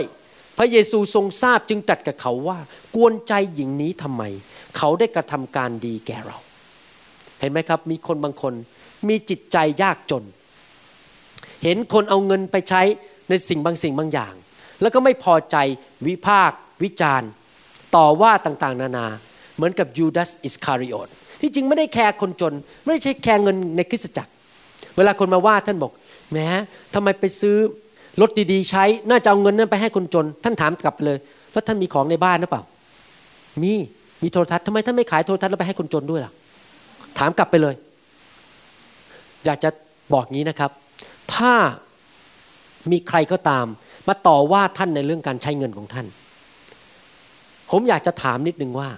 [0.58, 2.60] พระเยซูทรงทราบจึงตัดกับเขาว่า
[2.96, 4.24] กวนใจหญิงนี้ทำไม
[4.78, 6.38] เขาได้กระทำการดีแก่เรา
[7.40, 8.54] เห็นไหมครับ มีคนบางคน
[9.08, 10.24] มีจิตใจยากจน
[11.64, 12.82] เห็นคนเอาเงินไปใช้
[13.30, 14.34] ในสิ่งบางสิ่งบางอย่าง
[14.82, 15.58] แล้วก็ไม่พอใจ
[16.08, 16.52] วิพาก
[16.84, 17.30] วิจารณ์
[17.96, 19.08] ต่อว่าต่างๆ นานา
[19.56, 21.08] เหมือนกับยูดาสอิสคาริโอต
[21.42, 22.54] ที่จริงไม่ได้แคร์คนจน
[22.84, 24.32] ไม่ได้ใช้แคร์เงินในคริสตจักร
[24.98, 25.92] เวลาคนมาว่าท่านบอก
[26.32, 26.38] แหม
[26.94, 27.56] ทำไมไปซื้อ
[28.22, 31.18] รถดีๆ ใช้น่าจะเอาเงินนั้นไปให้คนจน ท่านถามกลับเลย
[31.52, 32.64] แล้วท่านมีของในบ้านหรือเปล่า
[33.64, 33.74] มี
[34.24, 36.32] มีโทรทัศน์ทำไมท่านไม่ขายโทรทัศน์แล้วไปให้คนจนด้วยล่ะ
[37.18, 37.76] ถามกลับไปเลย
[39.46, 39.70] อยากจะ
[40.14, 40.72] บอกงี้นะครับ
[41.36, 41.54] ถ้า
[42.92, 43.66] มีใครก็ตาม
[44.08, 46.06] มาต่อว่าท่านในเรื่องการใช้เงินของท่าน
[47.72, 48.90] ผมอยากจะถามนิดนึงว่า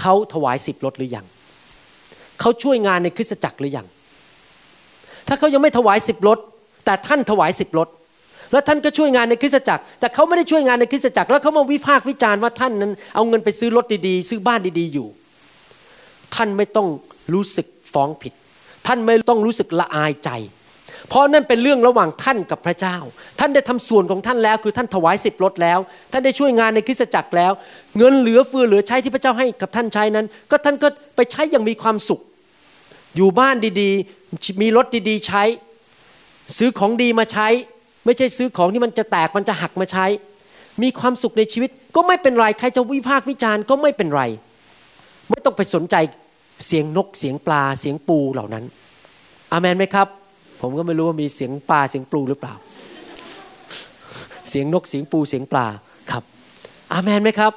[0.00, 1.26] เขาถวายสิบรถหรือยัง
[2.40, 3.86] เขาช่วยงานในคริสตจักรหรือยัง
[5.28, 6.38] ถ้าเขายังไม่ถวายสิบรถ
[6.84, 7.88] แต่ท่านถวายสิบรถ
[8.52, 15.08] แล้วท่านก็ช่วยงานในคริสตจักร แต่เขาไม่ได้ช่วยงานในคริสตจักร แล้วเขามาวิพากษ์วิจารณ์ว่าท่านนั้น เอาเงินไปซื้อรถดีๆ ซื้อบ้านดีๆอยู่
[16.34, 16.88] ท่านไม่ต้อง
[17.34, 18.32] รู้สึกฟ้องผิด
[18.86, 20.30] ท่านไม่ต้องรู้สึกละอายใจ
[21.08, 22.96] เพราะนั่นเป็นเรื่องระหว่างท่านกับพระเจ้า
[23.40, 25.78] ท่านได้ทำส่วนของท่านแล้ว คือท่านถวายสิบรถแล้ว
[26.12, 27.52] ท่านได้ช่วยงานในคริสตจักรแล้ว
[27.98, 32.20] เงินเหลือเฟือเหลือใช้ที่พระเจ้าให้กับท่านใช้นั้น ก็ท่านก็ไปใช้อย่างมีความสุข
[33.16, 35.42] อยู่บ้านดีๆ มีรถดีๆ ใช้
[36.58, 37.48] ซื้อของดีมาใช้
[38.04, 40.06] ไม่ใช่ซื้อของที่มันจะแตกมันจะหักมาใช้
[40.82, 44.22] มีความสุขในชีวิตก็ไม่เป็นไรใครจะวิพากษ์วิจารณ์ก็ไม่เป็นไร
[45.30, 45.96] ไม่ต้องไปสนใจ
[46.66, 48.64] เสียงนกเสียงปลาเสียงปูเหล่านั้น
[49.52, 50.08] อามันไหมครับ
[50.60, 52.54] ผมก็ไม่รู้ว่ามีเสียงปลาเสียงปูหรือเปล่า
[54.48, 55.66] เสียงนกเสียงปูเสียงปลา
[56.10, 56.24] ครับ
[56.92, 57.52] อามันไหมครับ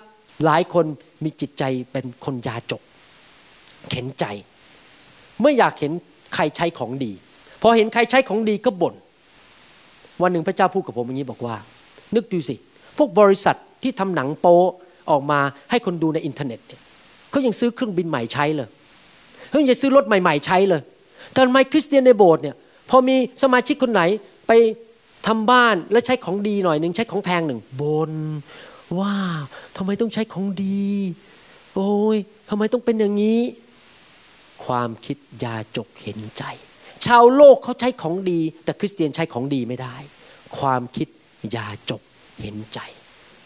[0.45, 0.85] หลายคน
[1.23, 2.81] มีจิตใจเป็นคนยาจก
[3.89, 4.25] เข็นใจ
[5.41, 5.91] ไม่อยากเห็น
[6.35, 7.11] ใครใช้ของดี
[7.61, 8.95] พอเห็นใครใช้ของดีก็บ่น
[10.21, 11.55] วันหนึ่งพระเจ้าพูดกับผมอย่างนี้บอกว่า
[12.15, 12.55] นึกดูสิ
[12.97, 14.59] พวกบริษัทที่ทำหนังโป๊
[15.09, 15.39] ออกมา
[15.69, 16.81] ให้คนดูในอินเทอร์เน็ตเนี่ย
[17.29, 18.69] เขายังซื้อเครื่องบินใหม่ใช้เลย
[19.49, 20.81] เขายังซื้อรถใหม่ๆใช้เลย
[21.31, 22.55] แต่ทำไมคริสเตียนในโบสถ์เนี่ย
[22.91, 24.01] พอมีสมาชิกคนไหน
[24.47, 24.51] ไป
[25.27, 28.13] ทำบ้านแล้วใช้ของดีหน่อยหนึ่งใช้ของแพงหนึ่งบน
[28.99, 29.43] ว้าว
[29.77, 30.85] ทำไมต้องใช้ของดี
[31.75, 32.17] โอ้ย
[32.49, 33.39] ทำไมต้องเป็นอย่างนี้
[34.65, 36.43] ความคิดยาจกเห็นใจ
[37.05, 39.95] ชาวโลกเขาใช้ของดี แต่คริสเตียนใช้ของดีไม่ได้
[40.57, 41.07] ความคิด
[41.55, 42.01] ยาจก
[42.41, 42.79] เห็นใจ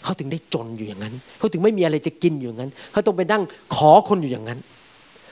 [0.04, 3.43] เขาถึงได้จนอยู่อย่างนั้นเขาถึงไม่มีอะไรจะกินอยู่อย่างนั้นเขาต้องไปนั่ง
[3.76, 4.60] ขอคนอยู่อย่างนั้น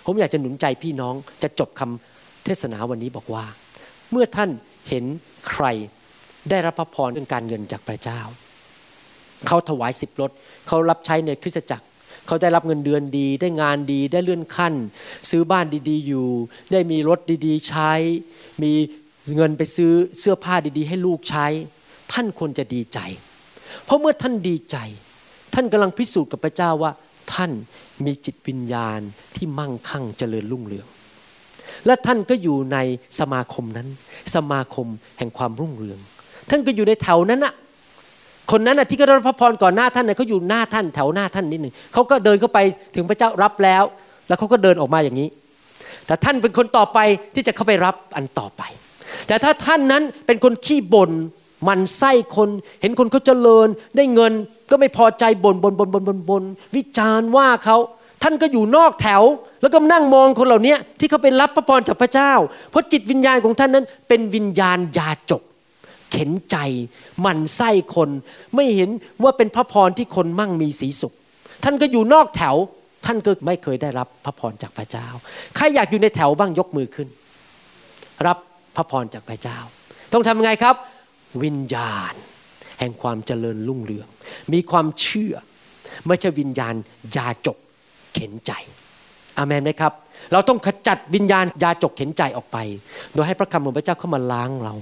[0.06, 3.46] ผมอยากจะหนุนใจพี่น้องจะจบคำเทศนาวันนี้บอกว่า
[4.12, 4.50] เมื่อท่าน
[4.90, 5.06] เห็น
[5.50, 5.66] ใคร
[6.50, 8.22] ได้รับพระพรเรื่องการเงินจากพระเจ้า
[9.48, 10.32] เขาถวายสิบรถ
[10.68, 11.86] เขารับใช้ในคริสตจักร
[12.28, 14.74] เขาได้รับเงินเดือนดี ได้งานดีได้เลื่อนขั้น
[15.30, 16.30] ซื้อบ้านดีๆอยู่
[16.72, 17.92] ได้มีรถดีๆ ใช้
[18.64, 18.74] มี
[19.36, 21.46] เงินไปซื้อเสื้อผ้าดี ๆ ให้ลูกใช้
[22.14, 23.00] ท่านควรจะดีใจ
[23.84, 24.78] เพราะเมื่อท่านดีใจ
[25.54, 26.92] ท่านกำลังพิสูจน์กับพระเจ้าว่า
[27.34, 27.52] ท่าน
[28.06, 29.00] มีจิตวิญญาณ
[29.36, 30.88] ที่มั่งคั่งเจริญรุ่งเรือง
[31.86, 32.78] และท่านก็อยู่ใน
[33.20, 33.88] สมาคมนั้น
[34.36, 36.00] สมาคมแห่งความรุ่งเรือง
[36.50, 37.54] ท่านก็อยู่ในแถวนั้นอะ
[38.52, 42.60] คนนั้นอะที่ก็ได้รับพระพรก่อนหน้าท่านเนี่ยเขาอยู่หน้าท่านแถวหน้าท่านนิดหนึ่งเขาก็เดินเข้าไป
[42.96, 43.84] ถึงพระเจ้ารับแล้ว
[44.28, 45.30] แล้วเขาก็เดินออกมาอย่างนี้
[46.06, 47.00] แต่ท่านเป็นคนต่อไป
[47.36, 48.62] ที่จะเข้าไปรับอันต่อไป
[49.28, 51.12] แต่ถ้าท่านนั้นเป็นคนขี้บน่น
[51.68, 52.50] มันไส้คน
[52.82, 54.34] เห็นคนเขาเจริญ ได้เงิน
[54.70, 56.44] ก็ไม่พอใจบน่นบนบนบนบนบน
[56.76, 57.78] วิจารณ์ว่าเขา
[58.24, 59.24] ท่านก็อยู่นอกแถว
[59.62, 62.34] แล้วก็นั่งมองคนเหล่านี้ที่เขาไปรับพระพรจากพระเจ้า
[62.70, 65.42] เพราะจิตวิญญาณของท่านนั้นเป็นวิญญาณยาจก
[66.12, 66.58] เข็นใจ
[67.26, 68.10] มันไส้คน
[68.56, 68.90] ไม่เห็น
[69.24, 71.14] ว่าเป็นพระพรที่คนมั่งมีสีสุข
[71.64, 72.56] ท่านก็อยู่นอกแถว
[73.06, 75.08] ท่านก็ไม่เคยได้รับพระพรจากพระเจ้า
[75.56, 77.08] ใครอยากอยู่ในแถวบ้างยกมือขึ้น
[78.28, 78.38] รับ
[78.76, 79.58] พระพรจากพระเจ้า
[80.14, 80.76] ต้องทำไงครับ
[81.44, 82.14] วิญญาณ
[82.80, 84.08] แห่งความเจริญรุ่งเรือง
[84.54, 85.34] มีความเชื่อ
[86.08, 86.76] ไม่ใช่วิญญาณ
[87.16, 87.58] ยาจก
[88.14, 88.52] เข็นใจ
[89.38, 89.94] อามันไหมครับ
[90.32, 92.58] เราต้องขจัดวิญญาณยาจกเข็นใจออกไป
[93.14, 94.74] โดยให้พระคำของพระเจ้าเข้ามาล้างเรา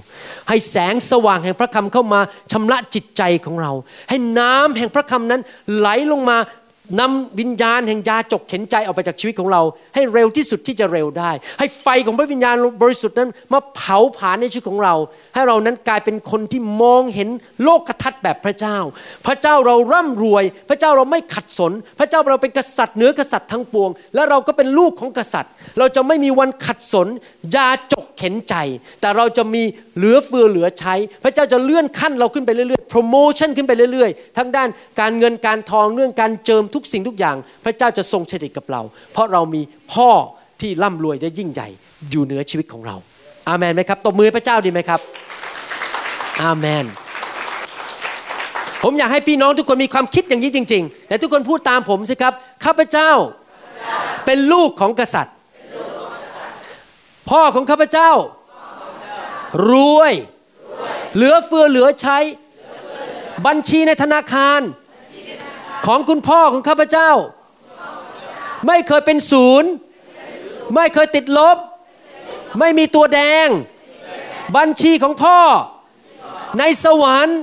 [0.48, 2.20] ให้แสงสว่างแห่งพระคำเข้ามา
[2.52, 3.72] ชำระจิตใจของเรา
[4.08, 5.40] ให้น้ำแห่งพระคำนั้น
[5.76, 6.36] ไหลลงมา
[7.00, 9.62] นำวิญญาณแห่งยาจกเข็นใจออกไปจากชีวิตของเรา
[9.94, 14.94] ให้เร็วที่สุดที่จะเร็วได้ ให้ไฟของพระวิญญาณบริสุทธิ์นั้นมาเผาผลาญในชีวิตของเรา
[15.34, 17.28] ให้เรานั้นกลายเป็นคนที่มองเห็น
[17.64, 18.78] โลกทัศน์แบบพระเจ้า
[19.26, 27.08] พระเจ้าเราร่ำรวย พระเจ้าเราไม่ขัดสน พระเจ้าเราเป็นกษัตริย์เหนือกษัตริย์ทั้งปวง และเราก็เป็นลูกของกษัตริย์ เราจะไม่มีวันขัดสน
[27.56, 28.54] ยาจกเข็นใจ
[29.00, 29.62] แต่เราจะมี
[29.96, 34.68] เหลือเฟือเหลือใช้ พระเจ้าจะเลื่อนขั้นเราขึ้นไปเรื่อยๆโปรโมชั่นขึ้นไปเรื่อยๆทั้งด้าน
[35.00, 39.62] การเงินการทองเรื่องการเจิมทุกสิ่งทุกอย่าง พระเจ้าจะทรงเฉลิกับเรา เพราะเรามี
[39.94, 40.10] พ่อ
[40.60, 41.68] ที่ร่ำรวยและยิ่งใหญ่
[42.10, 42.96] อยู่เหนือชีวิตของเรา
[43.48, 45.00] อาเมนไหมครับตบมือพระเจ้าดีไหมครับ
[46.42, 46.84] อาเมน
[48.82, 53.10] ผมอยากให้พี่น้องทุกคนมีความคิดอย่างนี้จริงๆแต่ทุกคนพูดตามผมสิครับข้าพเจ้า
[54.26, 55.34] เป็นลูกของกษัตริย์
[57.30, 58.10] พ่อของข้าพเจ้า
[59.70, 60.12] รวย
[61.14, 62.18] เหลือเฟือเหลือใช้
[63.46, 64.60] บัญชีในธนาคาร
[65.86, 67.10] ของคุณพ่อของข้าพเจ้า
[68.66, 69.70] ไม่เคยเป็นศูนย์
[70.74, 71.56] ไม่เคยติดลบ
[72.58, 73.48] ไม่มีตัวแดง
[74.56, 75.38] บัญชีของพ่อ
[76.58, 77.38] ในสวรรค์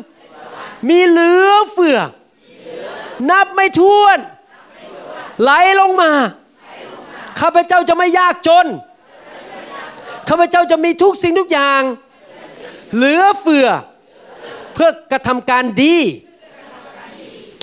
[0.89, 1.99] มีเหลือเฟือ
[3.29, 4.17] นับไม่ถ้วน
[5.41, 6.11] ไหลลงมา
[7.39, 8.65] ข้าพเจ้าจะไม่ยากจน
[10.29, 11.81] ข้าพเจ้าจะมีทุกสิ่งทุกอย่าง
[12.95, 13.67] เหลือเฟือ
[14.73, 15.97] เพื่อกระทำการดี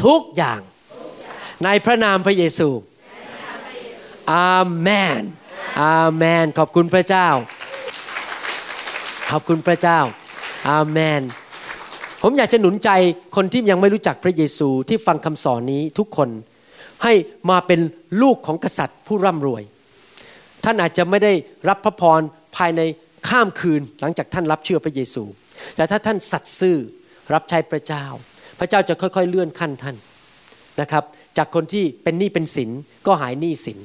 [0.04, 0.60] ทุกอย่าง
[1.64, 2.68] ในพระนามพระเยซู
[4.34, 4.88] อาเม
[5.20, 5.22] น
[5.82, 7.28] อาเมน ขอบคุณพระเจ้า
[9.30, 9.98] ขอบคุณพระเจ้า
[10.70, 11.22] อาเมน
[12.22, 12.90] ผมอยากจะหนุนใจ
[13.36, 16.28] คนที่ยังไม่รู้จักพระเยซูที่ฟังคำสอนนี้ทุกคน
[17.02, 17.12] ให้
[17.50, 17.80] มาเป็น
[18.22, 19.62] ลูกของกษัตริย์ผู้ร่ำรวย
[20.64, 21.32] ท่านอาจจะไม่ได้
[21.68, 22.20] รับพระพร
[22.56, 22.80] ภายใน
[23.28, 25.22] ข้ามคืนหลังจากท่านรับเชื่อพระเยซู
[25.76, 26.76] แต่ถ้าท่านสัตย์ซื่อ
[27.34, 28.04] รับใช้พระเจ้า
[28.58, 29.96] พระเจ้าจะค่อยๆเลื่อนขั้นท่าน
[30.80, 31.04] นะครับ
[31.38, 32.70] จากคนที่เป็นหนี้เป็นสิน
[33.06, 33.78] ก็หายหนี้สิน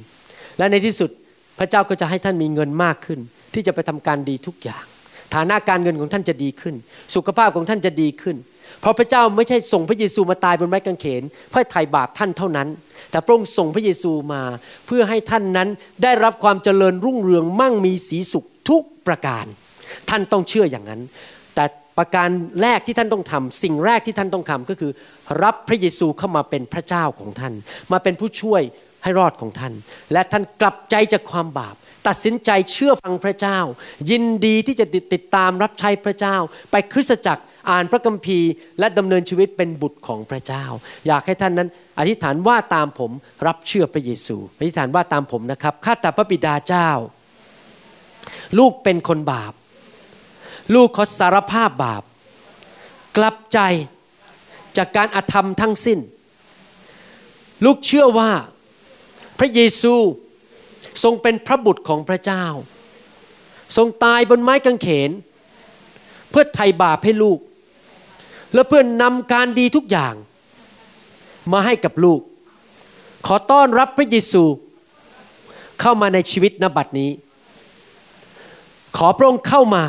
[0.58, 1.10] และในที่สุด
[1.58, 3.20] พระเจ้าก็จะให้ท่านมีเงินมากขึ้น
[3.54, 4.84] ที่จะไปทำการดีทุกอย่าง
[5.34, 6.74] ฐานะการเงินของท่านจะดีขึ้น
[7.14, 8.36] สุขภาพของท่านจะดีขึ้น
[8.80, 12.68] เพราะพระเจ้าไม่ใช่ส่งพระเยซูมาตายบนไม้กางเขน เพื่อไถ่บาปท่านเท่านั้น
[13.10, 14.42] แต่พระองค์ส่งพระเยซูมา
[14.86, 15.68] เพื่อให้ท่านนั้น
[16.02, 19.46] ได้รับความเจริญรุ่งเรืองมั่งมีสีสุขทุกประการ
[20.10, 21.00] ท่านต้องเชื่ออย่างนั้น
[21.98, 22.28] ประการ
[22.62, 24.92] แรกที่ท่านต้องทำสิ่งแรกที่ท่านต้องทำก็คือ
[25.42, 27.54] รับพระเยซูเข้ามาเป็นพระเจ้าของท่าน
[27.92, 28.62] มาเป็นผู้ช่วย
[29.02, 29.72] ให้รอดของท่าน
[30.12, 31.74] และท่านกลับใจจากความบาป
[32.06, 33.58] ตัดสินใจเชื่อฟังพระเจ้า
[34.10, 36.36] ยินดีที่จะติดตามรับใช้พระเจ้า
[36.70, 40.64] ไปคริสตจักรอ่านพระคัมภีร์ และดำเนินชีวิตเป็นบุตรของพระเจ้า
[41.06, 41.68] อยากให้ท่านนั้น
[41.98, 43.10] อธิษฐานว่าตามผม
[43.46, 46.90] รับเชื่อพระเยซู อธิษฐานว่าตามผมนะครับข้าแต่พระบิดาเจ้า
[48.58, 49.52] ลูกเป็นคนบาป
[50.74, 52.02] ลูกขอสารภาพบาป
[53.16, 53.58] กลับใจ
[54.76, 55.98] จากการอาธรรมทั้งสิ้น
[57.64, 58.30] ลูกเชื่อว่า
[59.38, 59.94] พระเยซู
[61.02, 62.44] ทรงเป็นพระบุตรของพระเจ้า
[63.76, 65.10] ทรงตายบนไม้กางเขน
[66.30, 67.38] เพื่อไถ่บาปให้ลูก
[68.54, 70.14] และเพื่อนนำการดีทุกอย่าง
[71.52, 72.20] มาให้กับลูก
[73.26, 74.44] ขอต้อนรับพระเยซู
[75.80, 77.10] เข้ามาในชีวิตนบัดนี้
[78.96, 79.82] ขอพระองค์เข้ามา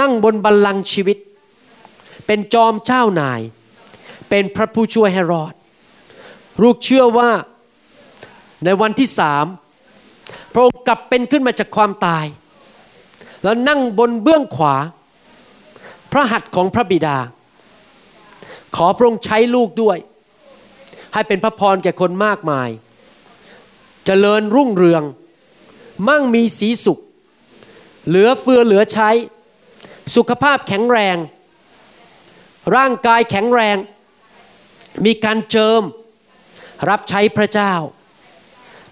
[0.00, 1.18] นั่งบนบัลลังก์ชีวิต
[2.26, 3.40] เป็นจอมเจ้านาย
[4.28, 5.54] เป็นพระผู้ช่วยให้รอด
[6.62, 7.30] ลูกเชื่อว่า
[8.64, 9.46] ในวันที่สาม
[10.52, 12.26] พระองค์กลับเป็นขึ้นมาจากความตาย
[13.42, 14.76] แล้วนั่งบนเบื้องขวา
[16.12, 17.16] พระหัตถ์ของพระบิดา
[18.76, 19.98] ขอพระองค์ใช้ลูกด้วย
[21.12, 22.80] ให้เป็นพระพรแก่คนมากมายจ
[24.06, 25.02] เจริญรุ่งเรือง
[26.08, 26.98] มั่งมีสีสุข
[28.06, 29.10] เหลือเฟือเหลือใช้
[30.16, 31.16] สุขภาพแข็งแรง
[32.76, 33.76] ร่างกายแข็งแรง
[35.04, 35.82] มีการเจิม
[36.90, 37.74] รับใช้พระเจ้า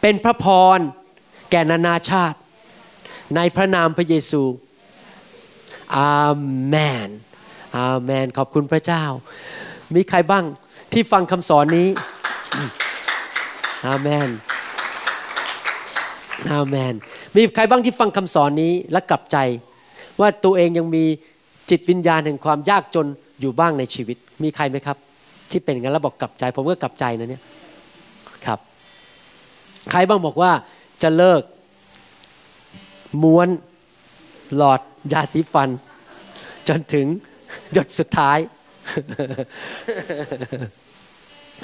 [0.01, 0.47] เป็นพระพ
[0.77, 0.79] ร
[1.51, 2.39] แก่นานาชาติ
[3.37, 4.43] ในพระนามพระเยซู
[5.97, 6.25] อา
[6.67, 6.75] เม
[7.07, 7.09] น
[7.79, 9.05] อาเมน ขอบคุณพระเจ้า
[9.95, 10.45] มีใครบ้าง
[10.93, 11.89] ที่ฟังคำสอนนี้
[13.87, 14.29] อาเมน
[16.53, 16.95] อาเมน
[17.37, 19.37] มีใครบ้างที่ฟังคำสอนนี้และกลับใจ
[20.21, 21.05] ว่าตัวเองยังมี
[21.71, 23.07] จิตวิญญาณแห่งความยากจน
[23.41, 24.97] อยู่บ้างในชีวิต มีใครไหมครับ
[25.51, 27.43] ที่เป็นงั้นแล้วบอกกลับใจ ผมก็กลับใจนะเนี่ย
[28.47, 28.59] ครับ
[29.91, 30.53] ใครบ้างบอกว่า
[31.03, 31.43] จะเลิก
[33.23, 33.49] ม้วน
[34.57, 34.81] หลอด
[35.12, 35.68] ยาสีฟัน
[36.68, 37.07] จนถึง
[37.73, 38.39] หยดสุดท้าย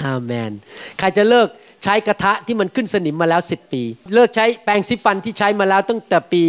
[0.04, 0.52] อาเมน
[0.98, 1.48] ใครจะเลิก
[1.84, 3.82] ใช้กระทะที่มันขึ้นสนิมมาแล้วสิบปี
[4.14, 6.44] เลิกใช้แปรงสีฟันที่ใช้มาแล้วตั้งแต่ปี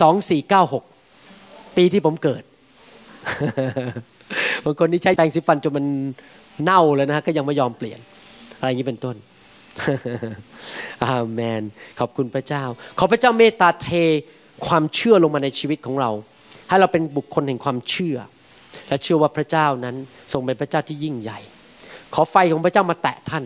[0.00, 0.84] สองสี่เก้าหก
[1.76, 2.42] ปีที่ผมเกิด
[4.64, 5.86] บางคนที่ใช้แปรงสีฟันจนมัน
[6.62, 8.00] เน่าแล้วนะฮะก็ยังไม่ยอมเปลี่ยน
[8.58, 9.16] อะไรอย่างนี้เป็นต้น
[11.04, 11.62] อาเมน
[11.98, 12.64] ขอบคุณพระเจ้า
[12.98, 13.88] ขอพระเจ้าเมตตาเท
[14.66, 16.10] ความเชื่อลงมาในชีวิตของเรา
[16.68, 18.16] ให้เราเป็นบุคคลแห่งความเชื่อ
[18.88, 19.96] และเชื่อว่าพระเจ้านั้น
[20.32, 21.40] ทรงเป็นพระเจ้าที่ยิ่งใหญ่
[22.14, 23.44] ขอไฟของพระเจ้ามาแตะท่าน